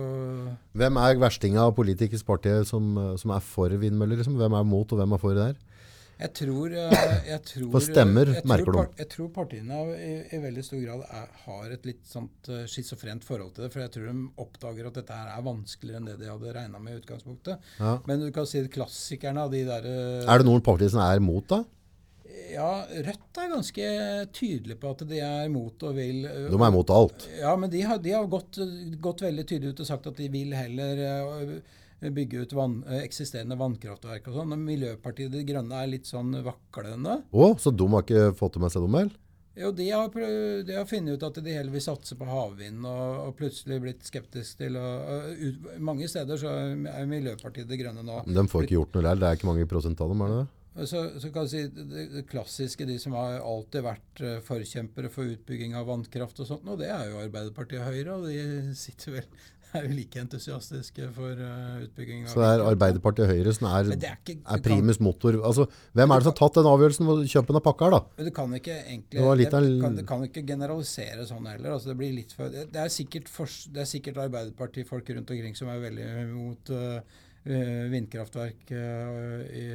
[0.76, 4.20] Hvem er verstinga av politikers parti som, som, er for vindmøller?
[4.20, 4.40] Liksom?
[4.40, 5.77] Hvem er mot, og hvem er for det der?
[6.18, 8.80] Jeg tror, eh, jeg tror For stemmer, jeg merker du?
[8.98, 13.26] Jeg tror partiene i, i veldig stor grad er, har et litt sånt uh, schizofrent
[13.28, 13.72] forhold til det.
[13.76, 16.82] For jeg tror de oppdager at dette her er vanskeligere enn det de hadde regna
[16.82, 17.72] med i utgangspunktet.
[17.78, 17.96] Ja.
[18.10, 19.90] Men du kan si at klassikerne av de der
[20.26, 21.62] Er det noen partier som er mot, da?
[22.48, 23.88] Ja, Rødt er ganske
[24.34, 27.28] tydelig på at de er mot og vil De er mot alt?
[27.38, 28.58] Ja, men de har, de har gått,
[29.04, 31.60] gått, veldig tydelig ut og sagt at de vil heller
[32.00, 34.58] bygge ut vann, eh, eksisterende vannkraftverk og sånn.
[34.62, 37.22] Miljøpartiet De Grønne er litt sånn vaklende.
[37.32, 39.16] Å, så de har ikke fått det med seg, de vel?
[39.58, 43.24] Jo, de har, de har, funnet ut at de heller vil satse på havvind, og,
[43.24, 44.86] og, plutselig blitt skeptisk til å,
[45.34, 49.08] ut, Mange steder så er Miljøpartiet De Grønne nå Men De får ikke gjort noe
[49.08, 49.18] der?
[49.18, 50.48] Det er ikke mange prosent av dem, er det det?
[50.86, 55.10] Så, så, kan du si det, det, klassiske, de som har alltid vært uh, forkjempere
[55.10, 58.76] for utbygging av vannkraft og sånt, og det er jo Arbeiderpartiet og Høyre, og de
[58.78, 59.32] sitter vel
[59.78, 62.24] er jo like entusiastiske for uh, utbygging.
[62.32, 65.40] Så det er Arbeiderpartiet og Høyre som er, er, ikke, er primus motor?
[65.42, 67.98] Altså, hvem er det som har tatt den avgjørelsen om å kjøpe den pakka her,
[67.98, 68.26] da?
[68.30, 71.76] Du kan ikke egentlig, det, det, kan, det kan ikke generalisere sånn heller.
[71.76, 75.58] Altså, det, blir litt for, det, er sikkert, for, det er sikkert Arbeiderpartifolk rundt omkring
[75.58, 77.27] som er veldig mot uh, Eh,
[77.92, 79.66] vindkraftverk eh, i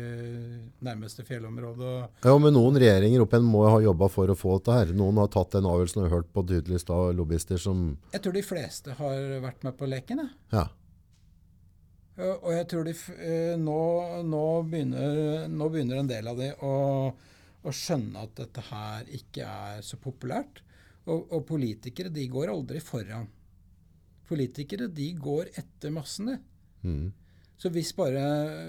[0.85, 1.93] nærmeste fjellområde.
[2.25, 4.93] Ja, men Noen regjeringer opp igjen må ha jobba for å få dette her.
[4.99, 8.45] Noen har tatt den avgjørelsen og hørt på tydeligst av lobbyister som Jeg tror de
[8.45, 10.25] fleste har vært med på leken.
[10.53, 10.69] Ja.
[12.23, 12.93] Og jeg tror de
[13.25, 13.79] eh, nå,
[14.29, 16.75] nå, begynner, nå, begynner, en del av de å,
[17.63, 20.61] å, skjønne at dette her ikke er så populært.
[21.09, 23.31] Og, og politikere de går aldri foran.
[24.29, 26.37] Politikere de går etter massene.
[26.85, 27.11] Mm.
[27.63, 28.23] Så hvis bare,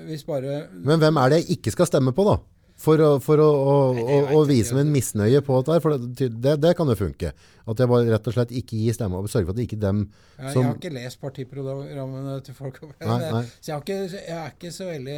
[0.05, 2.35] hvis bare Men hvem er det jeg ikke skal stemme på, da?
[2.83, 5.77] For å, for å, å, Nei, å vise min misnøye på dette.
[5.83, 7.29] For det, det, det, kan jo funke.
[7.69, 9.21] At jeg bare rett og slett ikke gir stemme.
[9.21, 10.01] Og sørger for at det ikke dem
[10.39, 12.81] som Jeg har ikke lest partiprogrammene til folk.
[13.05, 13.43] Nei, nei.
[13.59, 15.17] Så jeg, ikke, jeg, er ikke så veldig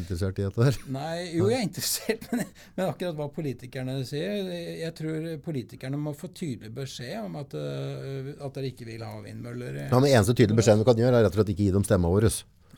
[0.00, 0.80] Interessert i dette her?
[0.98, 6.12] Nei, jo, jeg er interessert, men, men akkurat hva politikerne sier Jeg tror politikerne må
[6.18, 9.84] få tydelig beskjed om at, uh, at dere ikke vil ha vindmøller.
[9.86, 11.86] Ja, men Eneste tydelige beskjeden du kan gjøre, er rett og slett ikke gi dem
[11.86, 12.28] stemma vår.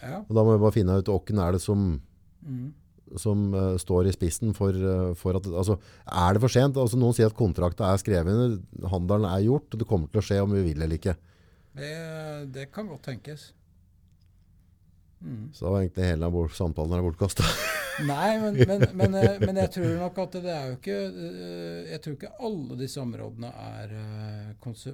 [0.03, 0.21] Ja.
[0.21, 1.95] Og da må vi bare finne ut hvem er det som
[2.47, 2.67] mm
[3.21, 6.79] som uh, står i spissen for, uh, for at altså, Er det for sent?
[6.81, 8.59] Altså, noen sier at kontrakta er skrevet,
[8.91, 11.17] handelen er gjort, og det kommer til å skje om vi vil eller ikke.
[11.77, 11.93] Det,
[12.55, 13.51] det kan godt tenkes.
[15.21, 15.49] Mm.
[15.53, 17.47] Så var egentlig hele samtalen her bortkasta.
[18.05, 20.97] Nei, men, men, men, eh, men, jeg tror nok at det er jo ikke
[21.89, 23.95] Jeg tror ikke alle disse områdene er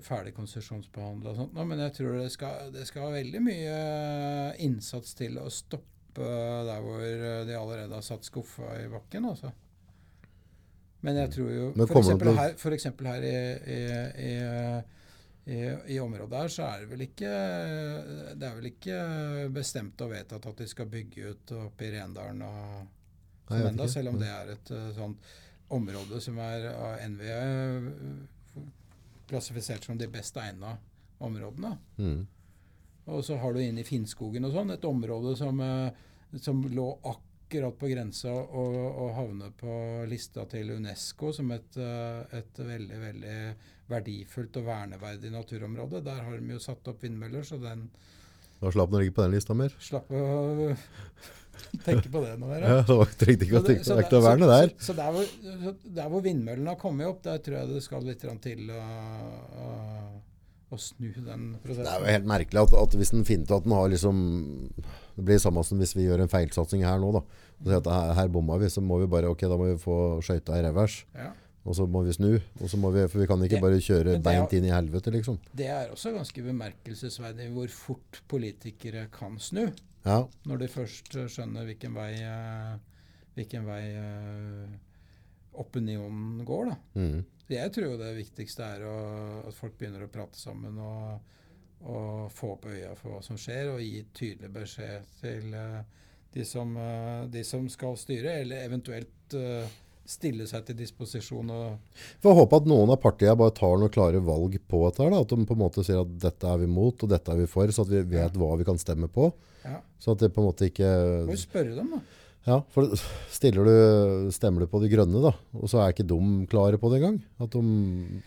[0.07, 1.49] ferdig konsesjonsbehandla.
[1.59, 3.81] Men jeg tror det skal, det skal veldig mye
[4.63, 9.25] innsats til å stoppe der hvor eh, de allerede har satt skuffa i bakken.
[9.25, 9.53] altså.
[11.03, 12.09] Men jeg tror jo F.eks.
[12.09, 13.37] her, for her i,
[13.75, 14.33] i,
[15.51, 15.61] i,
[15.95, 17.31] i, området her, så er det vel ikke
[18.39, 18.99] Det er vel ikke
[19.51, 22.85] bestemt og vedtatt at de skal bygge ut oppe i Rendalen og
[23.49, 25.33] som enda, selv om det er et uh, sånt
[25.73, 28.63] område som er av NVE eh,
[29.29, 30.77] klassifisert som de best egna
[31.23, 31.77] områdene.
[31.97, 32.27] Mm.
[33.11, 36.87] Og så har du inne i Finnskogen og sånn, et område som, eh, som lå
[37.03, 39.75] akkurat på grensa og, og havne på
[40.09, 43.37] lista til UNESCO som et, eh, et, veldig, veldig
[43.91, 46.05] verdifullt og verneverdig naturområde.
[46.07, 47.89] Der har de jo satt opp vindmøller, så den
[48.63, 49.75] Da slapp den å ligge på den lista mer?
[49.83, 50.71] Slapp å
[51.87, 52.55] tenke på det nå.
[52.55, 54.75] Ja, det var ikke å tenke på det vernet der.
[54.79, 58.07] Så, så, der, hvor, der, hvor, vindmøllene har kommet opp, der tror jeg det skal
[58.07, 60.21] litt til å uh,
[60.73, 61.85] å snu den prosessen.
[61.85, 64.17] Det er jo helt merkelig at, at hvis en finner ut at den har liksom
[65.17, 67.13] Det blir samme som hvis vi gjør en feilsatsing her nå.
[67.19, 67.23] da.
[67.77, 70.57] At her, her bomma vi, så må vi bare ok, da må vi få skøyta
[70.59, 71.03] i revers.
[71.15, 71.31] Ja.
[71.63, 72.31] Og så må vi snu.
[72.59, 75.13] Og så må vi, for vi kan ikke Det- bare kjøre beint inn i helvete,
[75.15, 75.37] liksom.
[75.55, 79.69] Det er også ganske bemerkelsesverdig hvor fort politikere kan snu.
[80.05, 82.79] Ja, Når de først skjønner hvilken vei, eh,
[83.37, 84.73] hvilken vei eh,
[85.55, 86.73] opinionen går.
[86.73, 86.77] da.
[86.99, 87.25] mm.
[87.51, 88.97] Jeg tror jo det viktigste er å,
[89.49, 91.33] at folk begynner å prate sammen og,
[91.83, 95.81] og få opp øya for hva som skjer, og gi tydelig beskjed til eh,
[96.33, 99.67] de, som, eh, de som skal styre, eller eventuelt eh,
[100.09, 101.51] stille seg til disposisjon.
[101.53, 105.11] og Får håpe at noen av partiene bare tar noen klare valg på dette.
[105.13, 105.21] da.
[105.23, 107.51] At de på en måte sier at dette er vi mot, og dette er vi
[107.51, 109.33] for, så at vi vet hva vi kan stemme på.
[109.67, 110.91] ja, Så at det på en måte ikke
[111.29, 112.03] Må jo spørre dem, da.
[112.43, 112.99] Ja, for du,
[113.31, 116.19] stemmer du på de grønne, da, og så er ikke de
[116.51, 117.21] klare på det engang?
[117.43, 117.63] At de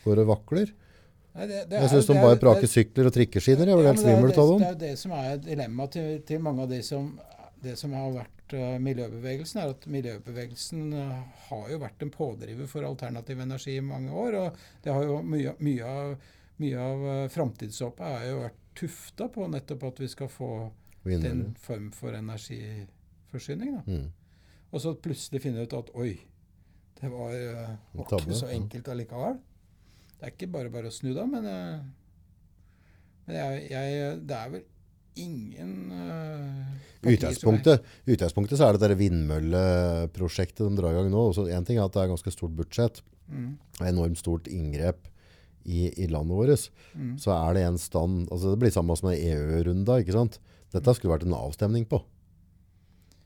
[0.05, 0.71] går og vakler?
[1.35, 3.67] Nei, det, det Jeg syns de bare er- praker sykler og trikkeskinner.
[3.67, 4.61] Jeg blir helt svimmel av dem.
[4.61, 7.09] Det er jo det som er dilemmaet til, til mange av de som,
[7.65, 11.19] det som har vært uh, miljøbevegelsen, er at miljøbevegelsen uh,
[11.49, 14.39] har jo vært en pådriver for alternativ energi i mange år.
[14.45, 16.15] Og det har jo mye, mye av,
[16.63, 20.53] mye av uh, framtidshåpet er jo vært tufta på nettopp at vi skal få
[21.03, 21.27] Vinner.
[21.27, 22.94] den form for energiforsyning.
[23.39, 23.83] Da.
[23.87, 24.07] Mm.
[24.71, 26.13] Og så plutselig finne ut at oi,
[26.99, 28.55] det var, uh, ikke så ja.
[28.57, 29.39] enkelt allikevel.
[30.15, 32.85] Det er ikke bare bare å snu da, men, uh,
[33.27, 34.63] men jeg, jeg, det er vel
[35.15, 41.27] ingen uh, Utgangspunktet, utgangspunktet så er det dette vindmølleprosjektet de drar i gang nå.
[41.29, 45.07] Også en ting er at det er ganske stort budsjett, Mm, enormt stort inngrep
[45.63, 46.65] i, i landet vårt.
[46.93, 47.17] mm.
[47.17, 49.99] Så er det en stand altså Det blir samme som en EU-runda.
[49.99, 50.39] ikke sant?
[50.71, 52.03] Dette skulle vært en avstemning på.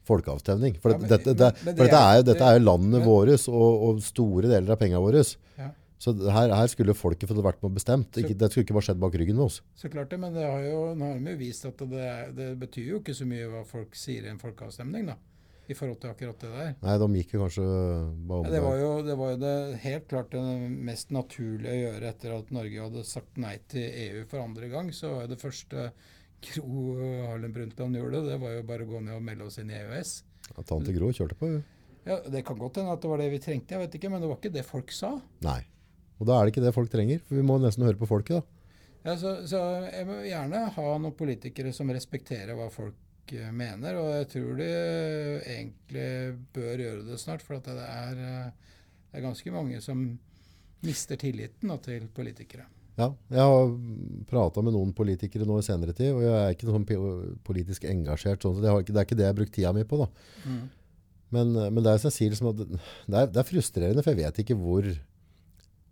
[0.09, 0.77] Folkeavstemning.
[0.81, 2.65] For, Ja, men- dette, det, men- men for det dette, er- jo, dette er jo
[2.65, 5.23] landet vårt og, og store deler av pengene våre.
[5.59, 5.69] Ja.
[5.99, 8.15] Så her, her skulle folket fått vært og bestemt.
[8.15, 9.61] Ikke, det skulle ikke bare skjedd bak ryggen med oss.
[9.75, 12.53] Så klart det, men det har jo, nå har de jo vist at det, det
[12.61, 15.17] betyr jo ikke så mye hva folk sier i en folkeavstemning, da.
[15.69, 16.69] I forhold til akkurat det der.
[16.81, 17.65] Nei, de gikk jo kanskje
[18.31, 19.51] bare Ja, det, var jo, det var jo det
[19.83, 20.41] helt klart det
[20.87, 24.89] mest naturlige å gjøre etter at Norge hadde sagt nei til EU for andre gang.
[24.95, 25.91] Så var jo det første
[26.45, 26.93] Gro
[27.27, 29.77] Harlem Brundtland gjorde, det var jo bare å gå ned og melde oss inn i
[29.79, 30.13] EØS.
[30.53, 31.49] Ja, Tante Gro kjørte på.
[31.57, 31.63] jo.
[32.07, 34.21] Ja, Det kan godt hende at det var det vi trengte, jeg vet ikke, men
[34.23, 35.11] det var ikke det folk sa.
[35.45, 35.59] Nei.
[36.19, 37.19] Og da er det ikke det folk trenger.
[37.27, 38.55] For vi må nesten høre på folket, da.
[39.05, 43.95] Ja, så, så jeg må gjerne ha noen politikere som respekterer hva folk eh, mener,
[43.95, 44.67] og jeg tror de
[45.53, 46.09] egentlig
[46.55, 48.73] bør gjøre det snart, for at det er, eh,
[49.11, 50.03] det er ganske mange som
[50.83, 52.67] mister tilliten da, til politikere.
[52.99, 53.69] Ja, jeg har
[54.27, 56.87] prata med noen politikere nå i senere tid, og jeg er ikke sånn
[57.47, 58.43] politisk engasjert.
[58.43, 60.01] Sånn, så det, har ikke, det er ikke det jeg har brukt tida mi på.
[60.01, 60.09] da.
[61.35, 62.79] Men, men det er som jeg sier, liksom at det,
[63.13, 64.89] er, det er frustrerende, for jeg vet ikke hvor,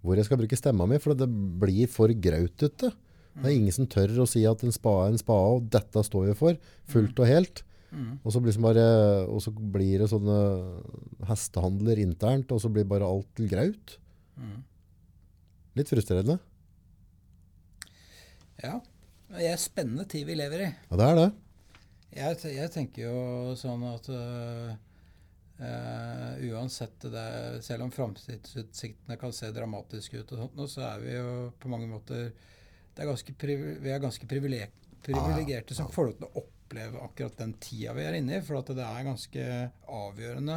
[0.04, 1.00] hvor jeg skal bruke stemma mi.
[1.04, 1.30] For det
[1.62, 2.92] blir for grautete.
[3.38, 6.04] Det er ingen som tør å si at en spade er en spade, og dette
[6.08, 6.60] står vi for,
[6.90, 7.64] fullt og helt.
[7.94, 8.18] Mm.
[8.26, 8.88] Og så, bare,
[9.32, 10.38] og så blir det sånne
[11.30, 13.98] hestehandler internt, og så blir bare alt til graut.
[14.42, 14.58] Mm.
[15.78, 16.40] Litt frustrerende.
[18.64, 18.80] Ja.
[19.30, 20.70] Det er spennende tid vi lever i.
[20.90, 21.28] Ja, det er det.
[22.18, 24.70] Jeg, jeg tenker jo sånn at øh,
[25.60, 27.26] øh, uansett det,
[27.66, 31.72] Selv om framtidsutsiktene kan se dramatiske ut, og sånt, nå, så er vi jo på
[31.72, 32.30] mange måter
[32.98, 33.34] det er ganske,
[33.84, 34.74] Vi er ganske privileg-
[35.06, 38.42] privilegerte som får lov til å oppleve akkurat den tida vi er inne i.
[38.42, 39.44] For at det er ganske
[40.00, 40.56] avgjørende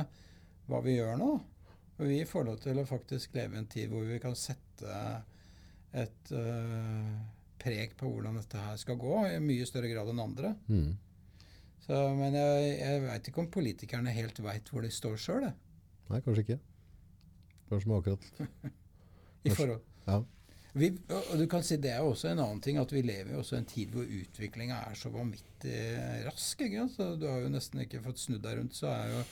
[0.70, 1.28] hva vi gjør nå.
[2.00, 4.94] Og vi får lov til å faktisk leve i en tid hvor vi kan sette
[5.92, 7.12] et øh,
[7.60, 10.54] preg på hvordan dette her skal gå, i mye større grad enn andre.
[10.70, 10.90] Mm.
[11.84, 15.48] Så, men jeg, jeg veit ikke om politikerne helt veit hvor de står sjøl.
[16.10, 16.58] Nei, kanskje ikke.
[17.70, 18.28] Kanskje med akkurat
[19.46, 19.80] I forhold.
[20.06, 20.20] Ja.
[20.72, 23.40] Vi, og du kan si Det er også en annen ting at vi lever jo
[23.42, 25.78] også i en tid hvor utviklinga er så vanvittig
[26.26, 26.60] rask.
[26.66, 26.86] ikke?
[26.94, 29.24] Så Du har jo nesten ikke fått snudd deg rundt, så er jo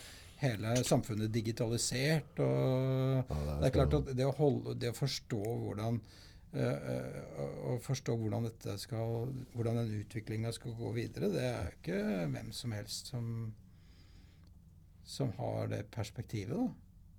[0.43, 2.43] hele samfunnet digitalisert.
[2.43, 6.01] og Ja, det er Det er klart at det å, holde, det å forstå hvordan
[6.59, 8.49] å forstå hvordan,
[8.81, 11.99] skal, hvordan den utviklinga skal gå videre, det er ikke
[12.33, 13.29] hvem som helst som,
[15.07, 16.75] som har det perspektivet.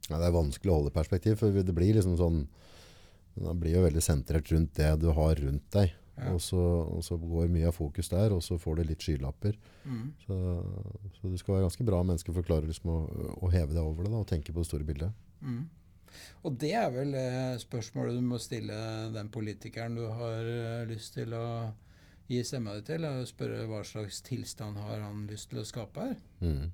[0.10, 2.44] Ja, det er vanskelig å holde perspektiv, for det blir liksom sånn
[3.40, 5.94] Man blir jo veldig sentrert rundt det du har rundt deg.
[6.20, 6.34] Ja.
[6.34, 9.56] Og, så, og så går mye av fokus der, og så får du litt skylapper.
[9.86, 10.10] Mm.
[10.26, 10.40] Så,
[11.16, 12.98] så du skal være ganske bra menneske for å klare liksom å,
[13.40, 15.16] å heve deg over det da, og tenke på det store bildet.
[15.40, 15.62] Mm.
[16.44, 18.76] Og det er vel eh, spørsmålet du må stille
[19.14, 21.46] den politikeren du har eh, lyst til å
[22.30, 23.06] gi stemma di til.
[23.10, 26.18] og Spørre hva slags tilstand har han lyst til å skape her.
[26.46, 26.70] Mm.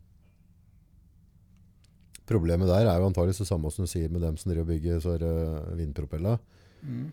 [2.25, 4.71] Problemet der er jo antagelig det samme som du sier med dem som driver og
[4.73, 5.17] bygger så
[5.77, 6.39] vindpropeller.
[6.81, 7.11] Mm.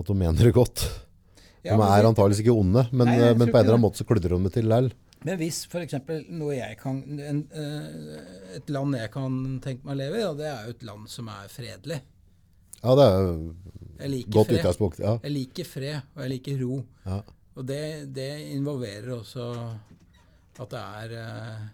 [0.00, 0.86] At de mener det godt.
[1.64, 4.00] Ja, de er vi- antageligvis ikke onde, men, Nei, men på en eller annen måte
[4.00, 4.90] så kludrer de det til lell.
[5.24, 5.96] Men hvis f.eks.
[6.36, 10.40] noe jeg kan en, eh, Et land jeg kan tenke meg å leve i, og
[10.40, 12.00] det er jo et land som er fredelig.
[12.82, 14.58] Ja, det er godt fred.
[14.58, 15.00] utgangspunkt.
[15.00, 15.14] Ja.
[15.24, 16.82] Jeg liker fred, og jeg liker ro.
[17.06, 17.22] Ja.
[17.54, 19.48] Og det, det involverer også
[20.60, 21.64] at det er eh,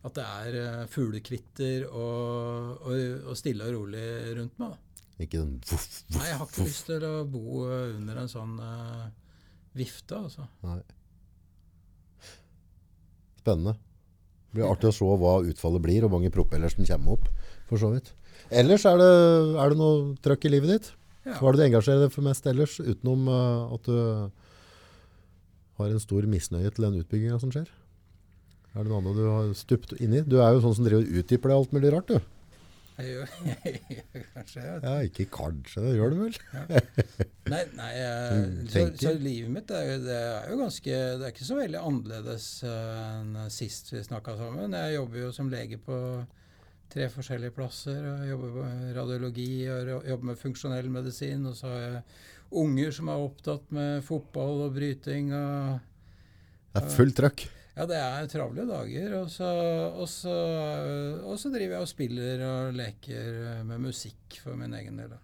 [0.00, 4.06] at det er eh, fuglekvitter og, og, og stille og rolig
[4.38, 4.78] rundt meg.
[5.20, 9.02] Ikke voff, Nei, jeg har ikke lyst til å bo under en sånn uh,
[9.76, 10.46] vifte, altså.
[10.64, 10.78] Nei.
[13.40, 13.76] Spennende.
[14.50, 17.28] Det blir artig å se hva utfallet blir, og mange propeller som kommer opp.
[17.70, 18.08] for så vidt.
[18.50, 19.10] Ellers er det,
[19.62, 20.88] er det noe trøkk i livet ditt?
[21.22, 21.36] Ja.
[21.38, 23.94] Hva er det du engasjerer deg for mest ellers, utenom uh, at du
[25.78, 27.68] har en stor misnøye til den utbygginga som skjer?
[28.74, 30.24] Er det noe annet du har stupt inn i?
[30.26, 32.18] Du er jo sånn som driver og utdyper deg alt mulig rart, du.
[33.00, 33.30] Jeg gjør,
[33.64, 34.80] jeg gjør kanskje jeg.
[34.84, 36.36] Ja, ikke kanskje, det gjør du vel?
[37.50, 41.32] Nei, nei eh, så, så livet mitt er, jo- det er jo ganske Det er
[41.34, 44.76] ikke så veldig annerledes eh, enn sist vi snakka sammen.
[44.76, 45.96] Jeg jobber jo som lege på
[46.90, 48.00] tre forskjellige plasser.
[48.02, 51.44] Jeg jobber med radiologi og jobber med funksjonell medisin.
[51.46, 52.02] Og så har jeg
[52.60, 55.30] unger som er opptatt med fotball og bryting.
[55.30, 55.78] og
[56.74, 57.44] Det er fullt trøkk.
[57.76, 59.16] Ja, det er travle dager.
[59.20, 59.50] Og så,
[59.94, 60.36] og, så,
[61.24, 65.14] og så driver jeg og spiller og leker med musikk for min egen del.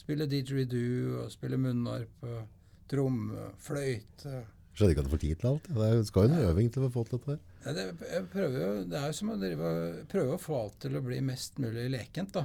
[0.00, 2.42] Spiller didgeridoo og spiller munnarp og
[2.90, 4.42] tromme fløyte.
[4.74, 5.68] Skjønner ikke at du får tid til alt.
[5.70, 7.42] Det skal jo en øving til å få til dette her.
[7.64, 9.70] Ja, det, jeg prøver jo, det er jo som å drive,
[10.10, 12.34] prøve å få alt til å bli mest mulig lekent.
[12.34, 12.44] da.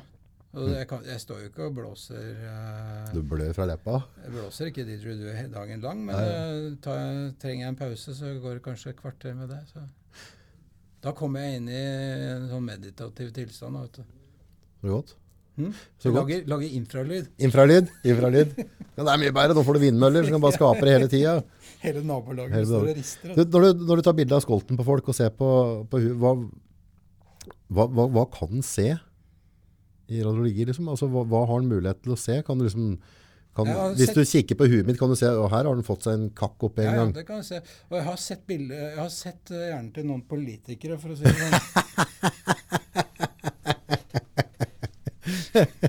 [0.58, 4.00] Og jeg, kan, jeg står jo ikke og blåser uh, Du blør fra leppa.
[4.24, 6.26] Jeg blåser ikke didgeridoo dagen lang, men Nei.
[6.26, 7.04] eh, tar
[7.42, 9.60] trenger jeg en pause, så går det kanskje et kvarter med det.
[9.70, 9.84] Så.
[11.06, 11.82] Da kommer jeg inn i
[12.34, 13.78] en sånn meditativ tilstand.
[13.78, 14.16] da, Vet du.
[14.82, 15.14] Så godt.
[15.60, 15.76] Hmm?
[16.00, 16.18] Så godt.
[16.24, 17.30] lager, lager infralyd.
[17.46, 17.92] Infralyd.
[18.08, 18.56] Infralyd.
[18.98, 19.56] Ja, det er mye bedre.
[19.56, 21.36] Nå får du vindmøller som kan bare skape det hele tida.
[21.86, 23.36] Hele nabolaget Hele står og rister.
[23.38, 25.52] Du, når, du, når du tar bilde av skolten på folk og ser på,
[25.88, 26.34] på hva,
[27.70, 28.90] hva, hva, hva kan den se
[30.10, 30.66] i radiologi?
[30.70, 30.90] Liksom?
[30.92, 32.40] Altså, hva, hva har han mulighet til å se?
[32.48, 32.92] Kan du liksom,
[33.56, 33.66] kan,
[33.98, 36.04] hvis sett- du kikker på huet mitt, kan du se at her har den fått
[36.08, 37.62] seg en kakk opp en Ja, ja, det kan jeg se.
[37.90, 41.20] Og jeg har sett bilder Jeg har sett eh, hjernen til noen politikere, for å
[41.20, 41.56] si det sånn.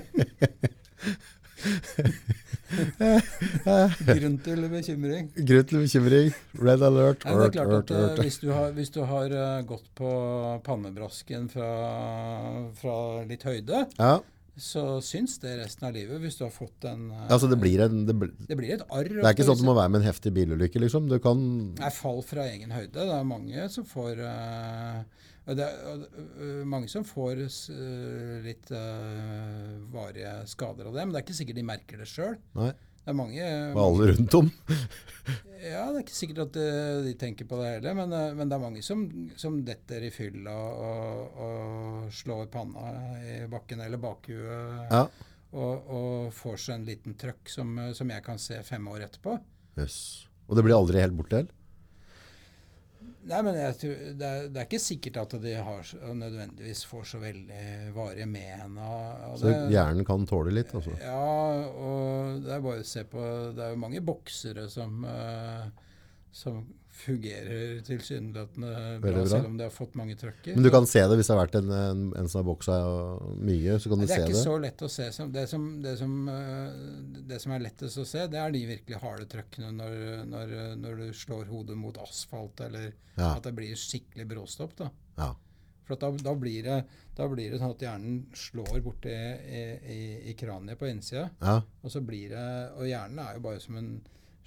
[4.07, 5.31] Grunn til bekymring.
[5.35, 6.33] Grunn til bekymring.
[6.59, 7.23] Red alert.
[7.25, 10.11] Nei, det er klart at uh, hvis du har, hvis du har eh, gått på
[10.65, 11.71] pannebrasken fra,
[12.81, 14.19] fra litt høyde, Ja,
[14.61, 17.81] så syns det resten av livet hvis du har fått en eh, altså det blir
[17.85, 18.03] en...
[18.05, 19.07] Det, blir, det blir et arr.
[19.07, 21.07] det er ikke sånn at du må være med en heftig bilulykke, liksom.
[21.09, 21.41] Du kan...
[21.79, 22.93] Nei, fall fra egen høyde.
[22.99, 24.21] Det er mange som får
[25.51, 26.03] det er,
[26.69, 27.39] mange som får
[28.45, 28.69] litt
[29.91, 32.37] varige skader av det, men det er ikke sikkert de merker det sjøl.
[33.01, 34.49] Det er mange, og alle rundt om.
[35.61, 38.49] Ja, det er ikke sikkert at øh, de tenker på det heller, men, øh, men
[38.49, 39.03] det er mange som,
[39.37, 45.03] som detter i fylla og, og slår panna i bakken eller bakhuet Ja.
[45.53, 49.37] og, og får seg en liten trøkk som, som jeg kan se fem år etterpå.
[49.77, 49.99] Yes.
[50.49, 51.53] Og det blir aldri helt borte heller?
[53.29, 57.19] Nei, men tror, det, er, det er ikke sikkert at de har, nødvendigvis får så
[57.21, 58.25] veldig varige
[58.71, 60.95] men Så hjernen kan tåle litt, altså.
[60.97, 61.19] Ja,
[61.69, 65.67] og det er bare å se på Det er jo mange boksere som, eh,
[66.33, 66.63] som
[67.01, 68.71] fungerer tilsynelatende
[69.01, 69.25] bra, bra.
[69.29, 70.55] selv om det har fått mange trøkker.
[70.55, 72.77] Men du kan se det hvis det har vært en, en, en som har boksa
[73.41, 75.07] mye, så kan du se det Det er ikke så lett å se.
[75.15, 76.81] Som, det, som, det, som, eh,
[77.33, 79.95] det som er lettest å se, det er de virkelig harde trøkkene når,
[80.31, 83.33] når, når du slår hodet mot asfalt, eller Ja.
[83.35, 84.77] at det blir skikkelig bråstopp.
[84.79, 84.91] da.
[85.17, 85.33] Ja.
[85.83, 86.77] For at da, da, blir det,
[87.17, 90.01] da blir det sånn at hjernen slår borti i, i,
[90.31, 91.25] i kraniet på innsida.
[91.41, 91.57] Ja.
[91.83, 92.45] Og så blir det,
[92.77, 93.89] og hjernen er jo bare som en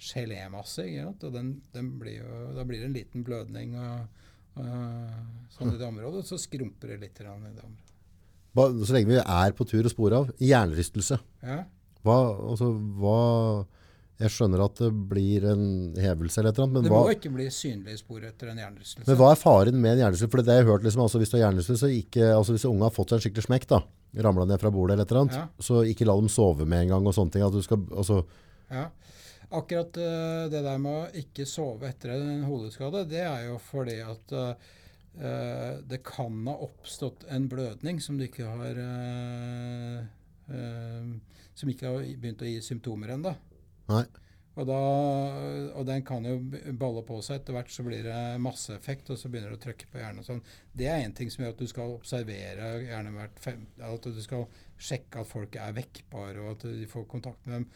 [0.01, 0.85] gelémasse.
[1.13, 4.25] Og den, den blir jo, da blir det en liten blødning og,
[4.61, 6.23] og sånn i det området.
[6.23, 7.71] Og så skrumper det litt i det området.
[8.87, 10.29] Så lenge vi er på tur og spor av.
[10.39, 11.17] Hjernerystelse.
[11.43, 11.63] Ja.
[12.05, 12.19] Hva,
[12.51, 12.69] altså,
[13.01, 13.65] hva
[14.21, 15.63] Jeg skjønner at det blir en
[15.99, 18.61] hevelse eller et eller annet, men Det hva, må ikke bli synlige spor etter en
[18.61, 19.09] hjernerystelse.
[19.09, 20.31] men hva er faren med en hjernerystelse?
[20.31, 21.89] For det har hørt liksom, altså, hvis du har hjernerystelse,
[22.29, 23.81] altså, hvis unge har fått seg en skikkelig smekk, da,
[24.23, 25.47] ramla ned fra bordet eller et eller annet, Ja.
[25.59, 27.43] så ikke la dem sove med en gang og sånne ting.
[27.43, 28.21] At du skal, altså,
[28.71, 28.85] Ja.
[29.49, 33.99] Akkurat eh, det der med å ikke sove etter en hodeskade, det er jo fordi
[34.05, 40.01] at eh, det kan ha oppstått en blødning som du ikke har eh,
[41.55, 43.33] Som ikke har begynt å gi symptomer ennå.
[44.55, 44.75] Og, da,
[45.75, 46.37] og den kan jo
[46.79, 47.41] balle på seg.
[47.41, 50.21] Etter hvert så blir det masseeffekt, og så begynner det å trykke på hjernen.
[50.23, 50.43] og sånn.
[50.71, 54.21] Det er én ting som gjør at du skal observere gjerne hvert fem, At du
[54.23, 54.47] skal
[54.79, 57.67] sjekke at folk er vekkbare, og at de får kontakt med dem.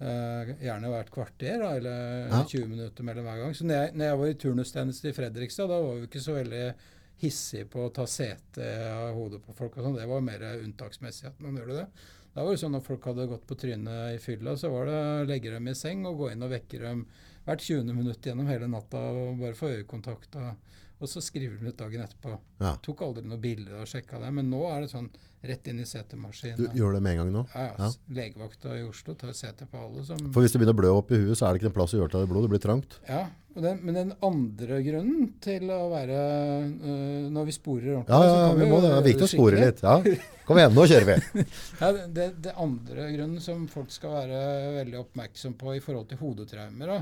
[0.00, 2.42] Eh, gjerne hvert kvarter da, eller Ja.
[2.44, 3.54] 20 minutter mellom hver gang.
[3.54, 6.34] Så når jeg, når jeg var i turnustjeneste i Fredrikstad, da var vi ikke så
[6.36, 6.74] veldig
[7.22, 9.76] hissige på å ta sete av hodet på folk.
[9.78, 9.96] og sånn.
[9.96, 11.86] Det var mer unntaksmessig at man gjorde det.
[12.34, 14.92] Da var det sånn at folk hadde gått på trynet i fylla, så var det
[14.92, 17.06] å legge dem i seng og gå inn og vekke dem
[17.46, 17.94] hvert 20.
[17.96, 20.36] minutt gjennom hele natta og bare få øyekontakt.
[20.36, 20.56] Og,
[21.00, 22.34] og så skriver de ut dagen etterpå.
[22.62, 22.74] Ja.
[22.82, 24.30] Tok aldri noe bilde og sjekka det.
[24.32, 25.10] Men nå er det sånn
[25.46, 26.70] rett inn i Du CT-maskinen.
[26.74, 27.42] gjør det med en gang nå?
[27.54, 27.90] Ja, Ja.
[28.16, 31.12] Legevakta i Oslo tar CT på alle som For hvis det begynner å blø opp
[31.12, 32.46] i huet, så er det ikke en plass å gjøre det av blod.
[32.48, 32.96] Det blir trangt.
[33.08, 38.24] Ja, den, men den andre grunnen til å være øh, Når vi sporer ordentlig Ja,
[38.24, 38.90] ja, kan vi må det.
[38.90, 39.84] Det er viktig å spore litt.
[39.84, 40.24] Ja.
[40.48, 41.44] Kom igjen, nå kjører vi.
[41.82, 44.40] Ja, det, det andre grunnen som folk skal være
[44.80, 46.98] veldig oppmerksom på i forhold til hodetraumer da.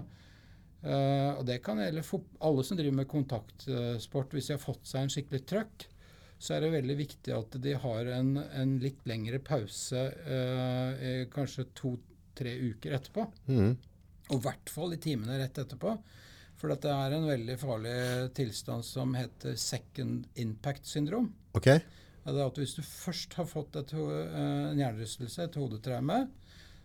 [0.84, 2.04] Eh, og det kan gjelde
[2.44, 4.34] alle som driver med kontaktsport.
[4.36, 5.86] Hvis de har fått seg en skikkelig trøkk,
[6.44, 11.70] så er det veldig viktig at de har en, en litt lengre pause, eh, kanskje
[11.78, 13.24] to-tre uker etterpå.
[13.48, 13.72] Mm.
[14.28, 15.96] Og i hvert fall i timene rett etterpå.
[16.60, 17.96] For dette det er en veldig farlig
[18.36, 21.32] tilstand som heter second impact syndrom.
[21.56, 21.80] Okay.
[22.24, 26.26] Det er at Hvis du først har fått et, eh, en hjernerystelse, et hodetraume,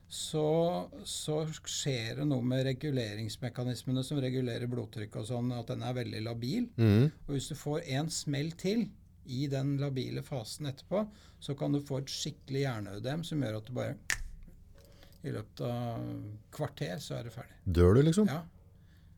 [0.10, 5.94] så, så skjer det noe med reguleringsmekanismene som regulerer blodtrykk og sånn, at den er
[6.00, 6.66] veldig labil.
[6.82, 7.12] Mm.
[7.28, 8.88] Og hvis du får en smell til
[9.30, 11.04] i den labile fasen etterpå,
[11.40, 13.98] så kan du få et skikkelig hjerneødem som gjør at du bare
[15.22, 16.08] I løpet av
[16.56, 17.60] kvarter så er det ferdig.
[17.70, 18.32] Dør du, liksom?
[18.32, 18.42] Ja.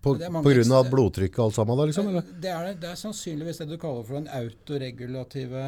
[0.01, 2.11] På, på grunn av blodtrykket og alt sammen, da, liksom?
[2.11, 2.29] Eller?
[2.41, 5.65] Det, er, det er sannsynligvis det du kaller for den autoregulative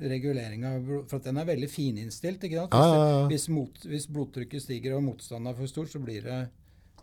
[0.00, 0.74] reguleringa.
[1.10, 2.44] For den er veldig fininnstilt.
[2.44, 2.72] ikke sant?
[2.74, 6.22] Hvis, ja, det- hvis, mot, hvis blodtrykket stiger og motstanden er for stor, så blir
[6.22, 6.48] det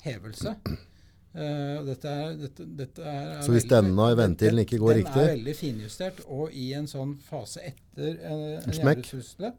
[0.03, 0.55] hevelse.
[1.31, 5.05] Uh, dette er, dette, dette er, er Så hvis denne i ventilen ikke går den
[5.05, 5.21] riktig?
[5.21, 9.53] er veldig finjustert, og i en sånn fase etter en, en smekk?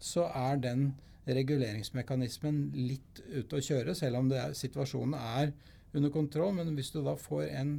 [0.00, 0.94] så er den
[1.28, 5.52] reguleringsmekanismen litt ute å kjøre, selv om det er, situasjonen er
[5.94, 6.52] under kontroll.
[6.54, 7.70] Men hvis du da får en,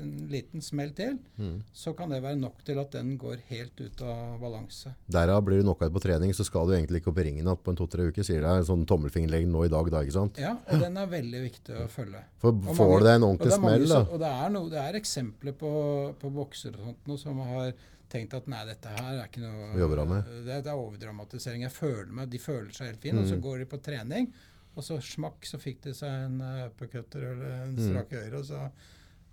[0.00, 1.54] en liten smell til, mm.
[1.72, 4.92] så kan det være nok til at den går helt ut av balanse.
[5.10, 7.62] Derav blir du knockout på trening, så skal du egentlig ikke opp i ringen igjen
[7.64, 10.42] på en to-tre uker, sier deg En sånn tommelfingerlegg nå i dag, da, ikke sant?
[10.42, 12.22] Ja, og den er veldig viktig å følge.
[12.42, 15.00] For Og får du deg en ordentlig smell, da Og det er, noe, det er
[15.00, 15.72] eksempler på,
[16.20, 17.72] på boksere og sånt noe som har
[18.14, 19.72] tenkt at nei, dette her er ikke noe.
[19.74, 21.64] Det, det er overdramatisering.
[21.64, 23.42] Jeg føler meg, De føler seg helt fine, og så Mm.
[23.42, 24.28] går de på trening,
[24.76, 27.84] og så smakk, så fikk de seg en uh, uppercutter eller en Mm.
[27.88, 28.60] strak øre, og så,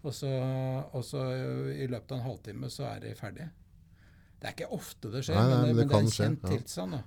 [0.03, 0.29] og, så,
[0.93, 1.25] og så
[1.75, 3.49] i løpet av en halvtime så er de ferdige.
[4.41, 6.07] Det er ikke ofte det skjer, Nei, nei, men, det, men det men det er
[6.07, 6.49] en kjent ja.
[6.57, 6.91] tilstand.
[6.91, 7.03] da.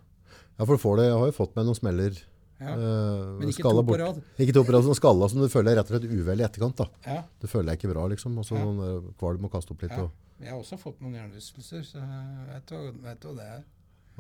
[0.59, 2.21] Ja, for du får det, jeg har jo fått meg noen smeller.
[2.61, 2.71] Ja.
[2.79, 4.21] eh, Men ikke to på rad.
[4.39, 6.77] Ikke to på rad, sånn skalla som du føler rett og slett uvel i etterkant.
[6.79, 6.87] da.
[7.05, 7.23] Ja.
[7.43, 8.39] Det føler jeg ikke bra, liksom.
[8.39, 8.63] Og så Ja.
[8.65, 9.91] noen eh, kvalm og kaste opp litt.
[9.91, 10.05] Ja.
[10.07, 13.65] Og Jeg har også fått noen hjernerystelser, så jeg vet hva, vet hva det er.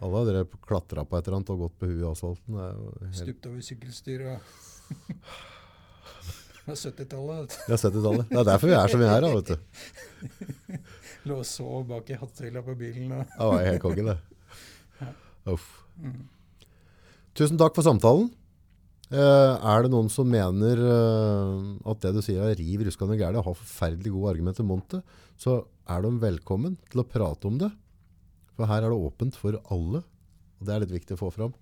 [0.02, 2.56] Alle har drevet klatra på et eller annet og gått på huet i asfalten.
[2.56, 3.18] Det er helt...
[3.20, 4.38] Stupt over sykkelstyr og
[6.64, 7.56] Fra 70-tallet.
[7.60, 8.30] Jeg har sett det tallet.
[8.30, 9.56] Det er derfor vi er som vi er, da, vet du.
[11.28, 13.12] Lå og sov bak i hatthylla på bilen.
[13.12, 14.16] Og, Det var helt konge, det.
[15.02, 15.10] Ja.
[15.52, 15.68] Uff.
[16.00, 16.22] mm.
[17.36, 18.30] Tusen takk for samtalen.
[19.12, 23.42] Uh, er det noen som mener uh, at det du sier er riv ruskende gærent,
[23.42, 25.02] og har forferdelig gode argumenter mot det,
[25.36, 25.60] så
[25.90, 27.68] er de velkommen til å prate om det.
[28.54, 30.02] For her er det åpent for alle,
[30.58, 31.54] og det er litt viktig å få fram.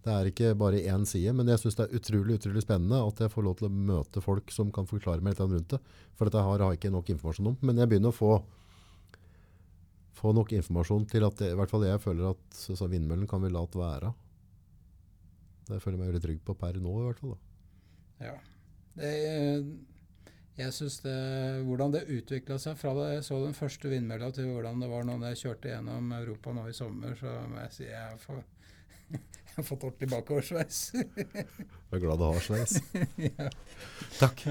[0.00, 3.20] Det er ikke bare én side, men jeg synes det er utrolig, utrolig spennende at
[3.20, 5.80] jeg får lov til å møte folk som kan forklare meg litt rundt det.
[6.16, 7.58] For dette har jeg ikke nok informasjon om.
[7.68, 8.30] Men jeg begynner å få,
[10.16, 13.28] få nok informasjon til at det, i hvert fall jeg føler at så, så vindmøllen
[13.28, 14.14] kan vi la være.
[15.68, 17.36] Det føler jeg meg veldig trygg på per nå, i hvert fall.
[17.36, 18.30] Da.
[18.30, 18.38] ja.
[19.00, 19.12] Det,
[20.58, 20.98] jeg syns
[21.64, 25.06] Hvordan det utvikla seg fra da jeg så den første vindmølla, til hvordan det var
[25.08, 28.42] når jeg kjørte gjennom Europa nå i sommer, så må jeg si jeg får,
[29.14, 30.82] jeg har fått ordentlig bakoversveis.
[30.96, 31.46] Jeg
[31.96, 32.80] er glad du har sveis.
[33.30, 33.48] ja.
[34.18, 34.46] Takk.